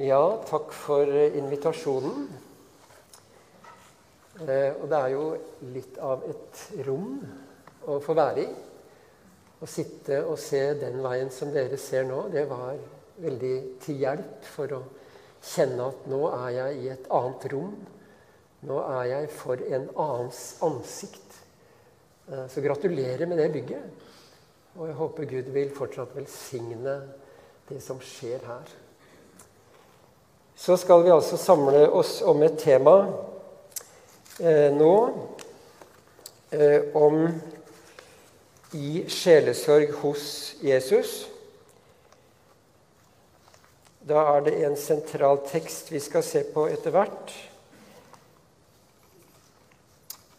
Ja, 0.00 0.40
takk 0.48 0.70
for 0.72 1.10
eh, 1.12 1.34
invitasjonen. 1.36 2.22
Eh, 4.40 4.70
og 4.80 4.86
det 4.88 4.96
er 4.96 5.10
jo 5.12 5.26
litt 5.74 5.98
av 6.00 6.24
et 6.24 6.62
rom 6.86 7.18
å 7.84 7.98
få 8.00 8.16
være 8.16 8.40
i. 8.40 8.46
Å 9.60 9.68
sitte 9.68 10.22
og 10.22 10.40
se 10.40 10.62
den 10.80 11.02
veien 11.04 11.28
som 11.36 11.52
dere 11.52 11.76
ser 11.76 12.08
nå, 12.08 12.22
det 12.32 12.46
var 12.48 12.80
veldig 13.20 13.52
til 13.84 14.00
hjelp 14.00 14.50
for 14.54 14.72
å 14.78 14.82
kjenne 15.44 15.92
at 15.92 16.08
nå 16.08 16.24
er 16.32 16.50
jeg 16.62 16.80
i 16.80 16.92
et 16.96 17.14
annet 17.20 17.48
rom. 17.52 17.78
Nå 18.72 18.82
er 18.88 19.06
jeg 19.12 19.32
for 19.36 19.68
en 19.68 19.88
annens 20.00 20.44
ansikt. 20.64 21.40
Eh, 22.24 22.46
så 22.48 22.64
gratulerer 22.64 23.28
med 23.28 23.44
det 23.44 23.52
bygget. 23.60 24.06
Og 24.78 24.86
jeg 24.88 25.02
håper 25.04 25.34
Gud 25.36 25.56
vil 25.60 25.76
fortsatt 25.76 26.16
velsigne 26.16 27.02
det 27.68 27.84
som 27.84 28.00
skjer 28.00 28.48
her. 28.48 28.80
Så 30.60 30.76
skal 30.76 31.02
vi 31.02 31.10
altså 31.10 31.38
samle 31.40 31.86
oss 31.88 32.18
om 32.28 32.42
et 32.44 32.58
tema 32.60 32.92
eh, 34.36 34.66
nå 34.76 34.94
eh, 36.52 36.90
om 37.00 37.22
i 38.76 38.90
sjelesorg 39.08 39.94
hos 40.02 40.24
Jesus. 40.60 41.14
Da 44.04 44.20
er 44.34 44.44
det 44.44 44.52
en 44.66 44.76
sentral 44.76 45.40
tekst 45.48 45.88
vi 45.94 46.02
skal 46.04 46.26
se 46.28 46.42
på 46.52 46.66
etter 46.68 46.92
hvert. 46.92 47.32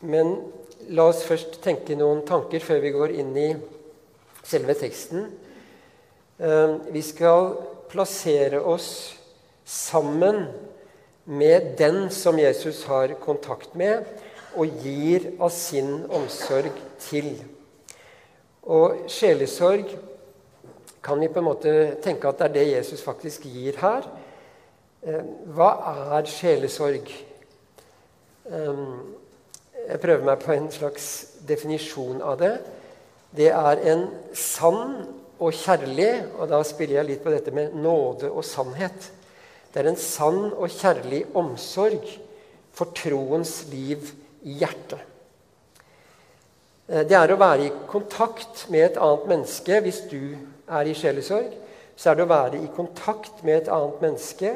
Men 0.06 0.36
la 0.94 1.08
oss 1.10 1.24
først 1.26 1.58
tenke 1.66 1.98
noen 1.98 2.22
tanker 2.30 2.62
før 2.62 2.84
vi 2.86 2.92
går 2.94 3.16
inn 3.24 3.34
i 3.42 3.48
selve 4.46 4.78
teksten. 4.78 5.26
Eh, 6.38 6.78
vi 6.94 7.02
skal 7.10 7.56
plassere 7.90 8.62
oss 8.62 8.92
sammen 9.72 10.46
med 11.26 11.78
den 11.80 12.10
som 12.12 12.40
Jesus 12.40 12.84
har 12.90 13.14
kontakt 13.24 13.76
med, 13.76 14.04
og 14.52 14.68
gir 14.84 15.30
av 15.40 15.52
sin 15.56 16.02
omsorg 16.12 16.76
til. 17.00 17.38
Og 18.68 19.06
sjelesorg 19.10 19.94
kan 21.02 21.22
vi 21.22 21.30
på 21.32 21.40
en 21.40 21.48
måte 21.48 21.76
tenke 22.04 22.28
at 22.28 22.42
det 22.42 22.50
er 22.50 22.58
det 22.58 22.66
Jesus 22.74 23.04
faktisk 23.06 23.48
gir 23.48 23.80
her. 23.80 24.10
Eh, 25.02 25.24
hva 25.56 25.72
er 26.18 26.28
sjelesorg? 26.30 27.08
Eh, 28.52 28.84
jeg 29.88 30.04
prøver 30.04 30.28
meg 30.28 30.44
på 30.44 30.52
en 30.54 30.68
slags 30.74 31.08
definisjon 31.48 32.22
av 32.22 32.38
det. 32.44 32.54
Det 33.32 33.50
er 33.56 33.82
en 33.94 34.06
sann 34.36 35.08
og 35.42 35.56
kjærlig 35.56 36.26
Og 36.38 36.50
da 36.52 36.60
spiller 36.68 37.00
jeg 37.00 37.08
litt 37.08 37.24
på 37.24 37.32
dette 37.34 37.52
med 37.56 37.74
nåde 37.74 38.30
og 38.30 38.44
sannhet. 38.46 39.08
Det 39.72 39.82
er 39.82 39.92
en 39.92 40.00
sann 40.00 40.52
og 40.52 40.68
kjærlig 40.74 41.24
omsorg 41.38 42.04
for 42.76 42.92
troens 42.96 43.62
liv 43.72 44.12
i 44.44 44.58
hjertet. 44.60 45.00
Eh, 46.90 47.06
det 47.08 47.16
er 47.16 47.32
å 47.32 47.40
være 47.40 47.68
i 47.70 47.74
kontakt 47.88 48.66
med 48.74 48.90
et 48.90 49.00
annet 49.00 49.28
menneske. 49.32 49.80
Hvis 49.86 50.04
du 50.12 50.36
er 50.68 50.88
i 50.88 50.96
sjelesorg, 50.98 51.56
så 51.96 52.12
er 52.12 52.20
det 52.20 52.26
å 52.28 52.34
være 52.34 52.62
i 52.62 52.72
kontakt 52.76 53.44
med 53.48 53.62
et 53.62 53.72
annet 53.72 54.04
menneske 54.04 54.56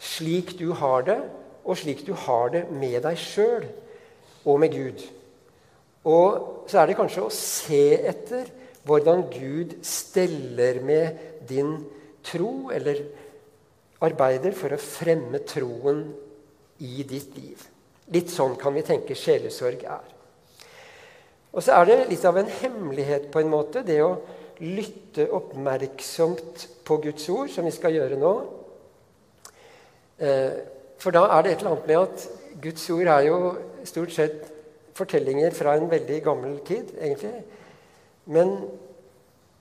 slik 0.00 0.54
du 0.58 0.70
har 0.72 1.04
det, 1.04 1.18
og 1.64 1.76
slik 1.76 2.06
du 2.06 2.14
har 2.16 2.52
det 2.54 2.64
med 2.72 3.02
deg 3.04 3.18
sjøl 3.20 3.66
og 4.48 4.60
med 4.62 4.72
Gud. 4.72 5.02
Og 6.08 6.64
så 6.70 6.80
er 6.80 6.88
det 6.88 6.96
kanskje 6.96 7.26
å 7.26 7.34
se 7.34 7.84
etter 8.08 8.48
hvordan 8.88 9.26
Gud 9.28 9.74
steller 9.84 10.80
med 10.80 11.18
din 11.48 11.74
tro, 12.24 12.70
eller 12.72 13.02
arbeider 14.04 14.54
for 14.56 14.72
å 14.72 14.80
fremme 14.80 15.42
troen 15.48 16.04
i 16.80 17.04
ditt 17.04 17.36
liv. 17.36 17.62
Litt 18.10 18.32
sånn 18.32 18.56
kan 18.58 18.74
vi 18.74 18.84
tenke 18.86 19.16
sjelesorg 19.18 19.84
er. 19.84 20.06
Og 21.50 21.64
så 21.64 21.74
er 21.76 21.88
det 21.88 21.98
litt 22.10 22.24
av 22.28 22.38
en 22.38 22.50
hemmelighet 22.60 23.28
på 23.32 23.42
en 23.42 23.50
måte, 23.50 23.82
det 23.86 23.98
å 24.04 24.14
lytte 24.60 25.26
oppmerksomt 25.34 26.66
på 26.86 26.98
Guds 27.06 27.26
ord, 27.32 27.50
som 27.50 27.66
vi 27.66 27.74
skal 27.74 27.96
gjøre 27.96 28.18
nå. 28.20 28.32
Eh, 30.20 30.60
for 31.00 31.16
da 31.16 31.24
er 31.32 31.42
det 31.42 31.54
et 31.54 31.62
eller 31.62 31.74
annet 31.74 31.88
med 31.88 31.98
at 32.04 32.26
Guds 32.60 32.84
ord 32.92 33.08
er 33.08 33.26
jo 33.26 33.38
stort 33.88 34.12
sett 34.14 34.50
fortellinger 34.98 35.54
fra 35.56 35.74
en 35.78 35.88
veldig 35.90 36.20
gammel 36.24 36.58
tid, 36.66 36.92
egentlig. 37.00 37.40
Men 38.30 38.52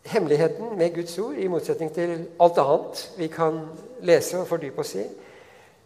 hemmeligheten 0.05 0.77
med 0.77 0.93
Guds 0.95 1.17
ord, 1.19 1.37
i 1.37 1.49
motsetning 1.51 1.91
til 1.93 2.15
alt 2.39 2.59
annet 2.61 3.03
vi 3.17 3.27
kan 3.31 3.61
lese 4.05 4.39
og 4.39 4.47
fordype 4.49 4.83
oss 4.83 4.95
i, 4.99 5.05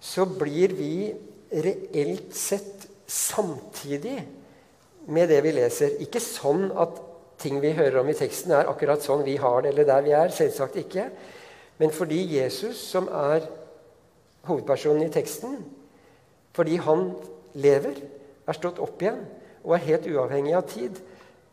så 0.03 0.25
blir 0.27 0.75
vi 0.77 1.13
reelt 1.53 2.35
sett 2.35 2.87
samtidig 3.07 4.17
med 5.07 5.29
det 5.29 5.41
vi 5.45 5.53
leser. 5.55 5.97
Ikke 6.03 6.21
sånn 6.23 6.69
at 6.79 6.99
ting 7.41 7.59
vi 7.63 7.73
hører 7.75 8.01
om 8.01 8.09
i 8.09 8.17
teksten, 8.17 8.53
er 8.55 8.69
akkurat 8.71 9.03
sånn 9.03 9.25
vi 9.25 9.35
har 9.41 9.63
det, 9.63 9.73
eller 9.73 9.87
der 9.87 10.05
vi 10.05 10.13
er. 10.15 10.31
Selvsagt 10.33 10.77
ikke. 10.79 11.09
Men 11.81 11.91
fordi 11.91 12.21
Jesus, 12.37 12.79
som 12.79 13.09
er 13.09 13.47
hovedpersonen 14.47 15.07
i 15.07 15.13
teksten, 15.13 15.57
fordi 16.53 16.77
han 16.83 17.09
lever, 17.57 17.97
er 18.43 18.57
stått 18.57 18.81
opp 18.83 19.01
igjen 19.01 19.23
og 19.63 19.75
er 19.75 19.85
helt 19.87 20.07
uavhengig 20.11 20.55
av 20.57 20.65
tid, 20.67 20.97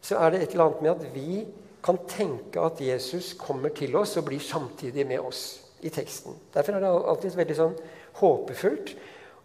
så 0.03 0.19
er 0.19 0.32
det 0.32 0.42
et 0.42 0.54
eller 0.54 0.66
annet 0.66 0.82
med 0.82 0.91
at 0.92 1.15
vi 1.15 1.42
kan 1.83 1.99
tenke 2.09 2.61
at 2.61 2.81
Jesus 2.85 3.33
kommer 3.39 3.73
til 3.77 3.97
oss 3.97 4.17
og 4.21 4.27
blir 4.29 4.43
samtidig 4.45 5.07
med 5.09 5.21
oss 5.25 5.43
i 5.81 5.93
teksten. 5.93 6.37
Derfor 6.55 6.77
er 6.77 6.85
det 6.85 6.93
alltid 6.93 7.39
veldig 7.39 7.57
sånn 7.57 7.77
håpefullt 8.21 8.95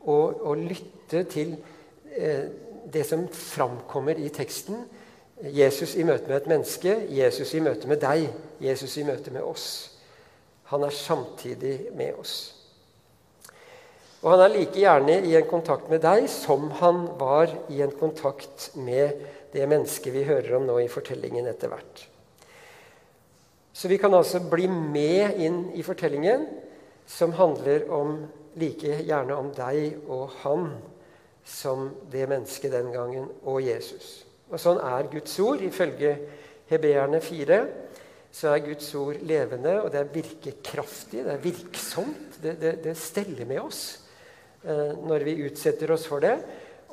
å, 0.05 0.17
å 0.51 0.55
lytte 0.59 1.23
til 1.31 1.55
eh, 2.11 2.47
det 2.91 3.05
som 3.07 3.25
framkommer 3.31 4.19
i 4.19 4.29
teksten. 4.33 4.83
Jesus 5.51 5.95
i 5.99 6.05
møte 6.07 6.29
med 6.29 6.41
et 6.41 6.49
menneske, 6.51 6.97
Jesus 7.11 7.53
i 7.55 7.63
møte 7.63 7.89
med 7.91 8.03
deg, 8.03 8.27
Jesus 8.63 8.97
i 8.99 9.05
møte 9.07 9.33
med 9.35 9.43
oss. 9.43 9.67
Han 10.71 10.85
er 10.85 10.95
samtidig 10.95 11.91
med 11.95 12.19
oss. 12.19 12.35
Og 14.23 14.31
han 14.33 14.41
er 14.47 14.55
like 14.55 14.79
gjerne 14.81 15.19
i 15.27 15.35
en 15.37 15.47
kontakt 15.49 15.91
med 15.91 16.01
deg 16.01 16.25
som 16.31 16.71
han 16.79 17.03
var 17.19 17.51
i 17.69 17.83
en 17.85 17.93
kontakt 17.93 18.71
med 18.73 19.21
det 19.53 19.67
mennesket 19.69 20.15
vi 20.15 20.25
hører 20.25 20.57
om 20.57 20.65
nå 20.65 20.79
i 20.81 20.89
fortellingen 20.91 21.45
etter 21.51 21.69
hvert. 21.69 22.07
Så 23.75 23.91
vi 23.91 23.97
kan 23.99 24.13
altså 24.15 24.39
bli 24.39 24.69
med 24.71 25.39
inn 25.43 25.57
i 25.75 25.83
fortellingen, 25.83 26.45
som 27.05 27.33
handler 27.35 27.89
om 27.91 28.21
like 28.55 29.01
gjerne 29.03 29.35
om 29.35 29.49
deg 29.55 29.97
og 30.07 30.29
han 30.45 30.69
som 31.45 31.89
det 32.11 32.23
mennesket 32.31 32.71
den 32.73 32.93
gangen, 32.93 33.27
og 33.43 33.59
Jesus. 33.61 34.23
Og 34.49 34.61
Sånn 34.61 34.79
er 34.79 35.11
Guds 35.11 35.35
ord. 35.43 35.61
Ifølge 35.61 36.15
Hebeerne 36.71 37.19
4 37.21 37.59
så 38.35 38.51
er 38.51 38.63
Guds 38.65 38.87
ord 38.99 39.19
levende, 39.27 39.77
og 39.83 39.91
det 39.93 39.99
er 40.01 40.15
virkekraftig, 40.15 41.21
det 41.23 41.35
er 41.35 41.43
virksomt. 41.43 42.39
Det, 42.41 42.55
det, 42.61 42.73
det 42.83 42.95
steller 42.99 43.47
med 43.47 43.61
oss 43.63 43.83
eh, 44.63 44.91
når 45.03 45.23
vi 45.27 45.37
utsetter 45.45 45.93
oss 45.95 46.07
for 46.09 46.23
det. 46.23 46.33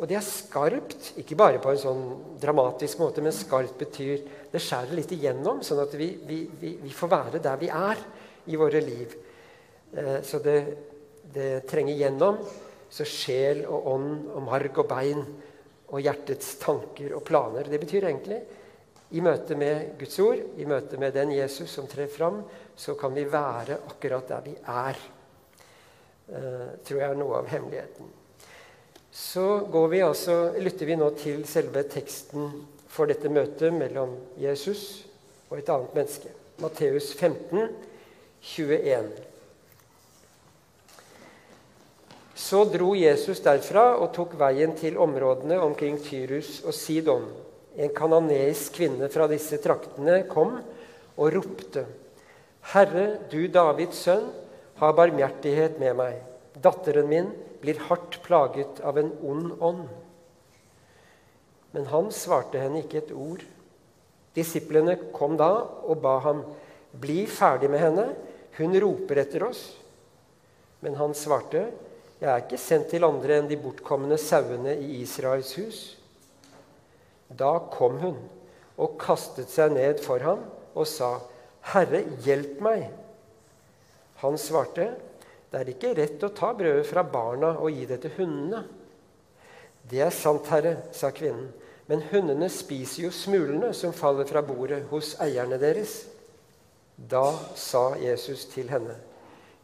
Og 0.01 0.09
det 0.09 0.17
er 0.17 0.25
skarpt, 0.25 1.13
ikke 1.21 1.37
bare 1.37 1.61
på 1.61 1.73
en 1.73 1.81
sånn 1.81 2.05
dramatisk 2.41 3.03
måte, 3.03 3.23
men 3.25 3.35
skarpt 3.35 3.77
betyr 3.81 4.23
det 4.53 4.61
skjærer 4.63 4.97
litt 4.97 5.13
igjennom, 5.13 5.61
sånn 5.65 5.83
at 5.85 5.93
vi, 5.99 6.09
vi, 6.27 6.39
vi, 6.61 6.73
vi 6.81 6.93
får 6.97 7.11
være 7.13 7.43
der 7.45 7.61
vi 7.61 7.69
er 7.69 8.01
i 8.49 8.59
våre 8.59 8.81
liv. 8.85 9.13
Eh, 9.93 10.19
så 10.25 10.41
det, 10.45 10.57
det 11.35 11.51
trenger 11.69 11.99
gjennom. 12.01 12.41
Så 12.93 13.07
sjel 13.09 13.63
og 13.65 13.87
ånd 13.89 14.33
og 14.35 14.43
marg 14.45 14.81
og 14.83 14.89
bein 14.89 15.23
og 15.93 16.01
hjertets 16.01 16.57
tanker 16.61 17.15
og 17.17 17.25
planer. 17.29 17.69
Det 17.69 17.81
betyr 17.81 18.09
egentlig 18.09 18.41
i 19.13 19.21
møte 19.25 19.57
med 19.61 19.95
Guds 20.01 20.17
ord, 20.25 20.41
i 20.57 20.69
møte 20.69 21.01
med 21.01 21.13
den 21.17 21.35
Jesus 21.37 21.73
som 21.77 21.89
trer 21.89 22.09
fram, 22.13 22.41
så 22.77 22.97
kan 23.01 23.13
vi 23.17 23.27
være 23.29 23.77
akkurat 23.93 24.29
der 24.33 24.45
vi 24.49 24.57
er. 24.57 25.05
Eh, 26.33 26.67
tror 26.81 27.01
jeg 27.01 27.09
er 27.11 27.21
noe 27.21 27.43
av 27.43 27.53
hemmeligheten 27.53 28.13
så 29.13 29.87
vi 29.93 30.01
altså, 30.01 30.55
lytter 30.57 30.89
vi 30.89 30.97
nå 30.97 31.11
til 31.21 31.43
selve 31.45 31.85
teksten 31.85 32.49
for 32.89 33.11
dette 33.11 33.29
møtet 33.29 33.75
mellom 33.77 34.15
Jesus 34.41 35.05
og 35.51 35.59
et 35.59 35.69
annet 35.69 35.93
menneske. 35.99 36.33
Matteus 36.63 37.11
15, 37.13 37.69
21. 38.57 39.11
Så 42.43 42.65
dro 42.73 42.95
Jesus 42.97 43.45
derfra 43.45 43.85
og 43.99 44.15
tok 44.17 44.33
veien 44.41 44.73
til 44.81 44.97
områdene 45.01 45.61
omkring 45.61 46.01
Tyrus 46.01 46.63
og 46.65 46.73
Sidon. 46.73 47.29
En 47.77 47.93
kanonesk 47.93 48.81
kvinne 48.81 49.13
fra 49.13 49.29
disse 49.29 49.61
traktene 49.61 50.23
kom 50.29 50.57
og 51.17 51.33
ropte. 51.37 51.85
Herre, 52.73 53.07
du 53.29 53.45
Davids 53.53 54.01
sønn, 54.07 54.29
ha 54.81 54.93
barmhjertighet 54.97 55.77
med 55.81 55.97
meg. 56.01 56.21
Datteren 56.65 57.09
min 57.13 57.33
blir 57.63 57.79
hardt 57.89 58.19
plaget 58.27 58.81
av 58.83 58.99
en 58.99 59.13
ond 59.23 59.53
ånd. 59.63 59.87
Men 61.73 61.87
han 61.89 62.11
svarte 62.13 62.61
henne 62.61 62.83
ikke 62.83 63.01
et 63.01 63.13
ord. 63.15 63.45
Disiplene 64.37 64.99
kom 65.15 65.39
da 65.41 65.53
og 65.87 66.03
ba 66.03 66.19
ham, 66.27 66.45
'Bli 66.93 67.25
ferdig 67.27 67.71
med 67.73 67.81
henne, 67.81 68.07
hun 68.59 68.77
roper 68.81 69.23
etter 69.23 69.47
oss.' 69.47 69.79
Men 70.83 70.95
han 70.95 71.15
svarte, 71.15 71.71
'Jeg 72.21 72.31
er 72.31 72.43
ikke 72.43 72.59
sendt 72.59 72.91
til 72.91 73.05
andre 73.05 73.39
enn 73.39 73.49
de 73.49 73.57
bortkomne 73.57 74.19
sauene 74.19 74.77
i 74.77 75.01
Israels 75.01 75.55
hus.' 75.57 75.97
Da 77.33 77.59
kom 77.73 77.97
hun 77.99 78.19
og 78.77 78.99
kastet 79.01 79.49
seg 79.49 79.73
ned 79.73 80.03
for 80.05 80.19
ham 80.21 80.45
og 80.75 80.87
sa, 80.87 81.21
'Herre, 81.73 82.05
hjelp 82.27 82.61
meg.' 82.61 82.91
Han 84.23 84.37
svarte, 84.39 84.93
'Det 85.53 85.61
er 85.61 85.69
ikke 85.69 85.95
rett 85.99 86.23
å 86.25 86.33
ta 86.33 86.55
brødet 86.57 86.87
fra 86.89 87.03
barna 87.05 87.59
og 87.61 87.75
gi 87.77 87.85
det 87.85 88.01
til 88.01 88.15
hundene.' 88.17 88.65
'Det 89.85 90.01
er 90.01 90.11
sant, 90.11 90.47
Herre', 90.49 90.89
sa 90.93 91.11
kvinnen, 91.11 91.53
'men 91.87 92.07
hundene 92.09 92.49
spiser 92.49 93.03
jo 93.03 93.11
smulene 93.11 93.75
som 93.75 93.93
faller 93.93 94.25
fra 94.25 94.41
bordet 94.41 94.87
hos 94.89 95.15
eierne 95.21 95.61
deres.' 95.61 96.07
Da 96.97 97.37
sa 97.55 97.97
Jesus 98.01 98.47
til 98.47 98.69
henne, 98.69 98.97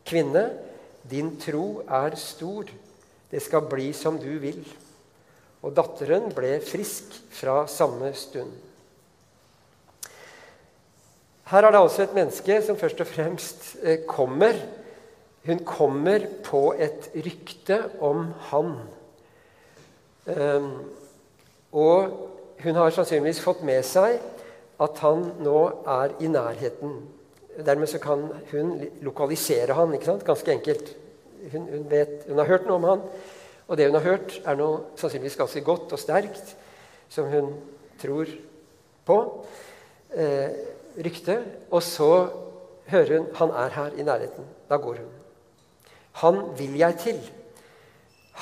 'Kvinne, 0.05 0.51
din 1.11 1.39
tro 1.41 1.83
er 1.89 2.17
stor. 2.17 2.65
Det 3.31 3.43
skal 3.43 3.61
bli 3.61 3.93
som 3.93 4.19
du 4.19 4.39
vil.' 4.39 4.77
Og 5.63 5.75
datteren 5.75 6.29
ble 6.35 6.61
frisk 6.61 7.17
fra 7.31 7.67
samme 7.67 8.13
stund. 8.15 8.53
Her 11.49 11.65
er 11.65 11.73
det 11.73 11.81
altså 11.81 12.03
et 12.03 12.15
menneske 12.15 12.63
som 12.63 12.77
først 12.77 13.01
og 13.01 13.07
fremst 13.07 13.77
eh, 13.83 14.05
kommer. 14.07 14.53
Hun 15.49 15.63
kommer 15.65 16.27
på 16.45 16.75
et 16.77 17.09
rykte 17.25 17.79
om 18.05 18.27
han. 18.51 18.75
Ehm, 20.29 20.73
og 21.73 22.19
hun 22.61 22.77
har 22.77 22.93
sannsynligvis 22.93 23.41
fått 23.41 23.63
med 23.65 23.81
seg 23.87 24.19
at 24.79 25.01
han 25.01 25.25
nå 25.41 25.61
er 25.89 26.13
i 26.21 26.29
nærheten. 26.29 26.99
Dermed 27.65 27.89
så 27.91 28.01
kan 28.03 28.27
hun 28.53 28.75
lokalisere 29.03 29.75
han, 29.75 29.95
ikke 29.97 30.11
sant? 30.11 30.27
ganske 30.27 30.53
enkelt. 30.53 30.93
Hun, 31.53 31.65
hun, 31.71 31.87
vet, 31.91 32.27
hun 32.29 32.43
har 32.43 32.51
hørt 32.51 32.67
noe 32.69 32.77
om 32.77 32.89
han, 32.91 33.05
og 33.69 33.79
det 33.79 33.87
hun 33.89 33.97
har 33.97 34.05
hørt, 34.05 34.37
er 34.45 34.59
noe 34.59 34.83
sannsynligvis 35.01 35.39
ganske 35.39 35.63
godt 35.65 35.95
og 35.97 36.03
sterkt, 36.03 36.53
som 37.09 37.31
hun 37.33 37.55
tror 38.03 38.31
på. 39.09 39.19
Eh, 40.13 40.61
rykte, 40.99 41.41
og 41.71 41.83
så 41.83 42.13
hører 42.93 43.17
hun 43.17 43.31
han 43.41 43.57
er 43.65 43.79
her 43.81 43.97
i 43.97 44.07
nærheten. 44.07 44.53
Da 44.69 44.77
går 44.77 45.01
hun. 45.01 45.18
Han 46.23 46.41
vil 46.59 46.77
jeg 46.81 46.99
til. 47.03 47.19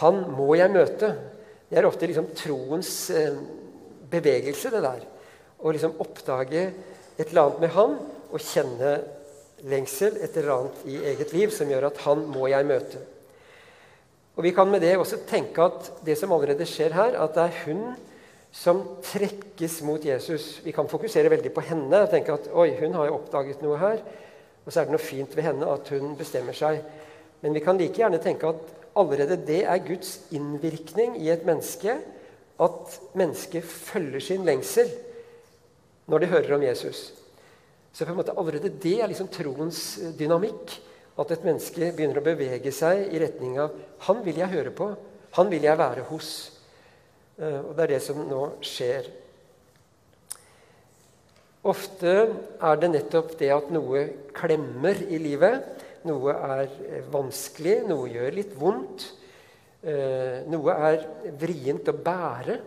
Han 0.00 0.23
må 0.37 0.55
jeg 0.58 0.73
møte. 0.73 1.12
Det 1.69 1.78
er 1.78 1.88
ofte 1.88 2.08
liksom 2.08 2.31
troens 2.37 2.93
eh, 3.11 3.37
bevegelse, 4.11 4.70
det 4.73 4.82
der. 4.84 5.02
Å 5.56 5.73
liksom 5.75 5.99
oppdage 6.02 6.69
et 7.17 7.28
eller 7.28 7.46
annet 7.46 7.62
med 7.64 7.75
han 7.75 7.96
og 8.26 8.43
kjenne 8.43 8.96
lengsel, 9.67 10.19
et 10.20 10.37
eller 10.37 10.55
annet 10.56 10.88
i 10.90 10.99
eget 11.12 11.32
liv 11.34 11.52
som 11.55 11.70
gjør 11.70 11.88
at 11.88 12.02
han 12.05 12.26
må 12.28 12.49
jeg 12.52 12.69
møte. 12.69 13.00
Og 14.37 14.44
Vi 14.44 14.52
kan 14.52 14.69
med 14.69 14.82
det 14.84 14.99
også 15.00 15.22
tenke 15.29 15.64
at 15.64 15.88
det 16.05 16.19
som 16.20 16.32
allerede 16.37 16.67
skjer 16.69 16.93
her, 16.93 17.17
at 17.17 17.34
det 17.34 17.46
er 17.46 17.62
hun 17.64 17.87
som 18.52 18.82
trekkes 19.05 19.81
mot 19.84 20.05
Jesus. 20.05 20.61
Vi 20.64 20.75
kan 20.76 20.88
fokusere 20.88 21.32
veldig 21.32 21.52
på 21.56 21.64
henne 21.64 22.02
og 22.05 22.12
tenke 22.12 22.37
at 22.37 22.50
oi, 22.52 22.70
hun 22.81 22.94
har 22.96 23.08
jo 23.08 23.17
oppdaget 23.17 23.64
noe 23.64 23.81
her. 23.81 24.05
Og 24.64 24.72
så 24.72 24.81
er 24.81 24.88
det 24.88 24.96
noe 24.96 25.02
fint 25.02 25.37
ved 25.37 25.46
henne 25.46 25.69
at 25.72 25.88
hun 25.93 26.14
bestemmer 26.19 26.56
seg. 26.56 26.82
Men 27.42 27.56
vi 27.56 27.62
kan 27.64 27.78
like 27.78 28.00
gjerne 28.00 28.20
tenke 28.22 28.48
at 28.48 28.74
allerede 28.96 29.36
det 29.46 29.62
er 29.68 29.84
Guds 29.84 30.18
innvirkning 30.34 31.18
i 31.20 31.30
et 31.32 31.44
menneske. 31.46 31.98
At 32.56 32.96
mennesket 33.18 33.64
følger 33.64 34.22
sin 34.24 34.46
lengsel 34.48 34.88
når 36.06 36.22
de 36.22 36.30
hører 36.30 36.54
om 36.56 36.62
Jesus. 36.64 37.10
Så 37.92 38.04
på 38.04 38.12
en 38.12 38.18
måte 38.20 38.34
allerede 38.36 38.70
det 38.82 38.98
er 39.00 39.10
liksom 39.10 39.28
troens 39.32 39.98
dynamikk. 40.18 40.78
At 41.16 41.32
et 41.32 41.44
menneske 41.48 41.92
begynner 41.96 42.20
å 42.20 42.24
bevege 42.24 42.72
seg 42.72 43.08
i 43.08 43.20
retning 43.20 43.58
av 43.60 43.72
'Han 44.04 44.24
vil 44.24 44.36
jeg 44.36 44.52
høre 44.52 44.70
på. 44.70 44.96
Han 45.32 45.50
vil 45.50 45.62
jeg 45.62 45.78
være 45.78 46.04
hos'. 46.10 46.50
Eh, 47.38 47.60
og 47.60 47.76
det 47.76 47.82
er 47.82 47.86
det 47.86 48.02
som 48.02 48.16
nå 48.28 48.42
skjer. 48.60 49.08
Ofte 51.64 52.12
er 52.62 52.76
det 52.76 52.90
nettopp 52.90 53.38
det 53.38 53.50
at 53.50 53.70
noe 53.74 54.04
klemmer 54.36 54.94
i 55.08 55.18
livet. 55.18 55.75
Noe 56.06 56.35
er 56.35 56.64
eh, 56.87 57.06
vanskelig, 57.12 57.81
noe 57.88 58.08
gjør 58.11 58.37
litt 58.37 58.55
vondt. 58.58 59.06
Eh, 59.87 60.43
noe 60.50 60.76
er 60.91 61.06
vrient 61.38 61.91
å 61.91 61.97
bære 61.97 62.58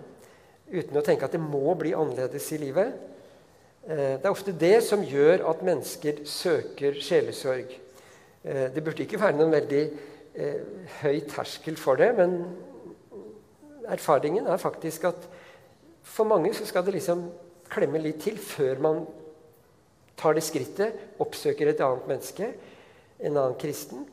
uten 0.70 1.00
å 1.00 1.06
tenke 1.06 1.26
at 1.26 1.34
det 1.34 1.42
må 1.42 1.74
bli 1.80 1.96
annerledes 1.98 2.52
i 2.54 2.62
livet. 2.62 3.06
Det 3.90 4.22
er 4.22 4.30
ofte 4.30 4.52
det 4.54 4.84
som 4.86 5.02
gjør 5.02 5.42
at 5.50 5.64
mennesker 5.66 6.20
søker 6.30 7.00
sjelesorg. 7.02 7.72
Det 8.44 8.84
burde 8.86 9.02
ikke 9.02 9.18
være 9.18 9.40
noen 9.40 9.56
veldig 9.56 9.82
høy 11.00 11.24
terskel 11.32 11.80
for 11.80 11.98
det, 11.98 12.12
men 12.20 12.36
erfaringen 13.90 14.46
er 14.46 14.62
faktisk 14.62 15.08
at 15.10 15.26
for 16.06 16.30
mange 16.30 16.54
så 16.54 16.68
skal 16.70 16.86
det 16.86 17.00
liksom 17.00 17.26
klemme 17.70 18.02
litt 18.02 18.22
til 18.24 18.38
før 18.42 18.84
man 18.84 19.02
tar 20.20 20.36
det 20.36 20.44
skrittet, 20.44 20.96
oppsøker 21.22 21.72
et 21.72 21.82
annet 21.84 22.10
menneske, 22.10 22.52
en 23.20 23.36
annen 23.36 23.58
kristen, 23.60 24.06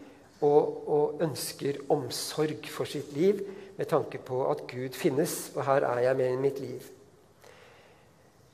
og, 0.44 0.88
og, 0.88 1.22
ønsker 1.24 1.78
omsorg 1.92 2.66
for 2.68 2.88
sitt 2.88 3.12
liv 3.16 3.40
med 3.76 3.88
tanke 3.88 4.18
på 4.20 4.42
at 4.50 4.66
Gud 4.68 4.96
finnes, 4.96 5.50
og 5.54 5.64
her 5.64 5.86
er 5.88 6.02
jeg 6.04 6.16
med 6.16 6.32
i 6.32 6.40
mitt 6.40 6.60
liv. 6.60 6.90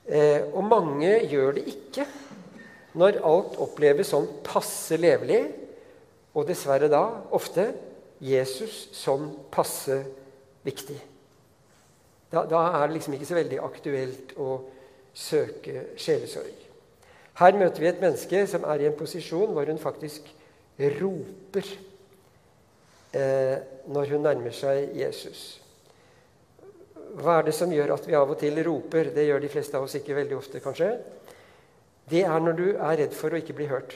Eh, 0.05 0.41
og 0.53 0.63
mange 0.67 1.11
gjør 1.31 1.57
det 1.57 1.65
ikke 1.71 2.07
når 2.99 3.21
alt 3.25 3.57
oppleves 3.63 4.11
sånn 4.13 4.27
passe 4.45 4.97
levelig, 4.99 5.45
og 6.33 6.47
dessverre 6.49 6.89
da 6.89 7.03
ofte 7.35 7.67
Jesus 8.23 8.87
sånn 8.95 9.29
passe 9.53 9.99
viktig. 10.65 10.97
Da, 12.33 12.45
da, 12.49 12.63
er 12.79 12.87
det 12.87 12.97
liksom 12.97 13.13
ikke 13.13 13.29
så 13.29 13.37
veldig 13.37 13.59
aktuelt 13.61 14.31
å 14.41 14.55
søke 15.13 15.91
sjelesorg. 16.01 16.55
Her 17.37 17.57
møter 17.57 17.83
vi 17.83 17.89
et 17.89 18.01
menneske 18.01 18.45
som 18.49 18.65
er 18.69 18.81
i 18.81 18.87
en 18.89 18.97
posisjon 18.97 19.53
hvor 19.53 19.69
hun 19.69 19.81
faktisk 19.81 20.25
roper 20.79 21.67
eh, 23.13 23.57
når 23.93 24.13
hun 24.13 24.25
nærmer 24.25 24.55
seg 24.55 24.95
Jesus. 24.97 25.43
Hva 27.13 27.39
er 27.39 27.49
det 27.49 27.53
som 27.53 27.71
gjør 27.73 27.93
at 27.93 28.07
vi 28.07 28.15
av 28.17 28.31
og 28.33 28.39
til 28.41 28.57
roper? 28.65 29.11
Det 29.13 29.27
gjør 29.27 29.43
de 29.43 29.51
fleste 29.53 29.77
av 29.77 29.85
oss 29.85 29.97
ikke 29.99 30.17
veldig 30.17 30.37
ofte, 30.39 30.61
kanskje. 30.63 30.95
Det 32.09 32.23
er 32.25 32.41
når 32.41 32.57
du 32.57 32.65
er 32.73 32.97
redd 33.03 33.13
for 33.15 33.33
å 33.33 33.39
ikke 33.39 33.55
bli 33.57 33.69
hørt. 33.69 33.93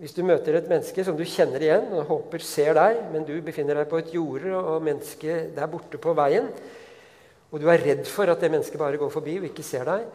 Hvis 0.00 0.16
du 0.16 0.24
møter 0.26 0.56
et 0.58 0.70
menneske 0.70 1.04
som 1.06 1.14
du 1.14 1.22
kjenner 1.28 1.62
igjen 1.62 1.92
og 1.94 2.08
håper 2.08 2.42
ser 2.42 2.72
deg, 2.74 3.02
men 3.12 3.26
du 3.28 3.36
befinner 3.44 3.78
deg 3.78 3.90
på 3.90 4.00
et 4.00 4.10
jorde, 4.16 4.50
og 4.56 4.82
mennesket 4.82 5.52
der 5.54 5.70
borte 5.70 6.00
på 6.02 6.16
veien, 6.18 6.48
og 7.52 7.60
du 7.62 7.68
er 7.70 7.84
redd 7.84 8.08
for 8.10 8.26
at 8.32 8.40
det 8.42 8.50
mennesket 8.50 8.80
bare 8.80 8.98
går 8.98 9.12
forbi 9.14 9.36
og 9.38 9.46
ikke 9.52 9.66
ser 9.66 9.86
deg, 9.86 10.08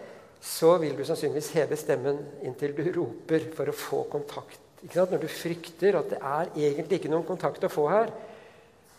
så 0.44 0.74
vil 0.82 0.98
du 0.98 1.06
sannsynligvis 1.08 1.54
heve 1.56 1.78
stemmen 1.80 2.20
inntil 2.48 2.76
du 2.76 2.84
roper 2.98 3.48
for 3.56 3.72
å 3.72 3.76
få 3.76 4.02
kontakt. 4.12 4.69
Når 4.80 5.20
du 5.20 5.28
frykter 5.28 5.98
at 6.00 6.14
det 6.14 6.20
er 6.20 6.52
egentlig 6.56 7.00
ikke 7.02 7.12
noen 7.12 7.28
kontakt 7.28 7.64
å 7.68 7.72
få 7.72 7.88
her, 7.92 8.12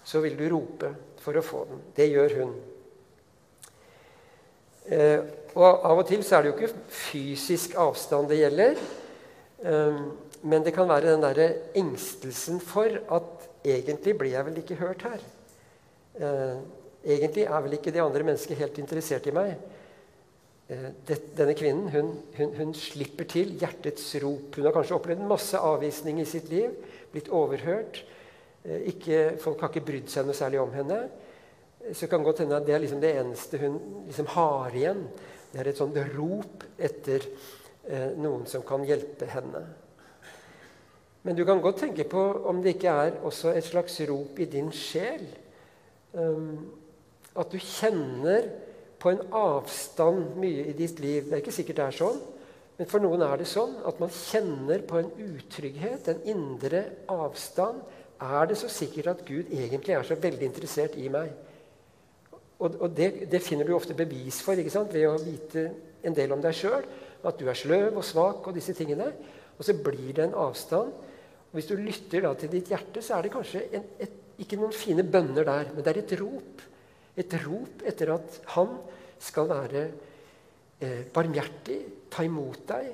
så 0.05 0.21
vil 0.21 0.37
du 0.37 0.45
rope 0.53 0.93
for 1.21 1.37
å 1.37 1.45
få 1.45 1.65
den. 1.69 1.83
Det 1.97 2.09
gjør 2.11 2.37
hun. 2.41 2.55
Eh, 4.91 5.21
og 5.55 5.87
Av 5.87 6.01
og 6.01 6.07
til 6.09 6.25
så 6.25 6.37
er 6.37 6.45
det 6.45 6.51
jo 6.51 6.57
ikke 6.59 6.83
fysisk 6.93 7.77
avstand 7.81 8.29
det 8.31 8.41
gjelder. 8.43 8.83
Eh, 9.65 10.03
men 10.41 10.65
det 10.65 10.75
kan 10.77 10.89
være 10.89 11.13
den 11.13 11.25
derre 11.25 11.49
engstelsen 11.77 12.61
for 12.65 13.01
at 13.13 13.49
egentlig 13.65 14.17
blir 14.19 14.35
jeg 14.35 14.47
vel 14.49 14.61
ikke 14.63 14.81
hørt 14.81 15.09
her. 15.09 15.25
Eh, 16.21 16.61
Egentlig 17.01 17.47
er 17.49 17.63
vel 17.65 17.73
ikke 17.79 17.93
det 17.95 18.03
andre 18.05 18.25
mennesket 18.29 18.59
helt 18.61 18.77
interessert 18.77 19.25
i 19.31 19.33
meg. 19.33 19.55
Eh, 20.71 20.91
denne 21.35 21.55
kvinnen 21.59 21.89
hun, 21.91 22.13
hun, 22.37 22.53
hun, 22.55 22.73
slipper 22.79 23.27
til 23.27 23.57
hjertets 23.59 24.05
rop. 24.23 24.55
Hun 24.55 24.69
har 24.69 24.75
kanskje 24.77 24.95
opplevd 25.01 25.27
masse 25.27 25.59
avvisning 25.59 26.21
i 26.23 26.29
sitt 26.29 26.47
liv, 26.53 26.77
blitt 27.11 27.31
overhørt. 27.35 28.05
Eh, 28.63 28.87
ikke, 28.93 29.19
folk 29.43 29.65
har 29.65 29.73
ikke 29.73 29.87
brydd 29.89 30.13
seg 30.13 30.29
noe 30.29 30.39
særlig 30.39 30.61
om 30.63 30.71
henne. 30.77 31.01
Eh, 31.83 31.91
så 31.97 32.07
kan 32.07 32.23
godt 32.23 32.45
hende 32.45 32.61
at 32.61 32.69
det 32.69 32.77
er 32.77 32.85
liksom 32.85 33.03
det 33.03 33.13
eneste 33.19 33.59
hun 33.65 33.81
liksom 34.07 34.31
har 34.37 34.79
igjen. 34.79 35.05
Det 35.51 35.59
er 35.59 35.73
et 35.73 35.83
sånt 35.83 35.99
rop 36.15 36.67
etter 36.79 37.27
eh, 37.89 38.13
noen 38.21 38.47
som 38.47 38.63
kan 38.67 38.87
hjelpe 38.87 39.27
henne. 39.33 39.65
Men 41.27 41.37
du 41.37 41.43
kan 41.45 41.61
godt 41.61 41.83
tenke 41.83 42.07
på 42.09 42.21
om 42.49 42.63
det 42.63 42.77
ikke 42.77 42.93
er 43.09 43.19
også 43.27 43.51
et 43.53 43.67
slags 43.67 43.99
rop 44.09 44.39
i 44.41 44.47
din 44.49 44.71
sjel. 44.73 45.27
Um, 46.15 46.71
at 47.39 47.53
du 47.53 47.59
kjenner 47.61 48.49
på 49.01 49.13
en 49.13 49.23
avstand 49.37 50.37
mye 50.41 50.67
i 50.69 50.77
ditt 50.77 51.01
liv. 51.01 51.27
Det 51.27 51.37
er 51.37 51.43
ikke 51.43 51.55
sikkert 51.57 51.81
det 51.81 51.87
er 51.87 51.99
sånn, 52.01 52.21
men 52.81 52.89
for 52.89 53.03
noen 53.05 53.21
er 53.27 53.41
det 53.41 53.49
sånn 53.49 53.75
at 53.89 53.99
man 54.01 54.13
kjenner 54.13 54.81
på 54.89 55.01
en 55.01 55.11
utrygghet, 55.21 56.07
en 56.09 56.23
indre 56.33 56.85
avstand. 57.13 57.83
Er 58.21 58.49
det 58.49 58.57
så 58.61 58.71
sikkert 58.73 59.11
at 59.13 59.23
Gud 59.27 59.53
egentlig 59.53 59.97
er 59.97 60.07
så 60.09 60.17
veldig 60.21 60.47
interessert 60.47 60.97
i 61.01 61.11
meg? 61.13 61.33
Og, 62.61 62.77
og 62.77 62.89
det, 62.97 63.27
det, 63.33 63.43
finner 63.45 63.69
du 63.69 63.75
ofte 63.77 63.97
bevis 63.97 64.41
for 64.45 64.57
ikke 64.61 64.73
sant? 64.73 64.93
ved 64.93 65.09
å 65.09 65.19
vite 65.21 65.67
en 66.05 66.17
del 66.17 66.33
om 66.33 66.41
deg 66.45 66.57
sjøl. 66.57 66.85
At 67.25 67.37
du 67.41 67.49
er 67.49 67.57
sløv 67.57 68.01
og 68.01 68.05
svak 68.05 68.49
og 68.49 68.57
disse 68.57 68.77
tingene. 68.77 69.11
Og 69.59 69.65
så 69.65 69.77
blir 69.77 70.13
det 70.17 70.27
en 70.27 70.37
avstand. 70.41 70.93
Hvis 71.53 71.69
du 71.69 71.77
lytter 71.77 72.29
til 72.41 72.53
ditt 72.53 72.73
hjerte, 72.73 73.03
så 73.05 73.17
er 73.17 73.27
det 73.27 73.35
kanskje 73.35 73.65
en, 73.77 73.87
et, 74.01 74.13
ikke 74.41 74.57
noen 74.61 74.73
fine 74.73 75.05
bønner 75.05 75.45
der, 75.45 75.73
men 75.75 75.85
det 75.85 75.93
er 75.93 76.01
et 76.01 76.15
rop. 76.21 76.63
Et 77.19 77.37
rop 77.45 77.83
etter 77.87 78.13
at 78.15 78.41
han 78.55 78.77
skal 79.21 79.49
være 79.51 79.83
eh, 80.81 81.03
barmhjertig, 81.13 81.81
ta 82.11 82.25
imot 82.27 82.63
deg. 82.71 82.91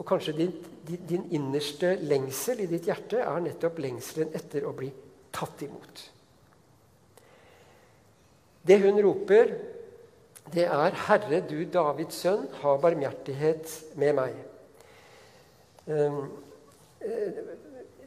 Og 0.00 0.06
kanskje 0.06 0.36
din, 0.38 0.52
din, 0.86 1.02
din, 1.08 1.26
innerste 1.36 1.96
lengsel 2.08 2.62
i 2.64 2.68
ditt 2.70 2.88
hjerte 2.88 3.20
er 3.20 3.42
nettopp 3.44 3.82
lengselen 3.82 4.32
etter 4.36 4.64
å 4.64 4.72
bli 4.76 4.88
tatt 5.34 5.66
imot. 5.66 6.04
Det 8.64 8.78
hun 8.80 9.00
roper, 9.02 9.52
det 10.52 10.64
er 10.66 10.96
'Herre, 11.06 11.40
du 11.46 11.64
Davids 11.64 12.16
sønn, 12.24 12.48
ha 12.62 12.76
barmhjertighet 12.76 13.96
med 13.96 14.16
meg'. 14.16 14.40
Um, 15.86 16.30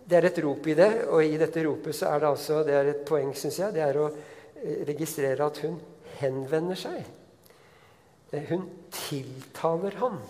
det 0.06 0.18
er 0.18 0.28
et 0.28 0.40
rop 0.44 0.68
i 0.68 0.76
det, 0.78 0.92
og 1.08 1.24
i 1.24 1.38
dette 1.40 1.64
ropet 1.66 1.96
så 1.96 2.12
er 2.12 2.20
det 2.20 2.30
altså 2.30 2.64
det 2.68 2.76
er 2.76 2.90
et 2.92 3.06
poeng, 3.08 3.32
syns 3.36 3.60
jeg. 3.60 3.74
Det 3.74 3.82
er 3.82 4.00
å 4.02 4.10
eh, 4.64 4.82
registrere 4.88 5.46
at 5.46 5.60
hun 5.66 5.78
henvender 6.20 6.80
seg. 6.80 7.04
Eh, 8.32 8.48
hun 8.50 8.66
tiltaler 8.94 10.00
ham. 10.02 10.22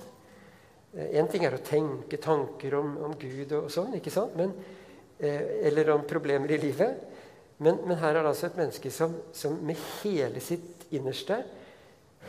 Én 0.94 1.26
ting 1.26 1.42
er 1.42 1.56
å 1.58 1.64
tenke 1.66 2.20
tanker 2.22 2.76
om, 2.78 2.92
om 3.02 3.14
Gud 3.18 3.56
og, 3.58 3.72
sånn, 3.74 3.96
ikke 3.98 4.12
sant? 4.14 4.36
Men, 4.38 4.52
eller 5.18 5.88
om 5.90 6.04
problemer 6.06 6.52
i 6.54 6.60
livet. 6.62 7.00
Men, 7.58 7.80
men, 7.88 7.98
her 7.98 8.14
er 8.14 8.22
det 8.22 8.32
altså 8.34 8.50
et 8.50 8.58
menneske 8.60 8.92
som, 8.92 9.16
som 9.34 9.56
med 9.66 9.80
hele 10.02 10.42
sitt 10.44 10.86
innerste 10.94 11.40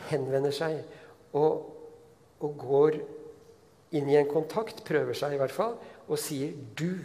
henvender 0.09 0.53
seg 0.55 0.79
og, 1.35 1.65
og, 2.39 2.51
går 2.61 2.97
inn 3.95 4.09
i 4.11 4.17
en 4.19 4.29
kontakt, 4.29 4.83
prøver 4.87 5.17
seg 5.17 5.35
i 5.35 5.39
hvert 5.39 5.53
fall, 5.55 5.75
og 6.07 6.19
sier 6.21 6.53
'Du, 6.75 6.99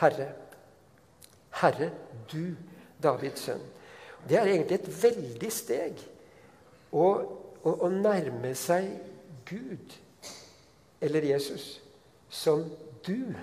Herre'. 0.00 0.32
Herre, 1.60 1.90
du, 2.32 2.56
Davids 3.02 3.46
sønn. 3.46 3.62
Det 4.28 4.38
er 4.38 4.48
egentlig 4.48 4.78
et 4.80 5.02
veldig 5.02 5.50
steg 5.52 6.00
å, 6.92 7.08
å, 7.62 7.72
å 7.74 7.90
nærme 7.92 8.54
seg 8.56 8.88
Gud 9.48 9.98
eller 11.04 11.26
Jesus 11.28 11.66
som 12.32 12.64
du. 13.06 13.34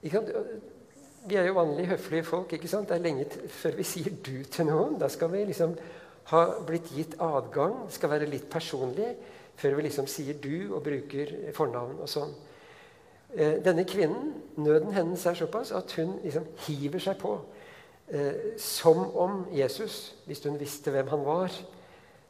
Vi 0.00 1.36
er 1.36 1.46
jo 1.48 1.56
vanlig 1.56 1.88
høflige 1.88 2.24
folk. 2.24 2.52
ikke 2.52 2.68
sant? 2.68 2.88
Det 2.88 2.96
er 2.96 3.04
lenge 3.04 3.26
før 3.48 3.76
vi 3.76 3.86
sier 3.88 4.10
'du' 4.10 4.44
til 4.50 4.66
noen. 4.66 4.98
Da 5.00 5.08
skal 5.08 5.32
vi 5.32 5.44
liksom 5.44 5.76
ha 6.24 6.42
blitt 6.66 6.90
gitt 6.96 7.14
adgang, 7.20 7.86
skal 7.88 8.10
være 8.10 8.26
litt 8.26 8.50
personlig, 8.50 9.14
før 9.56 9.74
vi 9.76 9.82
liksom 9.82 10.06
sier 10.06 10.34
'du' 10.34 10.74
og 10.74 10.82
bruker 10.82 11.52
fornavn 11.52 12.00
og 12.00 12.08
sånn. 12.08 12.34
Eh, 13.34 13.64
denne 13.64 13.84
kvinnen, 13.84 14.34
nøden 14.56 14.92
hennes 14.92 15.26
er 15.26 15.34
såpass 15.34 15.72
at 15.72 15.92
hun 15.92 16.18
liksom 16.22 16.44
hiver 16.66 16.98
seg 16.98 17.18
på. 17.18 17.38
Eh, 18.08 18.56
som 18.56 19.16
om 19.16 19.46
Jesus, 19.52 20.14
hvis 20.26 20.44
hun 20.44 20.58
visste 20.60 20.92
hvem 20.92 21.08
han 21.08 21.24
var, 21.24 21.54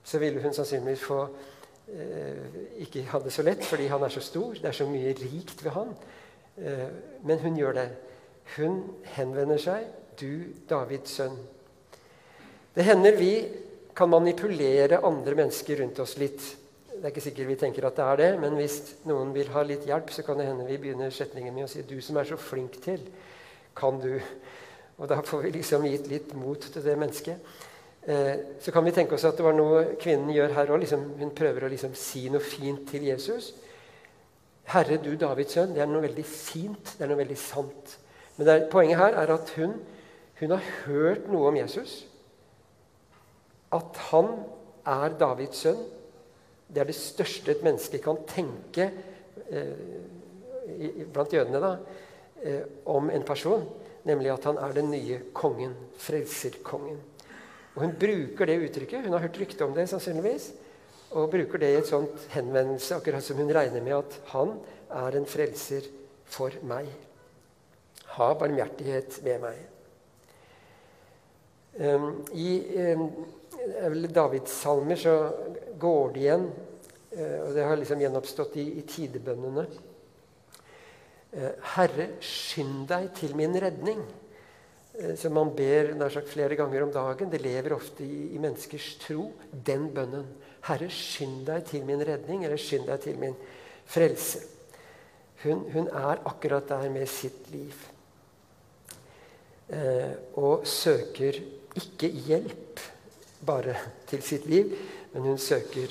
så 0.04 0.20
ville 0.22 0.42
hun 0.42 0.54
sannsynligvis 0.54 1.02
få 1.02 1.18
eh, 1.90 2.60
ikke 2.84 3.02
ha 3.10 3.18
det 3.24 3.32
så 3.34 3.42
lett 3.42 3.64
fordi 3.66 3.88
han 3.90 4.04
er 4.06 4.14
så 4.14 4.22
stor. 4.22 4.54
Det 4.54 4.70
er 4.70 4.76
så 4.76 4.86
mye 4.86 5.16
rikt 5.18 5.64
ved 5.64 5.74
han. 5.74 5.90
Eh, 6.62 6.86
men 7.26 7.42
hun 7.42 7.58
gjør 7.58 7.74
det. 7.80 7.88
Hun 8.56 8.82
henvender 9.16 9.58
seg, 9.58 9.86
'Du 10.14 10.44
Davids 10.70 11.18
sønn'. 11.18 11.38
Det 12.74 12.84
hender 12.84 13.16
vi 13.16 13.48
kan 13.96 14.10
manipulere 14.10 15.02
andre 15.02 15.34
mennesker 15.34 15.80
rundt 15.80 15.98
oss 15.98 16.18
litt. 16.18 16.56
Det 16.94 17.02
er 17.02 17.10
ikke 17.10 17.20
sikkert 17.20 17.48
vi 17.48 17.56
tenker 17.58 17.86
at 17.86 17.96
det 17.96 18.04
er 18.04 18.16
det, 18.16 18.40
men 18.40 18.54
hvis 18.54 18.96
noen 19.04 19.32
vil 19.34 19.48
ha 19.50 19.62
litt 19.62 19.86
hjelp, 19.86 20.10
så 20.10 20.22
kan 20.22 20.38
det 20.38 20.46
hende 20.46 20.66
vi 20.66 20.78
begynner 20.78 21.10
setningen 21.10 21.54
med 21.54 21.64
å 21.64 21.68
si 21.68 21.82
'Du 21.82 22.00
som 22.00 22.16
er 22.16 22.24
så 22.24 22.36
flink 22.36 22.82
til, 22.82 23.00
kan 23.74 23.98
du?' 24.00 24.22
Og 24.98 25.08
da 25.10 25.20
får 25.26 25.42
vi 25.42 25.52
liksom 25.56 25.86
gitt 25.88 26.06
litt 26.10 26.34
mot 26.38 26.60
til 26.60 26.84
det 26.84 26.96
mennesket. 26.98 27.54
Eh, 28.06 28.34
så 28.60 28.72
kan 28.72 28.84
vi 28.86 28.94
tenke 28.94 29.16
oss 29.16 29.26
at 29.26 29.36
det 29.38 29.46
var 29.46 29.56
noe 29.56 29.96
kvinnen 30.00 30.32
gjør 30.34 30.54
her 30.58 30.72
òg. 30.72 30.82
Liksom, 30.84 31.04
hun 31.18 31.34
prøver 31.36 31.66
å 31.66 31.72
liksom 31.72 31.96
si 31.98 32.28
noe 32.32 32.42
fint 32.44 32.86
til 32.90 33.08
Jesus. 33.10 33.52
'Herre, 34.64 34.96
du 34.96 35.12
Davids 35.20 35.52
sønn', 35.52 35.74
det 35.74 35.82
er 35.82 35.90
noe 35.90 36.06
veldig 36.06 36.24
fint. 36.24 36.94
Det 36.96 37.04
er 37.04 37.10
noe 37.10 37.20
veldig 37.20 37.36
sant. 37.36 37.98
Men 38.36 38.48
er, 38.48 38.68
poenget 38.70 38.98
her 38.98 39.18
er 39.20 39.32
at 39.34 39.50
hun, 39.58 39.74
hun 40.40 40.50
har 40.50 40.70
hørt 40.86 41.28
noe 41.28 41.50
om 41.50 41.56
Jesus 41.56 42.06
at 43.74 44.00
han 44.10 44.30
er 44.86 45.16
Davids 45.18 45.64
sønn. 45.64 45.80
Det 46.68 46.82
er 46.82 46.88
det 46.88 46.96
største 46.96 47.54
et 47.54 47.64
menneske 47.66 48.00
kan 48.02 48.20
tenke 48.28 48.88
eh, 49.50 51.04
blant 51.12 51.32
jødene 51.34 51.60
da, 51.62 51.72
eh, 52.42 52.62
om 52.90 53.10
en 53.10 53.26
person, 53.26 53.66
nemlig 54.08 54.32
at 54.34 54.46
han 54.48 54.60
er 54.60 54.76
den 54.76 54.90
nye 54.92 55.20
kongen, 55.36 55.74
frelserkongen. 56.00 57.00
Og 57.74 57.82
Hun 57.82 57.96
bruker 57.98 58.46
det 58.46 58.60
uttrykket. 58.68 59.04
Hun 59.06 59.16
har 59.16 59.24
hørt 59.26 59.40
rykte 59.40 59.66
om 59.66 59.74
det, 59.74 59.88
sannsynligvis, 59.90 60.52
og 61.14 61.30
bruker 61.30 61.58
det 61.62 61.72
i 61.72 61.78
et 61.80 61.90
sånt 61.90 62.28
henvendelse, 62.34 62.96
akkurat 62.96 63.24
som 63.24 63.38
hun 63.38 63.52
regner 63.54 63.82
med 63.82 63.96
at 63.98 64.18
han 64.32 64.56
er 64.94 65.18
en 65.18 65.26
frelser 65.26 65.86
for 66.30 66.54
meg. 66.66 66.88
Ha 68.14 68.28
barmhjertighet 68.38 69.18
med 69.26 69.42
meg. 69.42 69.62
Um, 71.74 72.22
I 72.30 72.50
um, 72.94 73.08
Davids 74.14 74.52
salmer 74.62 74.98
så 74.98 75.14
går 75.78 76.12
det 76.14 76.22
igjen, 76.22 76.44
uh, 77.16 77.38
og 77.42 77.54
det 77.56 77.66
har 77.66 77.80
liksom 77.80 78.04
gjenoppstått 78.04 78.54
i, 78.62 78.68
i 78.78 78.84
tidebønnene. 78.86 79.66
Uh, 81.34 81.50
Herre, 81.74 82.08
skynd 82.22 82.86
deg 82.90 83.10
til 83.18 83.34
min 83.38 83.56
redning. 83.60 84.02
Uh, 84.94 85.14
som 85.18 85.34
man 85.34 85.52
ber 85.56 85.92
sagt 86.12 86.30
flere 86.32 86.56
ganger 86.58 86.86
om 86.86 86.92
dagen. 86.94 87.32
Det 87.32 87.42
lever 87.42 87.76
ofte 87.76 88.06
i, 88.06 88.34
i 88.34 88.42
menneskers 88.42 88.94
tro, 89.02 89.30
den 89.52 89.88
bønnen. 89.94 90.26
Herre, 90.68 90.88
skynd 90.90 91.44
deg 91.48 91.66
til 91.68 91.84
min 91.88 92.04
redning, 92.06 92.44
eller 92.44 92.60
skynd 92.60 92.86
deg 92.90 93.02
til 93.04 93.18
min 93.20 93.36
frelse. 93.84 94.44
Hun, 95.44 95.66
hun 95.74 95.90
er 95.92 96.22
akkurat 96.24 96.68
der 96.70 96.88
med 96.90 97.10
sitt 97.10 97.50
liv. 97.52 97.74
og 100.36 100.66
søker 100.68 101.38
ikke 101.76 102.08
hjelp 102.08 102.80
bare 103.46 103.76
til 104.08 104.22
sitt 104.22 104.46
liv, 104.46 104.72
men 105.12 105.22
hun 105.22 105.38
søker 105.38 105.90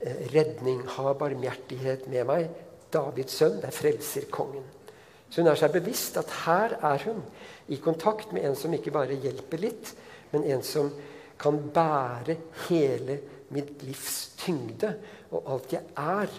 eh, 0.00 0.26
redning. 0.34 0.82
Ha 0.96 1.12
barmhjertighet 1.18 2.08
med 2.12 2.26
meg. 2.28 2.48
Davids 2.92 3.36
sønn, 3.36 3.58
det 3.60 3.70
er 3.70 3.76
frelserkongen. 3.76 4.64
Så 5.36 5.42
hun 5.42 5.50
er 5.52 5.58
seg 5.60 5.74
bevisst 5.74 6.14
at 6.16 6.30
her 6.46 6.78
er 6.80 7.02
hun 7.04 7.18
i 7.68 7.76
kontakt 7.76 8.30
med 8.32 8.46
en 8.48 8.54
som 8.56 8.72
ikke 8.72 8.94
bare 8.94 9.18
hjelper 9.20 9.60
litt, 9.60 9.90
men 10.32 10.46
en 10.48 10.62
som 10.64 10.88
kan 11.36 11.58
bære 11.60 12.38
hele 12.70 13.18
mitt 13.52 13.84
livs 13.84 14.30
tyngde 14.40 14.94
og 15.36 15.50
alt 15.52 15.74
jeg 15.76 15.84
er, 16.00 16.32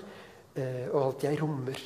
eh, 0.57 0.89
og 0.89 0.97
alt 1.03 1.27
jeg 1.27 1.37
rommer. 1.43 1.83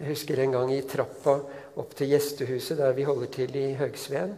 Jeg 0.00 0.10
husker 0.10 0.42
en 0.42 0.58
gang 0.58 0.74
i 0.74 0.82
trappa 0.90 1.38
opp 1.78 1.94
til 1.94 2.10
gjestehuset 2.16 2.82
der 2.82 2.98
vi 2.98 3.06
holder 3.06 3.30
til 3.38 3.54
i 3.54 3.66
Høgsveen 3.78 4.34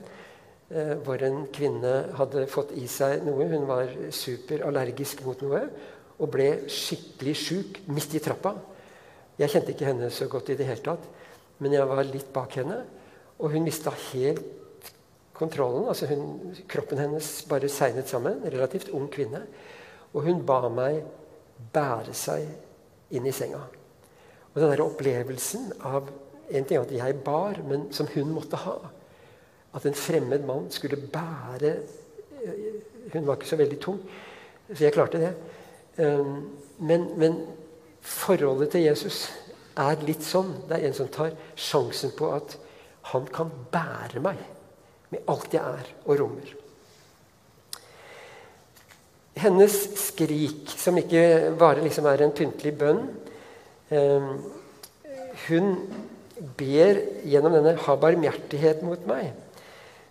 eh, 0.69 0.97
hvor 1.01 1.25
en 1.25 1.47
kvinne 1.49 1.95
hadde 2.21 2.45
fått 2.53 2.77
i 2.77 2.85
seg 2.93 3.25
noe. 3.25 3.49
Hun 3.49 3.65
var 3.73 3.89
superallergisk 4.13 5.25
mot 5.25 5.49
noe 5.49 5.65
og 6.19 6.29
ble 6.29 6.51
skikkelig 6.69 7.39
sjuk 7.41 7.81
midt 7.89 8.21
i 8.21 8.21
trappa. 8.21 8.53
Jeg 9.41 9.55
kjente 9.55 9.73
ikke 9.73 9.89
henne 9.89 10.13
så 10.13 10.29
godt 10.29 10.53
i 10.53 10.61
det 10.61 10.69
hele 10.69 10.85
tatt, 10.85 11.15
men 11.59 11.75
jeg 11.75 11.89
var 11.91 12.07
litt 12.07 12.31
bak 12.35 12.59
henne. 12.61 12.79
Og 13.39 13.53
hun 13.55 13.67
mista 13.67 13.93
helt 14.13 14.93
kontrollen. 15.39 15.89
altså 15.89 16.07
hun, 16.11 16.55
Kroppen 16.71 16.99
hennes 16.99 17.31
bare 17.51 17.71
segnet 17.71 18.11
sammen. 18.11 18.43
Relativt 18.45 18.91
ung 18.95 19.09
kvinne. 19.11 19.45
Og 20.13 20.25
hun 20.27 20.45
ba 20.47 20.65
meg 20.73 21.03
bære 21.75 22.15
seg 22.15 22.47
inn 23.15 23.27
i 23.27 23.35
senga. 23.35 23.61
Og 24.55 24.61
den 24.61 24.73
der 24.73 24.85
opplevelsen 24.85 25.73
av 25.87 26.09
en 26.49 26.65
ting 26.65 26.81
at 26.81 26.93
jeg 26.93 27.19
bar, 27.25 27.61
men 27.69 27.91
som 27.93 28.09
hun 28.15 28.33
måtte 28.33 28.61
ha 28.63 28.79
at 29.77 29.85
en 29.85 29.97
fremmed 29.97 30.47
mann 30.49 30.71
skulle 30.73 30.97
bære 30.97 31.75
eh, 32.41 32.79
Hun 33.13 33.27
var 33.27 33.39
ikke 33.39 33.49
så 33.49 33.57
veldig 33.57 33.77
tung, 33.81 34.01
så 34.69 34.85
jeg 34.85 34.93
klarte 34.93 35.21
det. 35.21 35.31
Um, 35.97 36.51
men, 36.77 37.07
men 37.17 37.39
forholdet 38.05 38.69
til 38.75 38.85
Jesus 38.85 39.31
er 39.81 40.05
litt 40.07 40.25
sånn. 40.27 40.53
Det 40.69 40.79
er 40.79 40.89
en 40.89 40.97
som 40.97 41.11
tar 41.13 41.35
sjansen 41.59 42.15
på 42.19 42.31
at 42.35 42.57
han 43.13 43.29
kan 43.33 43.51
bære 43.73 44.23
meg 44.25 44.41
med 45.13 45.31
alt 45.33 45.55
jeg 45.55 45.63
er 45.63 45.93
og 46.05 46.19
rommer. 46.21 46.55
Hennes 49.39 49.75
skrik, 50.03 50.67
som 50.75 50.99
ikke 50.99 51.55
bare 51.59 51.85
liksom 51.85 52.09
er 52.11 52.25
en 52.25 52.35
pyntelig 52.35 52.75
bønn 52.79 53.05
eh, 53.95 54.33
Hun 55.47 55.69
ber 56.59 56.99
gjennom 57.23 57.55
denne 57.55 57.77
'ha 57.79 57.95
barmhjertighet 58.03 58.83
mot 58.83 59.07
meg' 59.07 59.31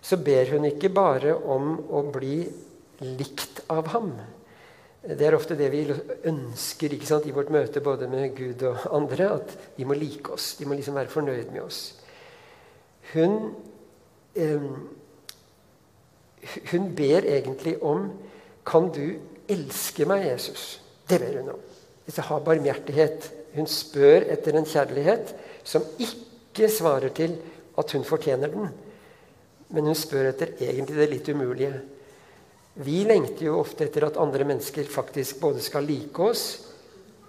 så 0.08 0.16
ber 0.16 0.48
hun 0.52 0.64
ikke 0.68 0.90
bare 0.94 1.34
om 1.36 1.74
å 1.90 2.02
bli 2.12 2.40
likt 3.04 3.62
av 3.70 3.90
ham. 3.92 4.12
Det 4.98 5.22
er 5.22 5.36
ofte 5.36 5.54
det 5.54 5.68
vi 5.70 5.84
ønsker 6.26 6.94
sant, 7.06 7.26
i 7.28 7.34
vårt 7.34 7.52
møte 7.54 7.80
både 7.80 8.08
med 8.10 8.34
Gud 8.36 8.64
og 8.66 8.88
andre. 8.96 9.30
At 9.38 9.54
de 9.76 9.86
må 9.86 9.94
like 9.94 10.32
oss. 10.34 10.56
De 10.58 10.66
må 10.66 10.74
liksom 10.74 10.98
være 10.98 11.12
fornøyd 11.12 11.52
med 11.54 11.62
oss. 11.62 11.82
Hun 13.14 13.54
eh, 14.34 14.70
Hun 16.70 16.94
ber 16.94 17.24
egentlig 17.26 17.82
om 17.82 18.10
Kan 18.66 18.90
du 18.92 19.18
elske 19.48 20.04
meg, 20.04 20.26
Jesus? 20.26 20.80
Det 21.08 21.20
ber 21.20 21.40
hun 21.40 21.54
om. 21.54 21.60
Hvis 22.04 22.18
jeg 22.18 22.24
har 22.24 22.44
barmhjertighet. 22.44 23.30
Hun 23.54 23.66
spør 23.66 24.26
etter 24.28 24.58
en 24.58 24.66
kjærlighet 24.68 25.32
som 25.64 25.86
ikke 25.98 26.68
svarer 26.68 27.08
til 27.16 27.38
at 27.78 27.92
hun 27.92 28.04
fortjener 28.04 28.52
den. 28.52 28.68
Men 29.70 29.88
hun 29.88 29.96
spør 29.96 30.28
etter 30.32 30.52
egentlig 30.60 30.98
det 30.98 31.08
litt 31.10 31.30
umulige. 31.32 31.80
Vi 32.78 33.02
lengter 33.08 33.48
jo 33.48 33.58
ofte 33.58 33.88
etter 33.88 34.06
at 34.06 34.20
andre 34.22 34.46
mennesker 34.46 34.86
faktisk 34.90 35.40
både 35.42 35.62
skal 35.64 35.86
like 35.88 36.22
oss, 36.22 36.44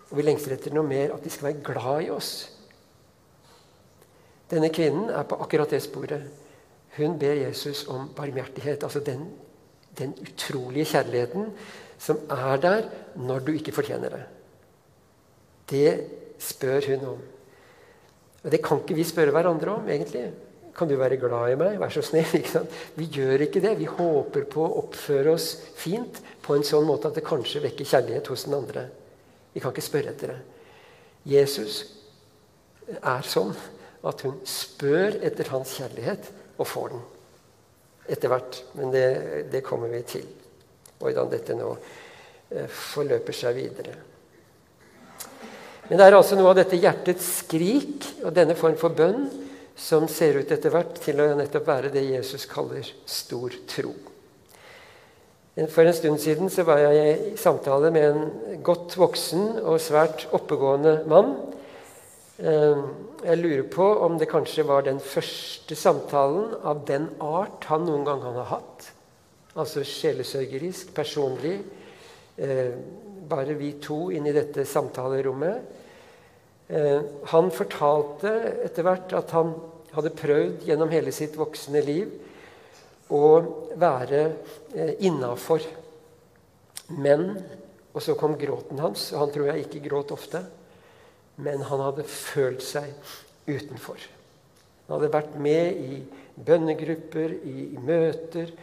og 0.10 0.18
vi 0.20 0.26
lengter 0.26 0.54
etter 0.54 0.74
noe 0.74 0.86
mer 0.86 1.16
at 1.16 1.26
de 1.26 1.32
skal 1.34 1.50
være 1.50 1.64
glad 1.66 2.06
i 2.06 2.12
oss. 2.14 2.32
Denne 4.50 4.70
kvinnen 4.74 5.12
er 5.14 5.26
på 5.30 5.38
akkurat 5.42 5.70
det 5.74 5.82
sporet. 5.86 6.26
Hun 6.98 7.18
ber 7.22 7.38
Jesus 7.44 7.86
om 7.90 8.08
barmhjertighet. 8.18 8.84
Altså 8.84 9.02
den, 9.06 9.28
den 9.98 10.16
utrolige 10.26 10.90
kjærligheten 10.96 11.52
som 12.02 12.22
er 12.32 12.62
der 12.64 12.88
når 13.20 13.46
du 13.46 13.52
ikke 13.54 13.76
fortjener 13.76 14.16
det. 14.16 14.24
Det 15.70 15.92
spør 16.42 16.88
hun 16.88 17.06
om. 17.14 17.22
Og 18.44 18.52
Det 18.52 18.62
kan 18.64 18.82
ikke 18.82 18.96
vi 18.96 19.04
spørre 19.04 19.36
hverandre 19.36 19.76
om, 19.76 19.90
egentlig. 19.90 20.32
Kan 20.80 20.88
du 20.88 20.96
være 20.96 21.18
glad 21.20 21.52
i 21.52 21.58
meg? 21.60 21.76
Vær 21.82 21.92
så 21.92 22.02
snill. 22.06 22.46
Vi 23.00 23.10
gjør 23.12 23.44
ikke 23.44 23.60
det. 23.64 23.74
Vi 23.82 23.88
håper 23.90 24.46
på 24.48 24.64
å 24.64 24.78
oppføre 24.86 25.34
oss 25.36 25.52
fint 25.76 26.22
på 26.46 26.56
en 26.56 26.64
sånn 26.64 26.88
måte 26.88 27.10
at 27.10 27.20
det 27.20 27.26
kanskje 27.28 27.66
vekker 27.66 27.90
kjærlighet 27.90 28.30
hos 28.32 28.46
den 28.48 28.56
andre. 28.62 28.86
Vi 29.52 29.60
kan 29.60 29.74
ikke 29.76 29.84
spørre 29.84 30.14
etter 30.14 30.32
det. 30.32 30.40
Jesus 31.28 31.82
er 32.96 33.28
sånn 33.28 33.52
at 34.08 34.24
hun 34.24 34.38
spør 34.48 35.20
etter 35.28 35.52
hans 35.52 35.76
kjærlighet 35.82 36.30
og 36.56 36.70
får 36.72 36.94
den 36.94 37.04
etter 38.16 38.32
hvert. 38.32 38.62
Men 38.80 38.96
det, 38.96 39.08
det 39.52 39.66
kommer 39.68 39.92
vi 39.92 40.00
til, 40.08 40.24
hvordan 41.02 41.34
dette 41.34 41.60
nå 41.60 41.74
eh, 41.76 42.72
forløper 42.72 43.36
seg 43.36 43.60
videre. 43.60 43.98
Men 45.90 46.00
det 46.00 46.08
er 46.08 46.16
altså 46.16 46.40
noe 46.40 46.54
av 46.54 46.58
dette 46.62 46.80
hjertets 46.80 47.28
skrik 47.44 48.08
og 48.24 48.32
denne 48.38 48.56
form 48.56 48.80
for 48.80 48.96
bønn 48.96 49.28
som 49.80 50.08
ser 50.12 50.42
ut 50.42 50.52
etter 50.52 50.74
hvert 50.74 50.98
til 51.00 51.22
å 51.24 51.32
nettopp 51.40 51.68
være 51.68 51.92
det 51.94 52.04
Jesus 52.04 52.46
kaller 52.50 52.88
stor 53.08 53.56
tro. 53.70 53.94
For 55.68 55.84
en 55.84 55.96
stund 55.96 56.20
siden 56.24 56.52
var 56.68 56.80
jeg 56.84 57.00
i 57.00 57.38
samtale 57.40 57.92
med 57.92 58.06
en 58.06 58.60
godt 58.64 58.96
voksen 59.00 59.62
og 59.64 59.80
svært 59.84 60.28
oppegående 60.36 61.02
mann. 61.10 61.34
Eh, 62.40 62.84
jeg 63.26 63.40
lurer 63.42 63.66
på 63.68 63.88
om 64.06 64.16
det 64.20 64.30
kanskje 64.32 64.64
var 64.68 64.86
den 64.86 65.02
første 65.04 65.76
samtalen 65.76 66.54
av 66.64 66.86
den 66.88 67.10
art 67.20 67.68
han 67.68 67.84
noen 67.88 68.06
gang 68.08 68.24
har 68.24 68.48
hatt. 68.54 68.88
Altså 69.60 69.84
sjelesørgerisk, 69.84 70.94
personlig. 70.96 71.58
Eh, 72.38 72.72
bare 73.30 73.58
vi 73.60 73.74
to 73.84 74.08
inne 74.16 74.32
i 74.32 74.38
dette 74.38 74.64
samtalerommet. 74.64 75.89
Eh, 76.70 77.02
han 77.32 77.50
fortalte 77.50 78.32
etter 78.68 78.86
hvert 78.86 79.14
at 79.18 79.32
han 79.34 79.56
hadde 79.96 80.14
prøvd 80.14 80.68
gjennom 80.70 80.92
hele 80.94 81.14
sitt 81.16 81.38
voksne 81.40 81.82
liv 81.82 82.12
å 83.10 83.24
være 83.82 84.22
eh, 84.76 84.94
innafor. 85.10 85.66
Men 86.98 87.32
Og 87.90 88.04
så 88.06 88.14
kom 88.14 88.36
gråten 88.38 88.78
hans. 88.80 89.08
og 89.14 89.20
Han 89.20 89.32
tror 89.34 89.48
jeg 89.50 89.64
ikke 89.66 89.82
gråt 89.90 90.12
ofte. 90.14 90.44
Men 91.42 91.64
han 91.66 91.82
hadde 91.82 92.06
følt 92.06 92.62
seg 92.62 92.86
utenfor. 93.48 93.98
Han 94.86 94.94
hadde 94.94 95.10
vært 95.14 95.34
med 95.42 95.80
i 95.82 95.98
bønnegrupper, 96.38 97.34
i, 97.50 97.66
møter, 97.82 98.54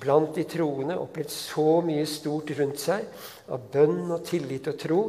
blant 0.00 0.32
de 0.34 0.46
troende. 0.48 0.96
Opplevd 0.96 1.30
så 1.34 1.82
mye 1.84 2.06
stort 2.08 2.54
rundt 2.56 2.80
seg 2.80 3.04
av 3.52 3.68
bønn 3.72 4.08
og 4.08 4.24
tillit 4.24 4.72
og 4.72 4.80
tro. 4.80 5.00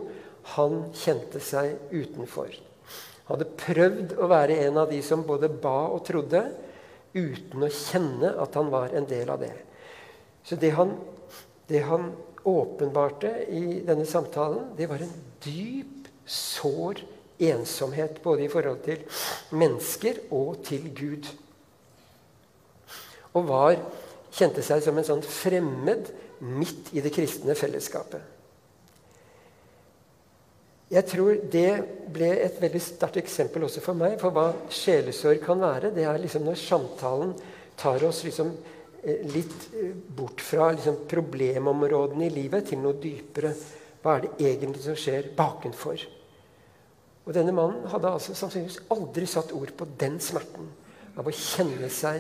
Han 0.56 0.90
kjente 0.98 1.42
seg 1.44 1.78
utenfor. 1.92 2.52
Han 3.28 3.38
hadde 3.38 3.50
prøvd 3.62 4.18
å 4.20 4.28
være 4.32 4.60
en 4.66 4.82
av 4.82 4.90
de 4.92 5.00
som 5.06 5.24
både 5.28 5.52
ba 5.62 5.92
og 5.94 6.04
trodde, 6.08 6.44
uten 7.14 7.64
å 7.64 7.70
kjenne 7.72 8.34
at 8.40 8.56
han 8.56 8.72
var 8.72 8.94
en 8.96 9.08
del 9.08 9.30
av 9.32 9.42
det. 9.44 9.54
Så 10.48 10.58
det 10.60 10.72
han, 10.78 10.96
det 11.70 11.84
han 11.88 12.12
åpenbarte 12.48 13.32
i 13.54 13.82
denne 13.86 14.08
samtalen, 14.10 14.72
det 14.78 14.90
var 14.90 15.04
en 15.04 15.14
dyp, 15.44 15.98
sår 16.32 17.02
ensomhet 17.42 18.22
både 18.24 18.46
i 18.46 18.52
forhold 18.52 18.84
til 18.86 19.02
mennesker 19.58 20.22
og 20.32 20.62
til 20.66 20.86
Gud. 20.96 21.28
Og 23.36 23.48
var, 23.48 23.80
kjente 24.32 24.64
seg 24.64 24.84
som 24.84 24.98
en 25.00 25.08
sånn 25.08 25.24
fremmed 25.26 26.12
midt 26.42 26.94
i 26.96 27.04
det 27.04 27.12
kristne 27.14 27.56
fellesskapet. 27.58 28.22
Jeg 30.92 31.08
tror 31.08 31.38
det 31.52 31.70
ble 32.12 32.30
et 32.44 32.58
veldig 32.60 32.82
sterkt 32.84 33.22
eksempel 33.22 33.64
også 33.64 33.84
for 33.84 33.96
meg 33.96 34.18
for 34.20 34.36
hva 34.36 34.50
sjelesorg 34.76 35.40
kan 35.46 35.62
være. 35.64 35.94
Det 35.96 36.04
er 36.04 36.20
liksom 36.20 36.44
når 36.44 36.60
samtalen 36.60 37.32
tar 37.80 38.04
oss 38.04 38.26
liksom 38.28 38.50
eh, 39.00 39.22
litt 39.32 39.70
eh, 39.72 39.94
bort 39.96 40.44
fra 40.44 40.68
liksom 40.76 41.06
problemområdene 41.12 42.28
i 42.28 42.34
livet 42.36 42.68
til 42.68 42.82
noe 42.84 43.00
dypere. 43.00 43.54
Hva 44.04 44.18
er 44.18 44.26
det 44.26 44.50
egentlig 44.50 44.84
som 44.84 44.98
skjer 45.00 45.32
bakenfor? 45.38 46.04
Og 47.24 47.32
Denne 47.38 47.56
mannen 47.56 47.88
hadde 47.88 48.12
altså 48.12 48.36
sannsynligvis 48.36 48.82
aldri 48.92 49.30
satt 49.30 49.56
ord 49.56 49.72
på 49.78 49.88
den 50.02 50.20
smerten 50.20 50.68
av 51.16 51.28
å 51.28 51.36
kjenne 51.36 51.88
seg 51.94 52.20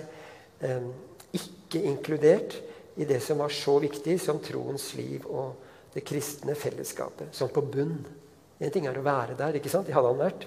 eh, 0.63 0.87
ikke 1.35 1.83
inkludert 1.91 2.55
i 2.95 3.07
det 3.09 3.19
som 3.23 3.43
var 3.43 3.51
så 3.51 3.75
viktig 3.83 4.15
som 4.21 4.39
troens 4.43 4.93
liv 4.95 5.27
og 5.27 5.59
det 5.91 6.07
kristne 6.07 6.55
fellesskapet. 6.55 7.35
Sånn 7.35 7.51
på 7.51 7.67
bunn. 7.67 7.97
En 8.61 8.73
ting 8.73 8.85
er 8.85 8.97
å 8.97 9.05
være 9.05 9.37
der. 9.39 9.57
ikke 9.57 9.71
sant? 9.71 9.87
Det 9.89 9.95
hadde 9.95 10.11
han 10.11 10.21
vært. 10.21 10.45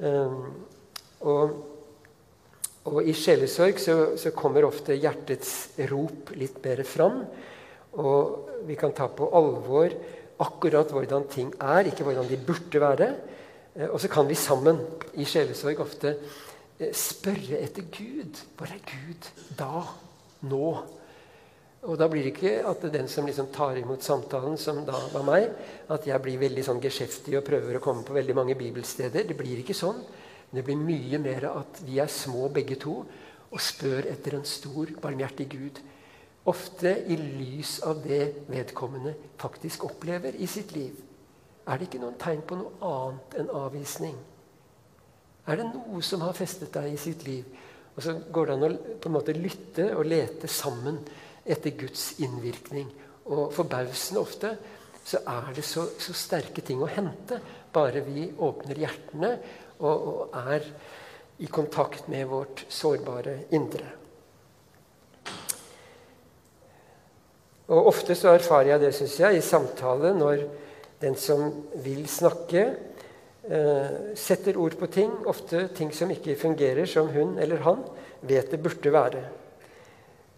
Um, 0.00 0.36
og, 1.28 1.56
og, 2.88 3.00
i 3.04 3.12
sjelesorg 3.16 3.80
så, 3.82 3.96
så, 4.20 4.32
kommer 4.32 4.64
ofte 4.64 4.96
hjertets 4.96 5.52
rop 5.90 6.32
litt 6.40 6.56
mer 6.64 6.80
fram. 6.88 7.20
Og 8.00 8.64
vi 8.68 8.78
kan 8.80 8.94
ta 8.96 9.10
på 9.12 9.28
alvor 9.36 9.92
akkurat 10.40 10.92
hvordan 10.94 11.26
ting 11.28 11.50
er, 11.60 11.90
ikke 11.90 12.06
hvordan 12.06 12.30
de 12.30 12.40
burde 12.40 12.82
være. 12.82 13.10
Uh, 13.76 13.90
og 13.90 13.98
så 14.00 14.12
kan 14.12 14.28
vi 14.30 14.38
sammen 14.38 14.80
i 15.20 15.28
sjelesorg 15.28 15.84
ofte 15.84 16.16
uh, 16.16 16.88
spørre 16.96 17.60
etter 17.60 17.84
Gud. 17.92 18.40
Hvor 18.56 18.72
er 18.72 18.80
Gud 18.88 19.28
da? 19.60 19.84
Nå? 20.48 20.72
Og 21.88 21.96
da 21.96 22.10
blir 22.12 22.26
det 22.26 22.34
ikke 22.34 22.58
at 22.68 22.82
den 22.92 23.06
som 23.08 23.24
liksom 23.24 23.48
tar 23.54 23.78
imot 23.80 24.04
samtalen, 24.04 24.58
som 24.60 24.82
da 24.84 24.98
var 25.14 25.24
meg, 25.24 25.46
at 25.88 26.04
jeg 26.04 26.20
blir 26.20 26.42
veldig 26.42 26.64
sånn 26.66 26.82
geskjeftig 26.82 27.38
og 27.38 27.46
prøver 27.46 27.78
å 27.78 27.84
komme 27.84 28.04
på 28.04 28.16
veldig 28.16 28.36
mange 28.36 28.56
bibelsteder. 28.58 29.24
Det 29.24 29.36
blir 29.38 29.62
ikke 29.62 29.76
sånn. 29.76 30.02
Men 30.50 30.58
det 30.58 30.66
blir 30.66 30.82
mye 30.82 31.20
mer 31.22 31.46
at 31.54 31.80
vi 31.86 31.96
er 32.02 32.10
små 32.12 32.50
begge 32.52 32.76
to 32.82 32.98
og 33.50 33.62
spør 33.64 34.10
etter 34.10 34.36
en 34.36 34.44
stor, 34.46 34.92
barmhjertig 35.00 35.46
Gud. 35.54 35.80
Ofte 36.50 36.92
i 37.08 37.16
lys 37.16 37.78
av 37.86 38.02
det 38.04 38.46
vedkommende 38.50 39.14
faktisk 39.40 39.88
opplever 39.88 40.36
i 40.36 40.48
sitt 40.50 40.74
liv. 40.76 41.00
Er 41.64 41.78
det 41.78 41.88
ikke 41.88 42.02
noen 42.02 42.20
tegn 42.20 42.44
på 42.44 42.58
noe 42.60 42.76
annet 42.84 43.38
enn 43.40 43.50
avvisning? 43.56 44.20
Er 45.48 45.60
det 45.60 45.70
noe 45.72 46.04
som 46.04 46.22
har 46.26 46.36
festet 46.36 46.72
deg 46.76 46.92
i 46.92 47.00
sitt 47.00 47.24
liv? 47.24 47.48
Og 47.96 48.04
så 48.04 48.14
går 48.32 48.46
det 48.46 48.56
an 48.56 48.66
å 48.68 48.70
på 49.00 49.10
en 49.10 49.16
måte 49.16 49.34
lytte 49.36 49.90
og 49.96 50.06
lete 50.08 50.48
sammen 50.50 51.00
etter 51.50 51.74
Guds 51.78 52.12
innvirkning. 52.22 52.88
Og 53.30 53.50
forbausende 53.54 54.22
ofte 54.22 54.54
så 55.04 55.22
er 55.26 55.52
det 55.56 55.64
så, 55.66 55.86
så, 55.98 56.14
sterke 56.14 56.62
ting 56.64 56.82
å 56.82 56.90
hente 56.90 57.40
bare 57.72 58.02
vi 58.06 58.28
åpner 58.30 58.78
hjertene 58.82 59.30
og, 59.80 59.94
og 59.94 60.36
er 60.36 60.66
i 61.40 61.48
kontakt 61.48 62.10
med 62.12 62.28
vårt 62.28 62.66
sårbare 62.68 63.38
indre. 63.56 63.86
Og 67.70 67.86
Ofte 67.92 68.16
så 68.18 68.34
erfarer 68.34 68.72
jeg 68.72 68.82
det 68.82 68.94
synes 68.96 69.16
jeg, 69.20 69.38
i 69.38 69.46
samtale 69.46 70.10
når 70.18 70.42
den 71.00 71.14
som 71.16 71.46
vil 71.84 72.02
snakke, 72.10 72.64
eh, 73.46 73.92
setter 74.18 74.58
ord 74.58 74.74
på 74.76 74.88
ting, 74.90 75.12
ofte 75.30 75.68
ting 75.76 75.92
som 75.94 76.10
ikke 76.10 76.36
fungerer 76.36 76.86
som 76.90 77.08
hun 77.14 77.38
eller 77.38 77.62
han 77.64 77.84
vet 78.26 78.50
det 78.50 78.60
burde 78.60 78.92
være. 78.92 79.22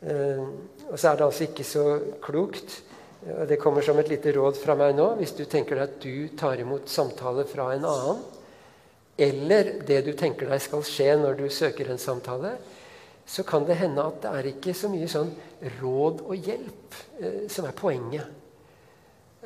Eh, 0.02 0.44
og 0.90 0.98
så 0.98 1.12
er 1.12 1.18
det 1.18 1.26
altså 1.26 1.46
ikke 1.46 1.66
så 1.66 1.86
klokt. 2.24 2.80
Og 3.22 3.46
det 3.48 3.60
kommer 3.62 3.84
som 3.86 3.98
et 4.02 4.10
lite 4.10 4.32
råd 4.34 4.58
fra 4.58 4.74
meg 4.78 4.96
nå. 4.98 5.12
Hvis 5.20 5.36
du 5.38 5.44
tenker 5.46 5.78
deg 5.78 5.84
at 5.86 5.98
du 6.02 6.36
tar 6.38 6.58
imot 6.58 6.90
samtale 6.90 7.46
fra 7.46 7.70
en 7.76 7.86
annen, 7.86 8.22
eller 9.22 9.76
det 9.86 10.00
du 10.06 10.12
tenker 10.18 10.48
deg 10.50 10.62
skal 10.64 10.84
skje 10.86 11.10
når 11.20 11.38
du 11.38 11.46
søker 11.52 11.92
en 11.92 12.00
samtale, 12.00 12.56
så 13.26 13.44
kan 13.46 13.66
det 13.68 13.78
hende 13.78 14.02
at 14.02 14.22
det 14.24 14.30
er 14.34 14.48
ikke 14.50 14.74
så 14.74 14.90
mye 14.90 15.08
sånn 15.10 15.30
råd 15.78 16.24
og 16.26 16.48
hjelp 16.48 16.96
eh, 17.22 17.44
som 17.52 17.68
er 17.68 17.76
poenget. 17.78 18.26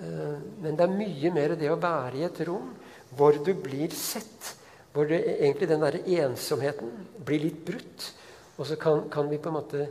Eh, 0.00 0.36
men 0.62 0.78
det 0.78 0.86
er 0.86 0.96
mye 0.96 1.32
mer 1.34 1.56
det 1.60 1.70
å 1.72 1.80
være 1.80 2.20
i 2.20 2.24
et 2.26 2.40
rom 2.48 2.72
hvor 3.16 3.36
du 3.44 3.52
blir 3.54 3.92
sett, 3.94 4.54
hvor 4.92 5.08
det, 5.08 5.20
egentlig 5.36 5.68
den 5.70 5.84
der 5.84 6.00
ensomheten 6.24 6.90
blir 7.24 7.44
litt 7.44 7.60
brutt. 7.66 8.10
Og 8.56 8.66
så 8.68 8.78
kan, 8.80 9.04
kan 9.12 9.28
vi 9.28 9.38
på 9.40 9.52
en 9.52 9.58
måte 9.58 9.86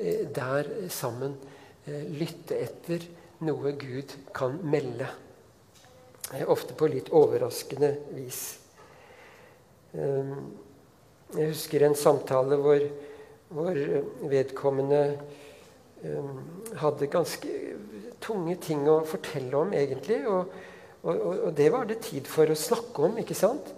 der 0.00 0.68
sammen 0.92 1.34
eh, 1.86 2.06
lytte 2.08 2.56
etter 2.56 3.04
noe 3.44 3.72
Gud 3.80 4.14
kan 4.36 4.58
melde. 4.64 5.08
Eh, 6.32 6.44
ofte 6.48 6.76
på 6.76 6.88
litt 6.90 7.10
overraskende 7.16 7.94
vis. 8.14 8.42
Um, 9.92 10.52
jeg 11.34 11.50
husker 11.50 11.82
en 11.82 11.96
samtale 11.98 12.58
hvor, 12.62 12.84
hvor 13.50 13.78
vedkommende 14.30 15.00
um, 16.04 16.36
hadde 16.78 17.10
ganske 17.10 17.54
tunge 18.22 18.54
ting 18.62 18.84
å 18.90 19.00
fortelle 19.08 19.56
om, 19.58 19.74
egentlig. 19.74 20.20
Og, 20.30 20.52
og, 21.02 21.20
og, 21.26 21.50
det 21.58 21.70
var 21.74 21.88
det 21.90 22.00
tid 22.06 22.30
for 22.30 22.50
å 22.50 22.58
snakke 22.58 23.08
om, 23.08 23.18
ikke 23.22 23.38
sant? 23.38 23.72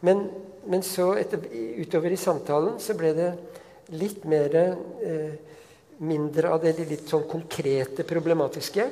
Men, 0.00 0.28
men 0.68 0.84
så 0.86 1.10
etter, 1.18 1.42
utover 1.82 2.14
i 2.14 2.20
samtalen 2.20 2.78
så 2.80 2.96
ble 2.96 3.12
det 3.16 3.30
litt 3.98 4.24
mer 4.28 4.54
eh, 4.56 5.57
Mindre 5.98 6.52
av 6.54 6.62
det 6.62 6.76
litt 6.78 7.08
sånn 7.10 7.26
konkrete, 7.30 8.04
problematiske. 8.06 8.84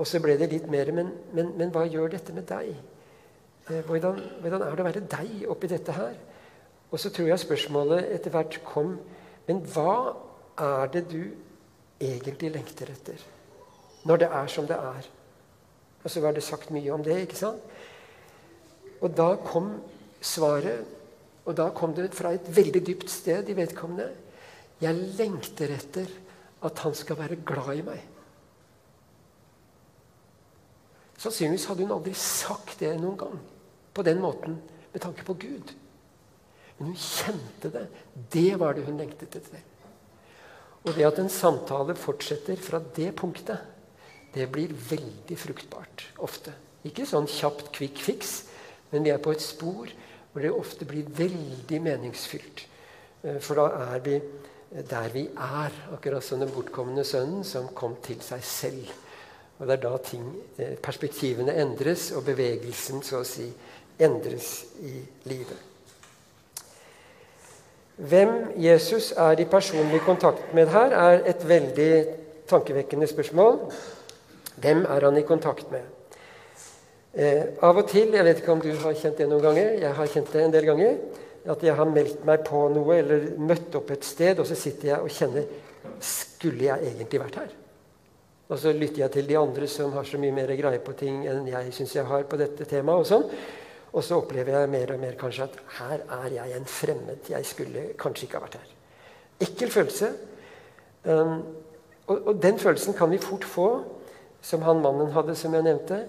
Og 0.00 0.08
så 0.08 0.20
ble 0.22 0.36
det 0.40 0.48
litt 0.50 0.66
mer 0.70 0.90
men, 0.94 1.12
men, 1.36 1.52
men 1.58 1.70
hva 1.74 1.84
gjør 1.86 2.10
dette 2.14 2.34
med 2.34 2.46
deg? 2.48 2.72
Eh, 3.68 3.82
hvordan, 3.86 4.18
hvordan, 4.40 4.64
er 4.64 4.74
det 4.74 4.82
å 4.82 4.88
være 4.88 5.04
deg 5.12 5.46
oppi 5.52 5.70
dette 5.70 5.94
her? 5.94 6.16
Og 6.90 6.98
så 6.98 7.12
tror 7.14 7.28
jeg 7.30 7.42
spørsmålet 7.44 8.08
etter 8.16 8.34
hvert 8.34 8.56
kom 8.66 8.96
Men 9.46 9.62
hva 9.72 10.16
er 10.58 10.90
det 10.94 11.04
du 11.10 11.22
egentlig 12.00 12.52
lengter 12.54 12.90
etter? 12.92 13.18
Når 14.06 14.22
det 14.22 14.28
er 14.40 14.50
som 14.52 14.66
det 14.68 14.76
er. 14.78 15.08
Og 16.04 16.10
så 16.10 16.22
var 16.22 16.32
det 16.32 16.44
sagt 16.46 16.70
mye 16.72 16.92
om 16.94 17.02
det, 17.04 17.16
ikke 17.24 17.38
sant? 17.38 17.60
Og 19.00 19.12
da 19.16 19.34
kom 19.44 19.72
svaret, 20.20 20.84
og 21.44 21.56
da 21.56 21.70
kom 21.74 21.92
det 21.96 22.10
fra 22.14 22.32
et 22.36 22.48
veldig 22.56 22.82
dypt 22.86 23.10
sted 23.10 23.48
i 23.48 23.56
vedkommende. 23.56 24.08
Jeg 24.80 24.96
lengter 25.18 25.72
etter 25.74 26.08
at 26.66 26.82
han 26.84 26.96
skal 26.96 27.18
være 27.20 27.40
glad 27.46 27.70
i 27.78 27.84
meg. 27.86 28.02
Sannsynligvis 31.20 31.66
hadde 31.68 31.84
hun 31.84 31.96
aldri 31.98 32.14
sagt 32.16 32.78
det 32.80 32.94
noen 33.00 33.18
gang 33.20 33.40
på 33.96 34.04
den 34.06 34.22
måten 34.22 34.56
med 34.92 35.02
tanke 35.04 35.24
på 35.26 35.36
Gud. 35.40 35.74
Men 36.78 36.92
hun 36.92 36.96
kjente 36.96 37.72
det. 37.74 37.86
Det 38.32 38.54
var 38.60 38.76
det 38.76 38.86
hun 38.86 39.00
lengtet 39.00 39.36
etter. 39.36 39.60
Og 40.80 40.94
det 40.96 41.04
at 41.04 41.20
en 41.20 41.32
samtale 41.32 41.96
fortsetter 41.98 42.56
fra 42.56 42.80
det 42.96 43.12
punktet, 43.20 43.60
det 44.32 44.46
blir 44.52 44.72
veldig 44.72 45.36
fruktbart 45.36 46.06
ofte. 46.24 46.54
Ikke 46.86 47.04
sånn 47.04 47.28
kjapt 47.28 47.68
quick 47.76 48.00
fix, 48.00 48.44
men 48.92 49.04
vi 49.04 49.12
er 49.12 49.20
på 49.20 49.34
et 49.34 49.44
spor 49.44 49.90
hvor 50.30 50.44
det 50.44 50.52
ofte 50.54 50.86
blir 50.88 51.08
veldig 51.18 51.80
meningsfylt. 51.84 52.64
Eh, 53.26 53.40
for 53.42 53.58
da 53.58 53.66
er 53.92 54.04
vi 54.06 54.16
der 54.70 55.08
vi 55.12 55.24
er, 55.26 55.74
akkurat 55.92 56.24
som 56.24 56.40
den 56.40 56.52
bortkomne 56.54 57.04
sønnen 57.04 57.44
som 57.44 57.68
kom 57.74 57.96
til 58.02 58.20
seg 58.22 58.44
selv. 58.44 58.92
Og 59.58 59.66
Det 59.66 59.76
er 59.76 59.82
da 59.82 59.96
ting, 59.98 60.24
eh, 60.58 60.76
perspektivene 60.76 61.54
endres, 61.54 62.12
og 62.12 62.24
bevegelsen 62.24 63.02
så 63.02 63.20
å 63.20 63.24
si 63.24 63.52
endres 63.98 64.64
i 64.80 65.02
livet. 65.24 65.58
Hvem 67.96 68.52
Jesus 68.56 69.12
er 69.12 69.40
i 69.40 69.44
personlig 69.44 70.00
kontakt 70.00 70.54
med 70.54 70.68
her, 70.68 70.92
er 70.92 71.22
et 71.28 71.48
veldig 71.48 72.06
tankevekkende 72.48 73.06
spørsmål. 73.06 73.58
Hvem 74.56 74.84
er 74.84 75.04
han 75.04 75.16
i 75.16 75.22
kontakt 75.22 75.70
med? 75.70 75.82
Eh, 77.14 77.42
av 77.62 77.76
og 77.76 77.88
til 77.88 78.12
Jeg 78.12 78.24
vet 78.24 78.38
ikke 78.38 78.52
om 78.52 78.60
du 78.60 78.72
har 78.72 78.94
kjent 78.94 79.18
det 79.18 79.28
noen 79.28 79.42
ganger. 79.42 79.80
Jeg 79.80 79.94
har 79.94 80.06
kjent 80.06 80.32
det 80.32 80.44
en 80.44 80.52
del 80.52 80.64
ganger. 80.64 80.96
At 81.48 81.62
jeg 81.64 81.76
har 81.76 81.88
meldt 81.88 82.24
meg 82.28 82.44
på 82.44 82.66
noe 82.74 82.98
eller 83.00 83.30
møtt 83.40 83.74
opp 83.78 83.94
et 83.94 84.04
sted, 84.04 84.42
og 84.42 84.48
så 84.48 84.58
sitter 84.58 84.92
jeg 84.92 85.00
og 85.00 85.14
kjenner 85.14 85.46
Skulle 86.04 86.66
jeg 86.66 86.90
egentlig 86.90 87.22
vært 87.22 87.40
her? 87.40 87.54
Og 88.50 88.58
så 88.58 88.72
lytter 88.74 89.04
jeg 89.04 89.14
til 89.14 89.28
de 89.28 89.38
andre 89.38 89.66
som 89.70 89.92
har 89.94 90.04
så 90.04 90.18
mye 90.20 90.34
mer 90.34 90.50
greie 90.58 90.80
på 90.82 90.92
ting 90.98 91.22
enn 91.30 91.46
jeg 91.48 91.72
syns 91.72 91.94
jeg 91.94 92.08
har 92.08 92.26
på 92.28 92.38
dette 92.40 92.66
temaet. 92.68 93.04
Og 93.04 93.06
sånn. 93.06 93.26
Og 93.90 94.04
så 94.06 94.18
opplever 94.20 94.54
jeg 94.54 94.70
mer 94.70 94.92
og 94.94 95.00
mer 95.02 95.16
kanskje 95.18 95.46
at 95.46 95.56
her 95.78 96.02
er 96.18 96.34
jeg 96.34 96.56
en 96.56 96.68
fremmed. 96.68 97.30
Jeg 97.30 97.46
skulle 97.46 97.86
kanskje 97.98 98.26
ikke 98.26 98.38
ha 98.38 98.44
vært 98.44 98.58
her. 98.58 98.74
Ekkel 99.46 99.72
følelse. 99.72 100.10
Um, 101.06 101.36
og, 102.06 102.16
og, 102.18 102.34
den 102.42 102.58
følelsen 102.58 102.94
kan 102.98 103.10
vi 103.10 103.18
fort 103.22 103.46
få, 103.46 103.68
som 104.42 104.62
han 104.66 104.82
mannen 104.82 105.12
hadde, 105.14 105.34
som 105.38 105.54
jeg 105.54 105.66
nevnte. 105.66 106.02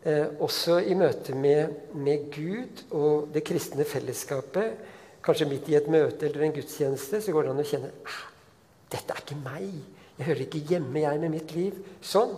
Eh, 0.00 0.30
også 0.40 0.78
i 0.88 0.94
møte 0.96 1.34
med, 1.36 1.74
med, 1.92 2.30
Gud 2.32 2.86
og 2.96 3.28
det 3.34 3.42
kristne 3.44 3.84
fellesskapet, 3.84 4.78
kanskje 5.20 5.48
midt 5.50 5.68
i 5.68 5.76
et 5.76 5.90
møte 5.92 6.24
eller 6.24 6.46
en 6.46 6.54
gudstjeneste, 6.56 7.20
så 7.20 7.34
går 7.34 7.44
det 7.44 7.52
an 7.52 7.60
å 7.60 7.66
kjenne 7.68 7.90
ah, 8.08 8.22
dette 8.94 9.12
er 9.12 9.20
ikke 9.20 9.36
meg. 9.42 9.68
Jeg 10.16 10.28
hører 10.30 10.42
ikke 10.46 10.64
hjemme, 10.72 11.02
jeg, 11.04 11.20
med 11.20 11.34
mitt 11.36 11.52
liv. 11.52 11.76
Sånn. 12.00 12.32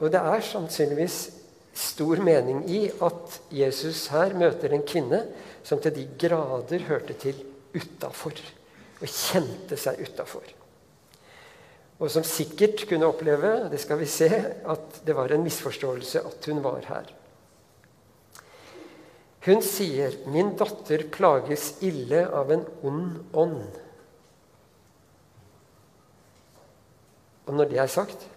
Og 0.00 0.12
det 0.12 0.20
er 0.20 0.44
sannsynligvis 0.44 1.18
stor 1.80 2.20
mening 2.24 2.62
i 2.68 2.84
at 3.08 3.40
Jesus 3.54 4.06
her 4.12 4.36
møter 4.36 4.76
en 4.76 4.84
kvinne 4.84 5.24
som 5.64 5.80
til 5.80 5.96
de 5.96 6.06
grader 6.20 6.88
hørte 6.92 7.16
til 7.24 7.40
utafor. 7.72 8.36
Og 9.00 9.08
kjente 9.08 9.80
seg 9.80 10.04
utafor 10.04 10.59
og 12.00 12.08
som 12.08 12.24
sikkert 12.24 12.86
kunne 12.88 13.08
oppleve 13.08 13.68
det 13.70 13.80
skal 13.82 14.00
vi 14.00 14.08
se, 14.08 14.28
at 14.64 15.00
det 15.04 15.16
var 15.16 15.32
en 15.32 15.44
misforståelse 15.44 16.22
at 16.24 16.48
hun 16.48 16.62
var 16.64 16.86
her. 16.88 17.10
Hun 19.44 19.62
sier, 19.62 20.16
'Min 20.26 20.56
datter 20.56 21.06
plages 21.12 21.74
ille 21.80 22.26
av 22.28 22.50
en 22.52 22.64
ond 22.82 23.24
ånd'. 23.32 23.78
Og 27.46 27.54
når 27.54 27.64
det 27.64 27.78
er 27.78 27.86
sagt, 27.86 28.28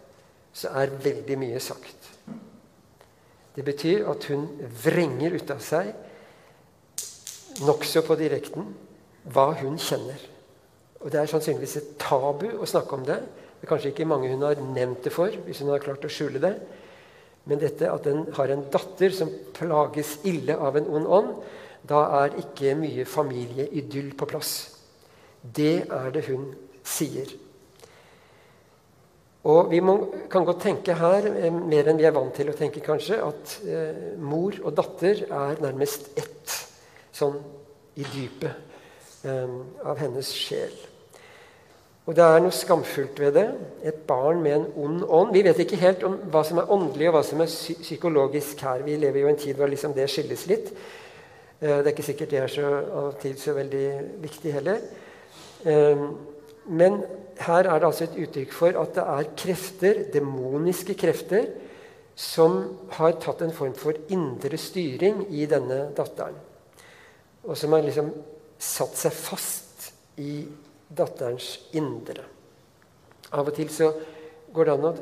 så 0.54 0.70
er 0.70 0.96
veldig 1.04 1.38
mye 1.38 1.60
sagt. 1.60 2.10
Det 3.56 3.66
betyr 3.66 4.08
at 4.10 4.24
hun 4.26 4.48
vrenger 4.84 5.36
ut 5.36 5.52
av 5.52 5.60
seg, 5.60 5.94
nokså 7.62 8.02
på 8.02 8.16
direkten, 8.16 8.74
hva 9.24 9.52
hun 9.60 9.78
kjenner. 9.78 10.20
Og 11.04 11.12
det 11.12 11.20
er 11.20 11.30
sannsynligvis 11.30 11.78
et 11.78 11.92
tabu 12.00 12.48
å 12.58 12.66
snakke 12.66 12.96
om 12.96 13.06
det. 13.06 13.20
Det 13.64 13.70
er 13.70 13.78
kanskje 13.78 13.90
ikke 13.94 14.06
mange 14.12 14.28
hun 14.28 14.42
har 14.44 14.60
nevnt 14.60 15.06
det 15.06 15.12
for, 15.16 15.32
hvis 15.46 15.62
hun 15.64 15.70
har 15.72 15.80
klart 15.80 16.04
å 16.04 16.10
skjule 16.12 16.42
det. 16.44 16.50
Men 17.48 17.62
dette 17.62 17.88
at 17.88 18.04
den 18.04 18.26
har 18.36 18.52
en 18.52 18.66
datter 18.68 19.16
som 19.16 19.32
plages 19.56 20.18
ille 20.28 20.58
av 20.60 20.76
en 20.76 20.90
ond 21.00 21.08
ånd, 21.08 21.30
da 21.88 22.02
er 22.20 22.36
ikke 22.44 22.76
mye 22.76 23.08
familieidyll 23.08 24.12
på 24.20 24.28
plass. 24.28 24.52
Det 25.40 25.88
er 25.88 26.12
det 26.12 26.26
hun 26.28 26.50
sier. 26.84 27.32
Og 29.48 29.72
Vi 29.72 29.80
må, 29.80 29.98
kan 30.28 30.44
godt 30.44 30.68
tenke 30.68 31.00
her, 31.00 31.32
eh, 31.32 31.52
mer 31.52 31.88
enn 31.88 32.04
vi 32.04 32.12
er 32.12 32.20
vant 32.20 32.36
til 32.36 32.52
å 32.52 32.60
tenke, 32.60 32.84
kanskje, 32.84 33.24
at 33.24 33.60
eh, 33.64 34.16
mor 34.20 34.60
og 34.60 34.76
datter 34.76 35.24
er 35.24 35.64
nærmest 35.64 36.18
ett, 36.20 36.60
sånn 37.16 37.40
i 37.96 38.04
dypet 38.04 39.24
eh, 39.24 39.62
av 39.88 40.04
hennes 40.04 40.36
sjel. 40.36 40.92
Og 42.04 42.16
det 42.18 42.24
er 42.24 42.42
noe 42.44 42.52
skamfullt 42.52 43.20
ved 43.24 43.38
det. 43.38 43.46
Et 43.88 44.02
barn 44.08 44.42
med 44.44 44.58
en 44.58 44.66
ond 44.76 45.06
ånd. 45.08 45.32
Vi 45.36 45.44
vet 45.46 45.62
ikke 45.64 45.80
helt 45.80 46.04
om 46.04 46.18
hva 46.34 46.42
som 46.44 46.60
er 46.60 46.72
åndelig 46.76 47.08
og 47.08 47.16
hva 47.16 47.24
som 47.24 47.44
er 47.44 47.52
psykologisk 47.52 48.60
her. 48.66 48.84
Vi 48.84 48.98
lever 49.00 49.22
jo 49.22 49.30
i 49.30 49.32
en 49.32 49.40
tid 49.40 49.56
hvor 49.60 49.72
liksom 49.72 49.96
det 49.96 50.10
skilles 50.12 50.44
litt. 50.52 50.74
Eh, 51.62 51.78
det 51.80 51.86
er 51.86 51.94
ikke 51.94 52.10
sikkert 52.10 52.34
det 52.34 52.42
er 52.42 52.52
så, 52.52 52.72
av 53.04 53.14
tid 53.22 53.40
så 53.40 53.56
veldig 53.56 53.88
viktig 54.24 54.56
heller. 54.58 54.84
Eh, 55.64 56.04
men 56.76 57.00
her 57.40 57.70
er 57.70 57.80
det 57.80 57.88
altså 57.88 58.10
et 58.10 58.20
uttrykk 58.26 58.52
for 58.56 58.82
at 58.84 58.92
det 58.98 59.06
er 59.14 59.32
krefter, 59.40 60.02
demoniske 60.14 60.98
krefter, 61.00 61.48
som 62.20 62.60
har 63.00 63.16
tatt 63.24 63.42
en 63.42 63.56
form 63.56 63.74
for 63.80 63.96
indre 64.14 64.60
styring 64.60 65.24
i 65.34 65.48
denne 65.50 65.88
datteren. 65.98 66.36
Og 67.48 67.56
som 67.58 67.74
har 67.74 67.88
liksom 67.88 68.12
satt 68.60 69.00
seg 69.00 69.16
fast 69.16 69.90
i 70.22 70.44
datterens 70.96 71.58
indre. 71.78 72.26
Av 73.34 73.48
og 73.48 73.56
til 73.58 73.72
så 73.74 73.90
går 74.54 74.70
det 74.70 74.76
an 74.76 74.90
å 74.90 74.94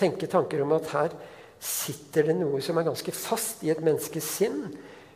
tenke 0.00 0.30
tanker 0.30 0.62
om 0.64 0.72
at 0.76 0.88
her 0.94 1.16
sitter 1.60 2.30
det 2.30 2.38
noe 2.38 2.62
som 2.64 2.78
er 2.80 2.88
ganske 2.88 3.12
fast 3.12 3.64
i 3.66 3.72
et 3.72 3.82
menneskes 3.84 4.30
sinn, 4.38 4.62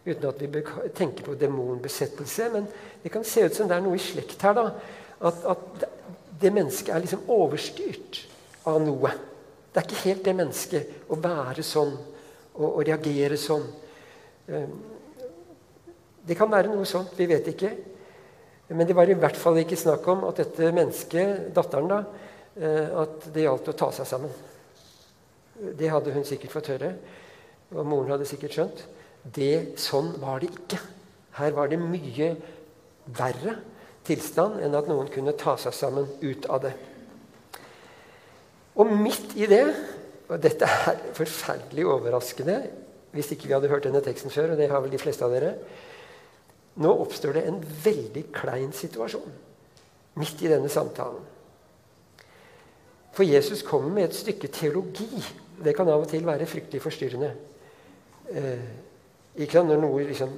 uten 0.05 0.27
at 0.29 0.43
vi 0.43 0.63
tenker 0.93 1.25
på 1.25 1.37
demonbesettelse. 1.41 2.51
Men 2.53 2.67
det 3.03 3.13
kan 3.13 3.25
se 3.25 3.47
ut 3.47 3.57
som 3.57 3.71
det 3.71 3.79
er 3.79 3.85
noe 3.85 3.97
i 3.97 4.03
slekt 4.03 4.45
her. 4.45 4.59
da, 4.59 4.67
At, 5.25 5.45
at 5.55 5.87
det 6.41 6.53
mennesket 6.53 6.93
er 6.93 7.01
liksom 7.01 7.25
overstyrt 7.33 8.21
av 8.69 8.83
noe. 8.85 9.15
Det 9.73 9.81
er 9.81 9.89
ikke 9.89 10.05
helt 10.05 10.27
det 10.27 10.37
mennesket 10.37 11.09
å 11.11 11.17
være 11.19 11.65
sånn 11.67 11.95
og, 11.97 12.69
og 12.69 12.83
reagere 12.87 13.39
sånn. 13.41 13.65
Ehm, 14.53 14.77
det 16.25 16.37
kan 16.39 16.53
være 16.53 16.71
noe 16.73 16.87
sånt, 16.89 17.17
vi 17.19 17.27
vet 17.29 17.49
ikke. 17.53 17.73
Men 18.69 18.89
det 18.89 18.97
var 18.97 19.11
i 19.11 19.17
hvert 19.19 19.37
fall 19.37 19.61
ikke 19.61 19.79
snakk 19.79 20.07
om 20.09 20.25
at 20.31 20.41
dette 20.41 20.71
mennesket, 20.73 21.51
datteren, 21.57 21.91
da, 21.91 22.01
eh, 22.57 22.89
at 23.05 23.29
det 23.35 23.45
gjaldt 23.45 23.71
å 23.75 23.77
ta 23.77 23.91
seg 23.93 24.09
sammen. 24.09 24.33
Det 25.79 25.91
hadde 25.93 26.15
hun 26.15 26.25
sikkert 26.27 26.55
fått 26.55 26.73
høre, 26.73 26.95
og 27.75 27.87
moren 27.87 28.15
hadde 28.15 28.29
sikkert 28.29 28.57
skjønt. 28.57 28.85
Det, 29.25 29.77
sånn 29.81 30.15
var 30.21 30.41
det 30.43 30.51
ikke. 30.53 30.81
Her 31.39 31.55
var 31.57 31.71
det 31.71 31.81
mye 31.81 32.35
verre 33.05 33.59
tilstand 34.07 34.61
enn 34.65 34.77
at 34.77 34.89
noen 34.89 35.09
kunne 35.13 35.37
ta 35.39 35.57
seg 35.61 35.75
sammen 35.77 36.09
ut 36.23 36.49
av 36.53 36.65
det. 36.65 36.75
Og 38.81 38.91
midt 38.91 39.37
i 39.39 39.47
det 39.51 39.67
Og 40.25 40.39
dette 40.41 40.65
er 40.65 41.03
forferdelig 41.13 41.85
overraskende 41.85 42.55
hvis 43.13 43.29
ikke 43.35 43.45
vi 43.45 43.53
hadde 43.53 43.69
hørt 43.69 43.85
denne 43.85 44.01
teksten 44.03 44.33
før, 44.33 44.55
og 44.55 44.59
det 44.59 44.71
har 44.71 44.81
vel 44.81 44.91
de 44.91 44.99
fleste 44.99 45.23
av 45.23 45.35
dere. 45.37 45.51
Nå 46.75 46.91
oppstår 47.05 47.37
det 47.37 47.45
en 47.47 47.61
veldig 47.85 48.25
klein 48.35 48.73
situasjon 48.75 49.41
midt 50.19 50.43
i 50.43 50.51
denne 50.51 50.71
samtalen. 50.71 51.23
For 53.15 53.27
Jesus 53.27 53.63
kommer 53.67 53.93
med 53.95 54.09
et 54.09 54.17
stykke 54.19 54.51
teologi. 54.51 55.09
Det 55.65 55.75
kan 55.77 55.89
av 55.91 56.03
og 56.03 56.11
til 56.11 56.27
være 56.27 56.49
fryktelig 56.51 56.83
forstyrrende. 56.83 57.31
Eh, 58.31 58.65
ikke? 59.47 59.63
Når 59.63 59.83
noe 59.83 60.07
liksom, 60.09 60.33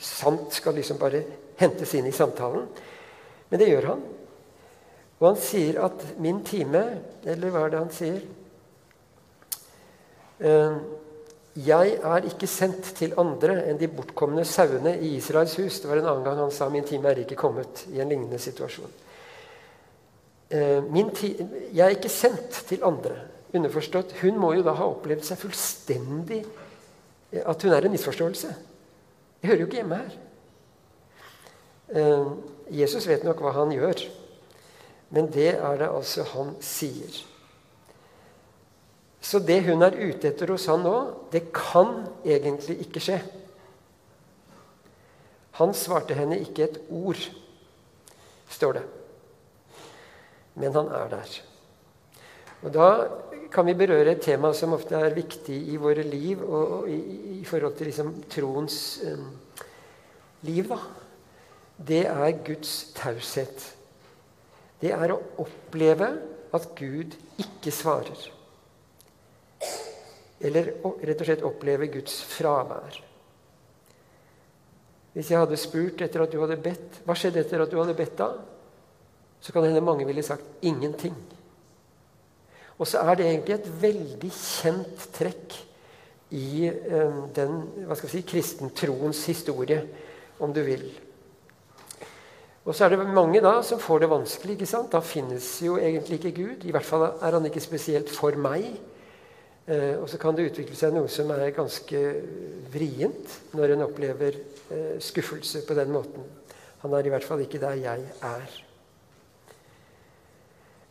sant 0.00 0.52
skal 0.56 0.76
liksom 0.78 1.00
bare 1.00 1.22
hentes 1.60 1.92
inn 1.96 2.08
i 2.08 2.16
samtalen. 2.16 2.64
Men 3.50 3.60
det 3.60 3.68
gjør 3.68 3.90
han. 3.92 4.04
Og 5.20 5.26
han 5.28 5.40
sier 5.40 5.80
at 5.84 6.18
'min 6.18 6.42
time' 6.44 7.00
Eller 7.24 7.50
hva 7.50 7.64
er 7.64 7.70
det 7.70 7.78
han 7.78 7.92
sier? 7.92 8.20
Eh, 10.40 10.76
jeg 11.54 11.98
er 12.02 12.24
ikke 12.26 12.48
sendt 12.50 12.88
til 12.98 13.12
andre 13.20 13.60
enn 13.68 13.78
de 13.78 13.86
bortkomne 13.86 14.42
sauene 14.48 14.96
i 14.98 15.12
Israels 15.20 15.54
hus. 15.60 15.78
Det 15.80 15.86
var 15.90 16.00
en 16.00 16.08
annen 16.10 16.24
gang 16.26 16.38
han 16.42 16.50
sa 16.50 16.68
'min 16.68 16.84
time 16.84 17.08
er 17.08 17.22
ikke 17.22 17.36
kommet' 17.38 17.86
i 17.94 18.00
en 18.00 18.08
lignende 18.08 18.38
situasjon. 18.38 18.90
Eh, 20.50 20.82
jeg 21.72 21.84
er 21.86 21.94
ikke 21.94 22.08
sendt 22.08 22.64
til 22.66 22.84
andre. 22.84 23.14
Underforstått, 23.54 24.12
Hun 24.20 24.38
må 24.38 24.52
jo 24.52 24.62
da 24.62 24.72
ha 24.72 24.84
opplevd 24.84 25.22
seg 25.24 25.38
fullstendig 25.38 26.44
eh, 27.32 27.42
At 27.46 27.62
hun 27.62 27.72
er 27.72 27.84
en 27.84 27.92
misforståelse. 27.92 28.54
Jeg 29.42 29.48
hører 29.48 29.60
jo 29.60 29.66
ikke 29.66 29.76
hjemme 29.76 29.96
her. 29.96 30.18
Eh, 31.94 32.26
Jesus 32.70 33.06
vet 33.06 33.24
nok 33.24 33.40
hva 33.40 33.52
han 33.52 33.70
gjør, 33.70 34.10
men 35.10 35.26
det 35.30 35.54
er 35.54 35.76
det 35.78 35.88
altså 35.88 36.22
han 36.22 36.56
sier. 36.60 37.33
Så 39.24 39.40
det 39.40 39.62
hun 39.64 39.82
er 39.86 39.96
ute 39.96 40.28
etter 40.28 40.52
hos 40.52 40.66
han 40.68 40.84
nå, 40.84 40.96
det 41.32 41.46
kan 41.56 42.02
egentlig 42.26 42.82
ikke 42.84 43.02
skje. 43.02 43.22
Han 45.60 45.72
svarte 45.76 46.16
henne 46.18 46.42
ikke 46.42 46.66
et 46.66 46.78
ord, 46.92 47.22
står 48.52 48.78
det 48.80 48.84
men 50.54 50.74
han 50.74 50.90
er 50.94 51.10
der. 51.12 51.38
Og 52.64 52.72
Da 52.72 52.88
kan 53.52 53.66
vi 53.66 53.74
berøre 53.74 54.16
et 54.16 54.22
tema 54.22 54.52
som 54.54 54.72
ofte 54.74 54.98
er 54.98 55.14
viktig 55.14 55.56
i 55.70 55.76
våre 55.78 56.02
liv 56.02 56.42
og, 56.42 56.88
i, 56.90 57.40
i, 57.40 57.44
forhold 57.46 57.76
til 57.78 57.86
liksom, 57.86 58.14
troens 58.30 59.00
um, 59.06 59.28
liv. 60.42 60.68
da. 60.68 60.78
Det 61.78 62.06
er 62.06 62.42
Guds 62.46 62.92
taushet. 62.96 63.74
Det 64.80 64.90
er 64.94 65.14
å 65.14 65.20
oppleve 65.38 66.10
at 66.54 66.66
Gud 66.78 67.14
ikke 67.38 67.70
svarer. 67.74 68.33
Eller 70.44 70.72
rett 70.82 71.20
og 71.20 71.28
slett 71.28 71.44
oppleve 71.46 71.88
Guds 71.92 72.18
fravær. 72.34 72.98
Hvis 75.14 75.30
jeg 75.30 75.38
hadde 75.38 75.60
spurt 75.60 76.02
etter 76.02 76.24
at 76.24 76.32
du 76.32 76.40
hadde 76.42 76.56
bedt 76.58 76.96
Hva 77.06 77.14
skjedde 77.14 77.44
etter 77.44 77.62
at 77.62 77.70
du 77.70 77.76
hadde 77.78 77.94
bedt 77.94 78.16
da? 78.18 78.32
så 79.44 79.52
kan 79.52 79.62
det 79.62 79.74
hende 79.74 79.84
mange 79.84 80.06
ville 80.08 80.22
sagt 80.24 80.64
ingenting. 80.64 81.16
Og 82.80 82.86
så 82.88 83.02
er 83.04 83.18
det 83.18 83.26
egentlig 83.28 83.54
et 83.58 83.66
veldig 83.82 84.30
kjent 84.32 85.02
trekk 85.12 85.56
i 86.32 86.70
um, 86.70 87.18
den 87.36 87.58
hva 87.84 87.92
skal 87.92 88.08
vi 88.08 88.14
si, 88.14 88.22
kristentroens 88.24 89.20
historie, 89.28 89.82
om 90.40 90.54
du 90.54 90.62
vil. 90.64 90.86
Og 92.64 92.72
så 92.72 92.86
er 92.86 92.94
det 92.94 93.04
mange 93.04 93.42
da 93.44 93.58
som 93.62 93.78
får 93.78 94.00
det 94.00 94.10
vanskelig. 94.14 94.56
ikke 94.56 94.70
sant? 94.70 94.88
Da 94.96 95.04
finnes 95.04 95.50
jo 95.60 95.76
egentlig 95.76 96.22
ikke 96.22 96.36
Gud. 96.40 96.64
I 96.64 96.72
hvert 96.72 96.88
fall 96.88 97.04
er 97.12 97.36
han 97.36 97.44
ikke 97.44 97.60
spesielt 97.60 98.08
for 98.08 98.32
meg. 98.40 98.64
Eh, 99.64 99.96
og 99.96 100.10
så 100.12 100.18
kan 100.20 100.36
det 100.36 100.50
utvikle 100.50 100.76
seg 100.76 100.92
noe 100.92 101.08
som 101.08 101.30
er 101.32 101.54
ganske 101.56 102.00
vrient 102.72 103.36
når 103.56 103.72
en 103.72 103.86
opplever 103.86 104.36
eh, 104.36 104.96
skuffelse 105.00 105.62
på 105.64 105.76
den 105.78 105.92
måten. 105.94 106.26
Han 106.82 106.92
er 106.92 107.06
i 107.06 107.12
hvert 107.14 107.24
fall 107.24 107.40
ikke 107.40 107.62
der 107.62 107.78
jeg 107.80 108.02
er. 108.20 108.58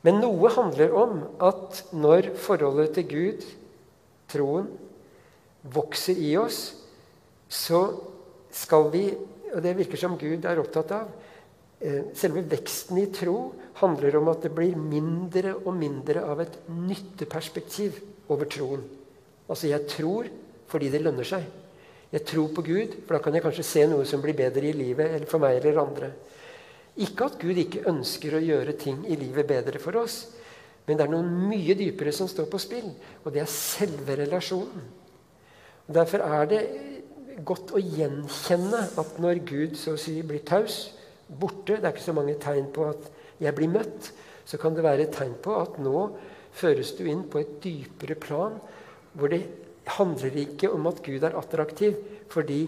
Men 0.03 0.17
noe 0.23 0.49
handler 0.55 0.95
om 0.97 1.19
at 1.45 1.83
når 1.93 2.31
forholdet 2.41 2.95
til 2.97 3.05
Gud, 3.11 3.45
troen, 4.33 4.65
vokser 5.63 6.17
i 6.17 6.33
oss, 6.35 6.73
så 7.47 7.85
skal 8.51 8.89
vi 8.93 9.05
Og 9.53 9.61
det 9.61 9.75
virker 9.77 9.99
som 10.01 10.15
Gud 10.17 10.47
er 10.49 10.57
opptatt 10.57 10.91
av. 10.97 11.09
Eh, 11.77 12.07
selve 12.17 12.41
veksten 12.49 12.97
i 12.97 13.03
tro 13.13 13.51
handler 13.77 14.15
om 14.17 14.31
at 14.31 14.41
det 14.41 14.49
blir 14.49 14.73
mindre 14.73 15.51
og 15.59 15.75
mindre 15.77 16.23
av 16.25 16.41
et 16.41 16.55
nytteperspektiv 16.73 17.99
over 18.33 18.49
troen. 18.49 18.83
Altså, 19.47 19.69
jeg 19.69 19.87
tror 19.89 20.29
fordi 20.73 20.89
det 20.89 21.03
lønner 21.03 21.27
seg. 21.27 21.43
Jeg 22.13 22.25
tror 22.29 22.51
på 22.53 22.61
Gud, 22.65 22.95
for 23.05 23.15
da 23.15 23.23
kan 23.23 23.33
jeg 23.33 23.43
kanskje 23.45 23.65
se 23.65 23.83
noe 23.89 24.05
som 24.05 24.21
blir 24.21 24.37
bedre 24.37 24.67
i 24.69 24.75
livet 24.75 25.15
eller 25.15 25.29
for 25.29 25.41
meg 25.41 25.57
eller 25.57 25.81
andre. 25.81 26.11
Ikke 27.01 27.25
at 27.25 27.39
Gud 27.41 27.57
ikke 27.57 27.87
ønsker 27.89 28.37
å 28.37 28.41
gjøre 28.43 28.75
ting 28.77 28.99
i 29.09 29.17
livet 29.17 29.49
bedre 29.49 29.81
for 29.81 29.97
oss, 29.97 30.19
men 30.85 30.99
det 30.99 31.05
er 31.05 31.13
noe 31.13 31.25
mye 31.25 31.73
dypere 31.79 32.13
som 32.13 32.29
står 32.29 32.49
på 32.51 32.59
spill, 32.61 32.89
og 33.23 33.33
det 33.33 33.41
er 33.41 33.49
selve 33.49 34.17
relasjonen. 34.19 34.83
Og 35.87 35.95
derfor 35.95 36.21
er 36.25 36.49
det 36.51 36.61
godt 37.47 37.73
å 37.73 37.81
gjenkjenne 37.81 38.83
at 39.01 39.17
når 39.23 39.41
Gud 39.47 39.79
så 39.79 39.95
å 39.95 39.99
si 39.99 40.19
blir 40.21 40.43
taus, 40.45 40.91
borte 41.27 41.79
Det 41.79 41.87
er 41.87 41.95
ikke 41.95 42.03
så 42.03 42.13
mange 42.13 42.35
tegn 42.37 42.67
på 42.75 42.85
at 42.91 43.07
jeg 43.41 43.55
blir 43.57 43.71
møtt. 43.71 44.11
Så 44.45 44.59
kan 44.61 44.75
det 44.75 44.83
være 44.85 45.07
et 45.07 45.15
tegn 45.15 45.33
på 45.41 45.55
at 45.57 45.79
nå 45.81 46.03
føres 46.53 46.93
du 46.97 47.05
inn 47.09 47.25
på 47.29 47.41
et 47.41 47.57
dypere 47.63 48.17
plan, 48.19 48.57
hvor 49.13 49.31
det 49.33 49.43
handler 49.97 50.37
ikke 50.45 50.71
om 50.71 50.87
at 50.89 51.01
Gud 51.05 51.23
er 51.23 51.37
attraktiv 51.37 51.97
fordi 52.31 52.63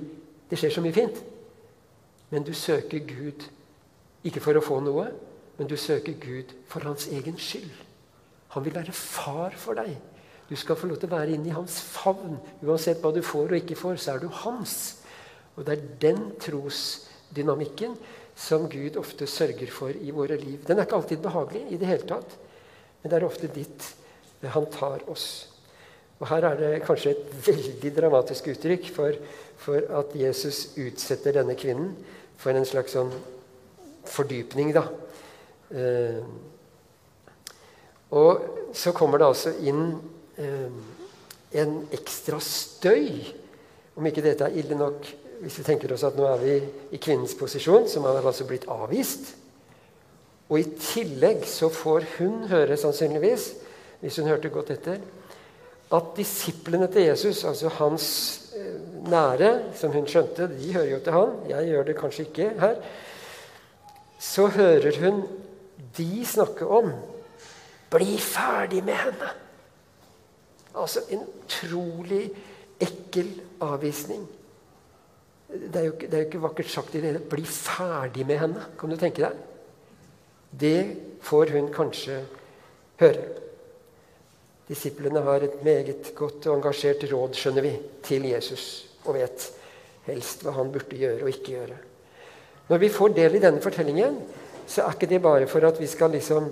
det 0.50 0.60
skjer 0.60 0.76
så 0.76 0.84
mye 0.84 0.94
fint, 0.94 1.22
men 2.30 2.44
du 2.46 2.54
søker 2.54 3.02
Gud 3.08 3.48
ikke 4.26 4.42
for 4.44 4.58
å 4.58 4.64
få 4.66 4.82
noe, 4.84 5.08
men 5.58 5.70
du 5.70 5.78
søker 5.80 6.18
Gud 6.22 6.52
for 6.70 6.86
hans 6.86 7.08
egen 7.14 7.38
skyld. 7.42 7.72
Han 8.54 8.66
vil 8.66 8.76
være 8.76 8.94
far 8.96 9.56
for 9.60 9.78
deg. 9.78 9.96
Du 10.50 10.54
skal 10.60 10.78
få 10.78 10.90
lov 10.90 11.00
til 11.02 11.10
å 11.10 11.16
være 11.16 11.34
inne 11.36 11.50
i 11.50 11.56
hans 11.56 11.80
favn. 11.82 12.38
Uansett 12.62 13.02
hva 13.02 13.12
du 13.16 13.22
får 13.26 13.50
og 13.50 13.58
ikke 13.58 13.78
får, 13.80 13.98
så 14.02 14.14
er 14.14 14.22
du 14.22 14.30
hans. 14.44 14.76
Og 15.56 15.66
det 15.66 15.76
er 15.76 15.88
den 16.04 16.22
trosdynamikken 16.42 17.96
som 18.36 18.68
Gud 18.70 19.00
ofte 19.00 19.28
sørger 19.30 19.72
for 19.74 19.96
i 19.96 20.14
våre 20.14 20.38
liv. 20.38 20.60
Den 20.68 20.78
er 20.78 20.86
ikke 20.86 21.00
alltid 21.00 21.24
behagelig 21.24 21.64
i 21.72 21.80
det 21.82 21.90
hele 21.90 22.10
tatt, 22.10 22.36
men 23.06 23.12
det 23.12 23.20
er 23.20 23.28
ofte 23.28 23.46
dit 23.54 23.84
han 24.50 24.66
tar 24.74 25.04
oss. 25.14 25.46
Og 26.18 26.26
Her 26.32 26.48
er 26.50 26.56
det 26.58 26.70
kanskje 26.88 27.12
et 27.12 27.28
veldig 27.46 27.92
dramatisk 27.94 28.48
uttrykk 28.50 28.88
for, 28.96 29.20
for 29.62 29.86
at 30.00 30.16
Jesus 30.18 30.72
utsetter 30.74 31.38
denne 31.38 31.54
kvinnen 31.54 31.92
for 32.42 32.58
en 32.58 32.66
slags 32.66 32.96
sånn 32.98 33.14
fordypning, 34.10 34.74
da. 34.74 34.88
Eh, 35.70 36.26
og 38.18 38.74
så 38.74 38.94
kommer 38.98 39.22
det 39.22 39.30
altså 39.30 39.54
inn 39.70 39.86
eh, 40.42 40.82
en 41.62 41.78
ekstra 41.94 42.42
støy. 42.42 43.22
Om 43.94 44.10
ikke 44.10 44.26
dette 44.26 44.50
er 44.50 44.58
ille 44.64 44.82
nok 44.82 45.14
hvis 45.44 45.62
vi 45.62 45.70
tenker 45.70 45.94
oss 45.94 46.10
at 46.10 46.18
nå 46.18 46.26
er 46.26 46.42
vi 46.42 46.58
i 46.98 46.98
kvinnens 46.98 47.38
posisjon, 47.38 47.86
som 47.86 48.10
har 48.10 48.18
altså 48.18 48.50
blitt 48.50 48.66
avvist. 48.66 49.36
Og 50.50 50.60
i 50.60 50.68
tillegg 50.78 51.46
så 51.50 51.72
får 51.74 52.06
hun 52.18 52.44
høre, 52.52 52.78
sannsynligvis, 52.78 53.48
hvis 54.02 54.20
hun 54.22 54.30
hørte 54.30 54.52
godt 54.54 54.76
etter, 54.76 55.00
at 55.96 56.12
disiplene 56.18 56.88
til 56.92 57.08
Jesus, 57.08 57.44
altså 57.46 57.70
hans 57.80 58.06
eh, 58.58 58.78
nære, 59.10 59.52
som 59.78 59.94
hun 59.94 60.08
skjønte, 60.10 60.50
de 60.52 60.74
hører 60.74 60.92
jo 60.92 61.02
til 61.06 61.18
han. 61.18 61.36
Jeg 61.50 61.70
gjør 61.72 61.90
det 61.90 61.98
kanskje 62.00 62.28
ikke 62.30 62.54
her 62.62 62.80
så 64.20 64.48
hører 64.48 65.00
hun 65.00 65.24
de 65.98 66.26
snakke 66.26 66.68
om 66.68 66.92
'bli 67.90 68.18
ferdig 68.20 68.84
med 68.84 68.94
henne'. 68.94 69.34
Altså 70.76 71.00
en 71.10 71.22
utrolig 71.24 72.32
ekkel 72.80 73.42
avvisning. 73.62 74.28
Det 75.48 75.76
er, 75.76 75.86
jo, 75.86 75.92
det 75.92 76.14
er 76.14 76.18
jo 76.18 76.26
ikke 76.26 76.42
vakkert 76.42 76.70
sagt 76.70 76.96
i 76.96 77.02
det 77.02 77.12
hele 77.12 77.20
'bli 77.20 77.46
ferdig 77.46 78.26
med 78.28 78.40
henne'. 78.40 78.66
Kan 78.80 78.90
du 78.90 78.98
tenke 78.98 79.22
deg? 79.22 79.32
Det 80.60 80.96
får 81.26 81.52
hun 81.56 81.72
kanskje 81.74 82.22
høre. 83.02 83.26
Disiplene 84.66 85.22
har 85.26 85.44
et 85.46 85.60
meget 85.66 86.14
godt 86.18 86.48
og 86.48 86.58
engasjert 86.58 87.04
råd 87.12 87.36
skjønner 87.38 87.66
vi, 87.66 87.74
til 88.06 88.26
Jesus 88.32 88.66
og 89.06 89.18
vet 89.18 89.50
helst 90.08 90.46
hva 90.46 90.56
han 90.56 90.72
burde 90.74 90.98
gjøre 90.98 91.26
og 91.26 91.30
ikke 91.30 91.52
gjøre. 91.54 91.78
Når 92.70 92.82
vi 92.82 92.90
får 92.90 93.14
del 93.14 93.38
i 93.38 93.44
denne 93.44 93.62
fortellingen, 93.62 94.18
så 94.66 94.86
er 94.86 94.96
ikke 94.96 95.10
det 95.12 95.22
bare 95.22 95.50
for 95.50 95.66
at 95.68 95.78
vi 95.82 95.90
skal 95.90 96.16
liksom 96.16 96.50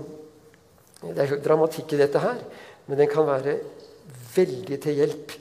Det 1.03 1.19
er 1.19 1.33
jo 1.33 1.41
dramatikk 1.43 1.93
i 1.93 1.97
dette 1.99 2.19
her, 2.23 2.37
men 2.87 2.97
den 2.97 3.09
kan 3.11 3.25
være 3.27 3.57
veldig 4.35 4.77
til 4.79 5.01
hjelp 5.01 5.33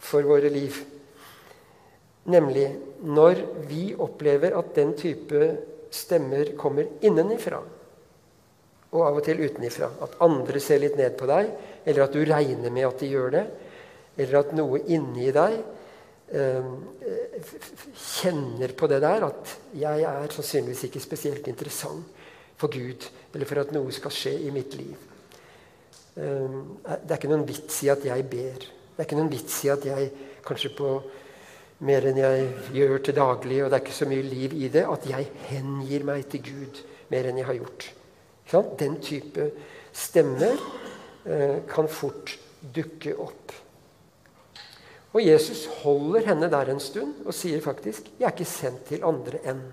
for 0.00 0.24
våre 0.24 0.48
liv. 0.48 0.72
Nemlig 2.32 2.64
når 3.04 3.42
vi 3.68 3.90
opplever 3.92 4.56
at 4.56 4.72
den 4.78 4.94
type 4.96 5.50
stemmer 5.90 6.54
kommer 6.58 6.88
innenifra, 7.02 7.60
og 8.90 9.02
av 9.06 9.18
og 9.20 9.26
til 9.26 9.42
utenifra. 9.42 9.90
At 10.02 10.16
andre 10.24 10.62
ser 10.62 10.82
litt 10.82 10.96
ned 10.98 11.16
på 11.18 11.28
deg, 11.30 11.50
eller 11.84 12.06
at 12.06 12.14
du 12.14 12.22
regner 12.26 12.72
med 12.72 12.88
at 12.88 13.02
de 13.02 13.10
gjør 13.10 13.34
det. 13.36 13.44
Eller 14.20 14.40
at 14.40 14.54
noe 14.56 14.80
inni 14.90 15.30
deg 15.34 15.60
eh, 16.34 16.72
kjenner 17.94 18.74
på 18.76 18.90
det 18.90 19.00
der 19.02 19.28
at 19.28 19.54
'jeg 19.72 20.02
er 20.02 20.34
sannsynligvis 20.34 20.84
ikke 20.88 21.00
spesielt 21.00 21.46
interessant 21.48 22.04
for 22.56 22.68
Gud', 22.68 23.08
eller 23.34 23.46
for 23.46 23.60
at 23.60 23.72
noe 23.72 23.92
skal 23.92 24.10
skje 24.10 24.34
i 24.46 24.50
mitt 24.50 24.74
liv. 24.74 24.96
Eh, 26.16 26.58
det 27.06 27.10
er 27.10 27.18
ikke 27.18 27.32
noen 27.32 27.48
vits 27.48 27.82
i 27.84 27.88
at 27.88 28.04
jeg 28.04 28.26
ber. 28.30 28.58
Det 28.58 28.98
er 28.98 29.08
ikke 29.08 29.16
noen 29.16 29.32
vits 29.32 29.64
i 29.64 29.68
at 29.72 29.84
jeg 29.86 30.10
kanskje 30.44 30.74
på 30.76 30.90
mer 31.86 32.04
enn 32.10 32.20
jeg 32.20 32.48
gjør 32.76 32.98
til 33.04 33.16
daglig, 33.16 33.62
og 33.64 33.70
det 33.70 33.78
er 33.78 33.84
ikke 33.84 33.96
så 33.96 34.08
mye 34.10 34.26
liv 34.26 34.54
i 34.58 34.68
det, 34.72 34.84
at 34.84 35.06
jeg 35.08 35.30
hengir 35.48 36.04
meg 36.08 36.26
til 36.28 36.42
Gud 36.44 36.82
mer 37.12 37.28
enn 37.28 37.40
jeg 37.40 37.48
har 37.48 37.58
gjort. 37.60 37.88
Den 38.80 38.98
type 39.04 39.46
stemmer 39.94 40.58
eh, 41.24 41.60
kan 41.70 41.88
fort 41.88 42.34
dukke 42.74 43.14
opp. 43.22 43.54
Og 45.10 45.22
Jesus 45.24 45.64
holder 45.80 46.26
henne 46.28 46.50
der 46.50 46.70
en 46.70 46.82
stund 46.82 47.24
og 47.24 47.34
sier 47.34 47.60
faktisk 47.60 48.10
'Jeg 48.18 48.26
er 48.26 48.34
ikke 48.34 48.44
sendt 48.44 48.84
til 48.84 49.04
andre 49.04 49.38
enn'. 49.38 49.72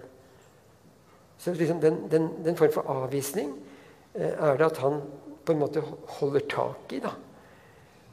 Så 1.37 1.53
liksom 1.53 1.81
den, 1.81 2.11
den, 2.11 2.29
den, 2.45 2.55
form 2.55 2.71
for 2.71 2.81
avvisning 2.81 3.53
eh, 4.15 4.33
er 4.33 4.57
det 4.57 4.65
at 4.65 4.77
han 4.77 5.01
på 5.45 5.53
en 5.53 5.59
måte 5.59 5.83
holder 6.07 6.39
tak 6.49 6.93
i. 6.93 6.99
da. 6.99 7.11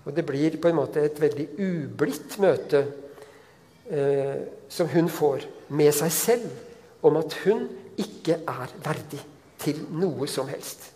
Og 0.04 0.16
det 0.16 0.26
blir 0.26 0.60
på 0.60 0.68
en 0.68 0.76
måte 0.76 1.00
et 1.00 1.20
veldig 1.20 1.48
ublidt 1.58 2.38
møte 2.38 2.86
eh, 3.90 4.46
som 4.68 4.88
hun 4.88 5.08
får 5.08 5.46
med 5.68 5.92
seg 5.96 6.12
selv 6.12 7.04
om 7.04 7.16
at 7.20 7.36
hun 7.44 7.66
ikke 8.00 8.40
er 8.48 8.74
verdig 8.84 9.20
til 9.60 9.80
noe 9.94 10.28
som 10.30 10.48
helst. 10.50 10.90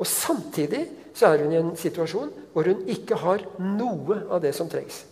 Og 0.00 0.08
Samtidig 0.08 0.86
så 1.14 1.28
er 1.28 1.44
hun 1.44 1.52
i 1.52 1.60
en 1.60 1.74
situasjon 1.76 2.30
hvor 2.54 2.68
hun 2.68 2.86
ikke 2.88 3.18
har 3.20 3.44
noe 3.60 4.22
av 4.30 4.40
det 4.44 4.54
som 4.56 4.68
trengs. 4.70 5.02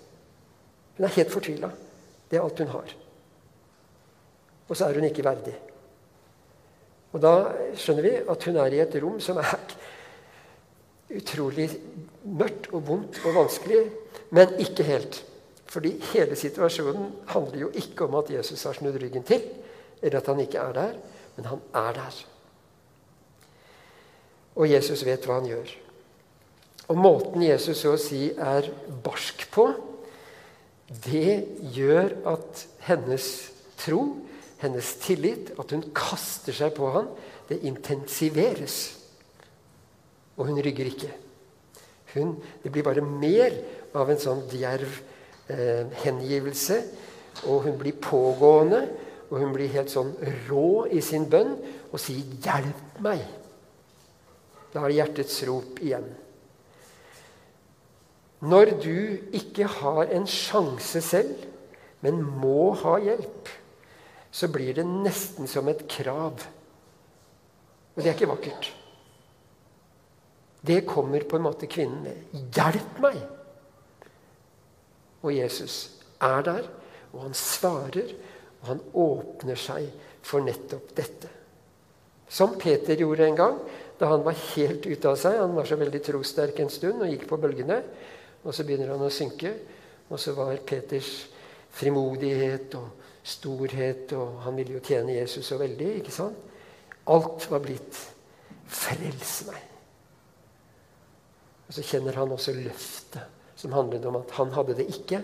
Hun 0.96 1.06
er 1.06 1.14
helt 1.18 1.32
fortvila. 1.32 1.70
Det 2.28 2.38
er 2.38 2.44
alt 2.44 2.62
hun 2.62 2.72
har. 2.72 2.94
Og 4.68 4.76
så 4.76 4.88
er 4.88 4.98
hun 4.98 5.08
ikke 5.08 5.24
verdig. 5.24 5.54
Og 7.12 7.20
Da 7.22 7.34
skjønner 7.78 8.04
vi 8.04 8.14
at 8.20 8.48
hun 8.48 8.58
er 8.60 8.74
i 8.74 8.80
et 8.84 8.96
rom 9.02 9.20
som 9.20 9.38
er 9.40 9.54
utrolig 11.16 11.68
mørkt 12.28 12.68
og 12.76 12.84
vondt 12.88 13.20
og 13.24 13.36
vanskelig, 13.38 13.86
men 14.30 14.54
ikke 14.62 14.86
helt. 14.86 15.22
Fordi 15.68 15.92
hele 16.14 16.36
situasjonen 16.36 17.10
handler 17.32 17.66
jo 17.66 17.70
ikke 17.76 18.06
om 18.06 18.16
at 18.22 18.30
Jesus 18.32 18.62
har 18.64 18.76
snudd 18.76 18.96
ryggen 19.02 19.26
til, 19.28 19.42
eller 20.02 20.20
at 20.20 20.30
han 20.30 20.40
ikke 20.40 20.62
er 20.62 20.72
der, 20.76 20.96
men 21.36 21.50
han 21.50 21.60
er 21.76 21.92
der. 21.98 22.22
Og 24.58 24.70
Jesus 24.70 25.04
vet 25.06 25.26
hva 25.28 25.38
han 25.38 25.50
gjør. 25.50 25.74
Og 26.88 26.96
måten 26.96 27.44
Jesus 27.44 27.82
så 27.82 27.92
å 27.94 28.00
si 28.00 28.30
er 28.32 28.70
barsk 29.04 29.44
på, 29.52 29.68
det 31.04 31.44
gjør 31.76 32.14
at 32.32 32.64
hennes 32.86 33.26
tro, 33.78 34.00
hennes 34.62 34.94
tillit, 35.02 35.52
at 35.60 35.74
hun 35.74 35.84
kaster 35.94 36.56
seg 36.56 36.72
på 36.78 36.88
han, 36.94 37.10
det 37.50 37.60
intensiveres. 37.68 38.78
Og 40.38 40.48
hun 40.48 40.62
rygger 40.64 40.88
ikke. 40.88 41.12
Hun, 42.14 42.38
det 42.62 42.72
blir 42.72 42.86
bare 42.86 43.04
mer 43.04 43.52
av 43.96 44.10
en 44.10 44.20
sånn 44.20 44.44
djerv 44.52 45.00
eh, 45.48 45.88
hengivelse. 46.04 46.80
Og 47.48 47.68
hun 47.68 47.76
blir 47.80 47.98
pågående, 48.02 48.82
og 49.28 49.42
hun 49.42 49.52
blir 49.54 49.70
helt 49.72 49.92
sånn 49.92 50.14
rå 50.48 50.86
i 50.90 51.02
sin 51.04 51.28
bønn 51.30 51.54
og 51.92 52.00
sier 52.00 52.24
'Hjelp 52.24 53.02
meg'. 53.04 53.26
Da 54.72 54.82
er 54.82 54.88
det 54.88 54.98
hjertets 54.98 55.42
rop 55.48 55.78
igjen. 55.80 56.08
Når 58.40 58.74
du 58.82 58.98
ikke 59.34 59.66
har 59.66 60.12
en 60.14 60.26
sjanse 60.30 61.00
selv, 61.02 61.46
men 62.00 62.20
må 62.22 62.72
ha 62.84 62.98
hjelp, 63.02 63.48
så 64.30 64.48
blir 64.52 64.76
det 64.76 64.86
nesten 64.86 65.48
som 65.50 65.68
et 65.68 65.82
krav. 65.90 66.44
Og 67.96 68.02
det 68.02 68.12
er 68.12 68.14
ikke 68.14 68.30
vakkert. 68.30 68.68
Det 70.62 70.86
kommer 70.86 71.24
på 71.26 71.38
en 71.38 71.46
måte 71.48 71.66
kvinnen 71.66 72.02
med. 72.02 72.22
'Hjelp 72.32 73.02
meg!' 73.02 73.37
Og 75.22 75.32
Jesus 75.34 75.78
er 76.22 76.42
der, 76.46 76.68
og 77.12 77.24
han 77.24 77.34
svarer, 77.34 78.12
og 78.60 78.70
han 78.72 78.82
åpner 78.94 79.58
seg 79.58 79.88
for 80.22 80.44
nettopp 80.44 80.94
dette. 80.96 81.30
Som 82.28 82.58
Peter 82.60 82.98
gjorde 82.98 83.26
en 83.26 83.38
gang 83.38 83.58
da 83.98 84.10
han 84.12 84.22
var 84.22 84.36
helt 84.54 84.86
ute 84.86 85.10
av 85.10 85.16
seg. 85.18 85.38
Han 85.40 85.56
var 85.56 85.66
så 85.66 85.78
veldig 85.80 86.00
trossterk 86.04 86.60
en 86.62 86.70
stund 86.70 87.02
og 87.02 87.10
gikk 87.10 87.24
på 87.30 87.38
bølgene. 87.40 87.80
Og 88.44 88.54
så 88.54 88.66
begynner 88.66 88.92
han 88.92 89.02
å 89.02 89.10
synke. 89.10 89.54
Og 90.12 90.20
så 90.20 90.34
var 90.36 90.60
Peters 90.66 91.28
frimodighet 91.74 92.76
og 92.78 92.94
storhet 93.28 94.14
Og 94.16 94.38
han 94.46 94.56
ville 94.56 94.78
jo 94.78 94.84
tjene 94.84 95.18
Jesus 95.18 95.50
så 95.50 95.58
veldig. 95.60 95.88
ikke 95.98 96.14
sant? 96.14 96.36
Alt 97.08 97.50
var 97.50 97.64
blitt 97.64 97.96
'frels 98.68 99.48
meg'. 99.48 99.66
Og 101.68 101.74
så 101.74 101.82
kjenner 101.82 102.12
han 102.16 102.32
også 102.32 102.52
løftet 102.52 103.37
som 103.58 103.74
handlet 103.74 104.06
om 104.06 104.20
at 104.20 104.34
han 104.38 104.52
hadde 104.54 104.76
det 104.78 104.86
ikke. 104.92 105.22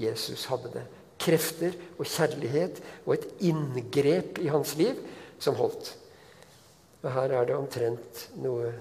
Jesus 0.00 0.46
hadde 0.50 0.72
det. 0.72 0.84
Krefter 1.20 1.76
og 1.98 2.08
kjærlighet 2.08 2.80
og 3.04 3.14
et 3.16 3.28
inngrep 3.46 4.40
i 4.42 4.50
hans 4.52 4.74
liv 4.80 4.98
som 5.42 5.56
holdt. 5.58 5.92
Og 7.04 7.12
her 7.12 7.36
er 7.36 7.48
det 7.48 7.56
omtrent 7.56 8.24
noe 8.40 8.72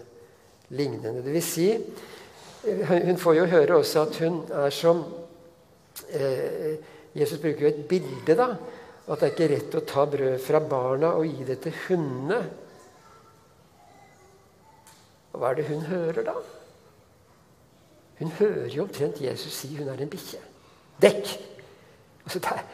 lignende. 0.73 1.23
Det 1.23 1.35
vil 1.35 1.45
si 1.45 1.69
Hun 2.63 3.17
får 3.19 3.33
jo 3.35 3.45
høre 3.51 3.75
også 3.75 4.05
at 4.05 4.17
hun 4.23 4.37
er 4.55 4.69
som 4.71 5.01
eh, 6.15 6.77
Jesus 7.11 7.41
bruker 7.43 7.65
jo 7.65 7.71
et 7.73 7.81
bilde, 7.89 8.37
da. 8.39 8.53
At 9.03 9.19
det 9.19 9.27
er 9.27 9.33
ikke 9.33 9.49
rett 9.51 9.75
å 9.75 9.81
ta 9.83 10.05
brød 10.07 10.37
fra 10.39 10.61
barna 10.63 11.09
og 11.19 11.27
gi 11.27 11.43
det 11.49 11.57
til 11.65 11.75
hundene. 11.89 12.39
Og 15.33 15.41
hva 15.41 15.51
er 15.51 15.59
det 15.59 15.67
hun 15.67 15.83
hører, 15.89 16.23
da? 16.29 16.37
Hun 18.19 18.32
hører 18.39 18.69
jo 18.71 18.86
omtrent 18.86 19.21
Jesus 19.21 19.54
si 19.63 19.71
hun 19.78 19.89
er 19.89 20.02
en 20.04 20.12
bikkje. 20.12 20.41
Dekk! 21.02 21.32
Altså, 22.23 22.39
det, 22.39 22.52
er, 22.52 22.65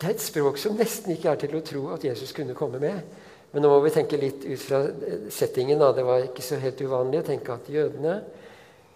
det 0.00 0.08
er 0.08 0.14
et 0.16 0.24
språk 0.24 0.58
som 0.58 0.78
nesten 0.78 1.14
ikke 1.14 1.30
er 1.30 1.42
til 1.42 1.58
å 1.58 1.64
tro 1.66 1.84
at 1.94 2.04
Jesus 2.06 2.32
kunne 2.36 2.56
komme 2.58 2.80
med. 2.82 3.02
Men 3.52 3.64
nå 3.64 3.70
må 3.70 3.80
vi 3.84 3.92
tenke 3.92 4.20
litt 4.20 4.46
ut 4.46 4.62
fra 4.64 4.82
eh, 4.88 5.26
settingen. 5.32 5.80
Da. 5.80 5.92
Det 5.96 6.04
var 6.08 6.24
ikke 6.26 6.44
så 6.44 6.58
helt 6.62 6.80
uvanlig 6.80 7.20
å 7.20 7.26
tenke 7.26 7.54
at 7.54 7.68
jødene, 7.70 8.14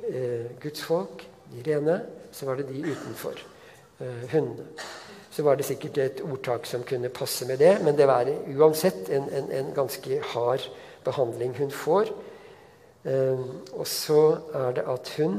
eh, 0.09 0.55
gudsfolk, 0.62 1.27
de 1.53 1.62
rene, 1.66 2.01
så 2.35 2.49
var 2.49 2.59
det 2.59 2.70
de 2.70 2.81
utenfor. 2.88 3.42
Eh, 4.01 4.25
hundene. 4.33 4.66
Så 5.37 5.44
var 5.44 5.59
det 5.59 5.66
sikkert 5.68 5.99
et 6.01 6.22
ordtak 6.25 6.64
som 6.64 6.85
kunne 6.88 7.12
passe 7.12 7.44
med 7.44 7.61
det, 7.61 7.75
men 7.85 7.96
det 7.96 8.07
var 8.09 8.29
uansett 8.57 9.11
en, 9.12 9.29
en, 9.29 9.51
en 9.53 9.75
ganske 9.77 10.20
hard 10.33 10.64
behandling 11.05 11.53
hun 11.59 11.70
får. 11.70 12.09
Eh, 13.06 13.42
og 13.76 13.86
så 13.86 14.20
er 14.56 14.76
det 14.78 14.84
at 14.90 15.10
hun 15.20 15.38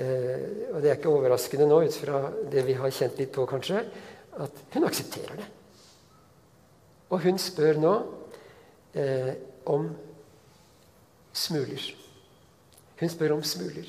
eh, 0.00 0.72
Og 0.72 0.80
det 0.80 0.88
er 0.88 0.96
ikke 0.96 1.12
overraskende 1.12 1.66
nå 1.68 1.82
ut 1.84 1.98
fra 2.00 2.22
det 2.48 2.64
vi 2.64 2.76
har 2.78 2.94
kjent 2.94 3.18
litt 3.20 3.32
på, 3.34 3.44
kanskje, 3.50 3.82
at 4.38 4.62
hun 4.72 4.86
aksepterer 4.88 5.40
det. 5.42 5.48
Og 7.12 7.24
hun 7.24 7.40
spør 7.40 7.80
nå 7.82 7.94
eh, 8.96 9.32
om 9.68 9.88
smuler. 11.32 11.88
Hun 13.00 13.12
spør 13.12 13.36
om 13.36 13.42
smuler. 13.46 13.88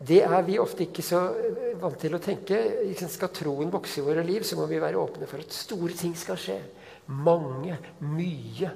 Det 0.00 0.22
er 0.24 0.42
vi 0.46 0.56
ofte 0.58 0.86
ikke 0.86 1.04
så 1.04 1.20
eh, 1.36 1.74
vant 1.80 1.98
til 2.00 2.16
å 2.16 2.22
tenke. 2.22 2.58
Skal 3.04 3.32
troen 3.36 3.72
vokse 3.72 4.00
i 4.00 4.04
våre 4.04 4.24
liv, 4.24 4.46
så 4.46 4.56
må 4.58 4.68
vi 4.70 4.80
være 4.80 5.00
åpne 5.00 5.28
for 5.28 5.42
at 5.42 5.54
store 5.54 5.96
ting 5.96 6.14
skal 6.18 6.40
skje. 6.40 6.58
Mange. 7.10 7.76
Mye. 8.00 8.72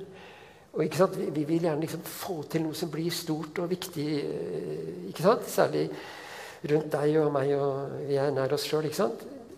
Og 0.74 0.82
vi, 0.82 1.28
vi, 1.30 1.44
vil 1.46 1.68
gjerne 1.68 1.84
liksom 1.84 2.02
få 2.02 2.40
til 2.50 2.64
noe 2.64 2.74
som 2.74 2.90
blir 2.90 3.12
stort 3.14 3.60
og 3.62 3.70
viktig. 3.70 4.08
Eh? 5.14 5.30
Særlig 5.46 5.86
rundt 6.70 6.90
deg 6.90 7.18
og 7.20 7.30
meg, 7.34 7.52
og 7.54 8.06
vi 8.08 8.18
er 8.18 8.32
nær 8.34 8.56
oss 8.56 8.66
sjøl. 8.66 8.88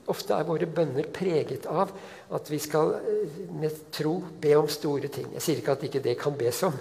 Ofte 0.07 0.37
er 0.37 0.47
våre 0.47 0.69
bønner 0.71 1.09
preget 1.11 1.67
av 1.67 1.91
at 2.37 2.51
vi 2.51 2.61
skal 2.63 2.93
eh, 3.01 3.41
med 3.59 3.89
tro 3.95 4.21
be 4.43 4.53
om 4.59 4.69
store 4.71 5.11
ting. 5.13 5.33
Jeg 5.35 5.43
sier 5.43 5.63
ikke 5.63 5.75
at 5.75 5.87
ikke 5.89 6.05
det 6.05 6.15
kan 6.21 6.37
bes 6.39 6.63
om. 6.69 6.77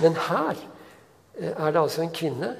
Men 0.00 0.16
her 0.28 0.54
eh, 0.54 1.52
er 1.52 1.74
det 1.74 1.82
altså 1.82 2.04
en 2.04 2.14
kvinne 2.14 2.54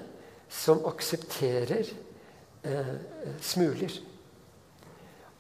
som 0.53 0.84
aksepterer 0.88 1.88
eh, 1.88 2.94
smuler. 3.40 3.96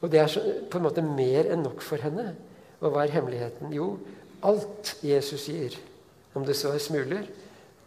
Og 0.00 0.12
det 0.12 0.22
er 0.22 0.30
så, 0.32 0.44
på 0.70 0.78
en 0.78 0.86
måte 0.86 1.04
mer 1.04 1.50
enn 1.52 1.66
nok 1.66 1.82
for 1.84 2.00
henne. 2.00 2.30
Og 2.78 2.94
hva 2.94 3.04
er 3.04 3.16
hemmeligheten? 3.16 3.74
Jo, 3.74 3.96
alt 4.46 4.96
Jesus 5.02 5.46
sier, 5.48 5.74
om 6.34 6.44
det 6.46 6.56
så 6.56 6.72
er 6.74 6.82
smuler, 6.82 7.26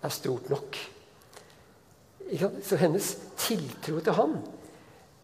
er 0.01 0.13
stort 0.13 0.49
nok. 0.51 0.77
Så 2.63 2.79
hennes 2.79 3.11
tiltro 3.39 3.99
til 3.99 4.15
han 4.17 4.37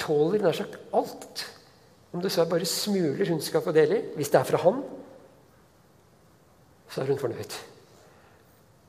tåler 0.01 0.43
nær 0.43 0.55
sagt 0.55 0.77
alt. 0.95 1.45
Om 2.13 2.21
det 2.23 2.31
så 2.31 2.43
er 2.43 2.51
bare 2.51 2.67
smuler 2.67 3.29
hun 3.31 3.41
skal 3.43 3.63
få 3.63 3.73
del 3.75 3.95
i. 3.95 4.03
Hvis 4.15 4.31
det 4.33 4.39
er 4.39 4.47
fra 4.47 4.61
han, 4.63 4.83
så 6.89 7.01
er 7.01 7.11
hun 7.11 7.19
fornøyd. 7.19 7.57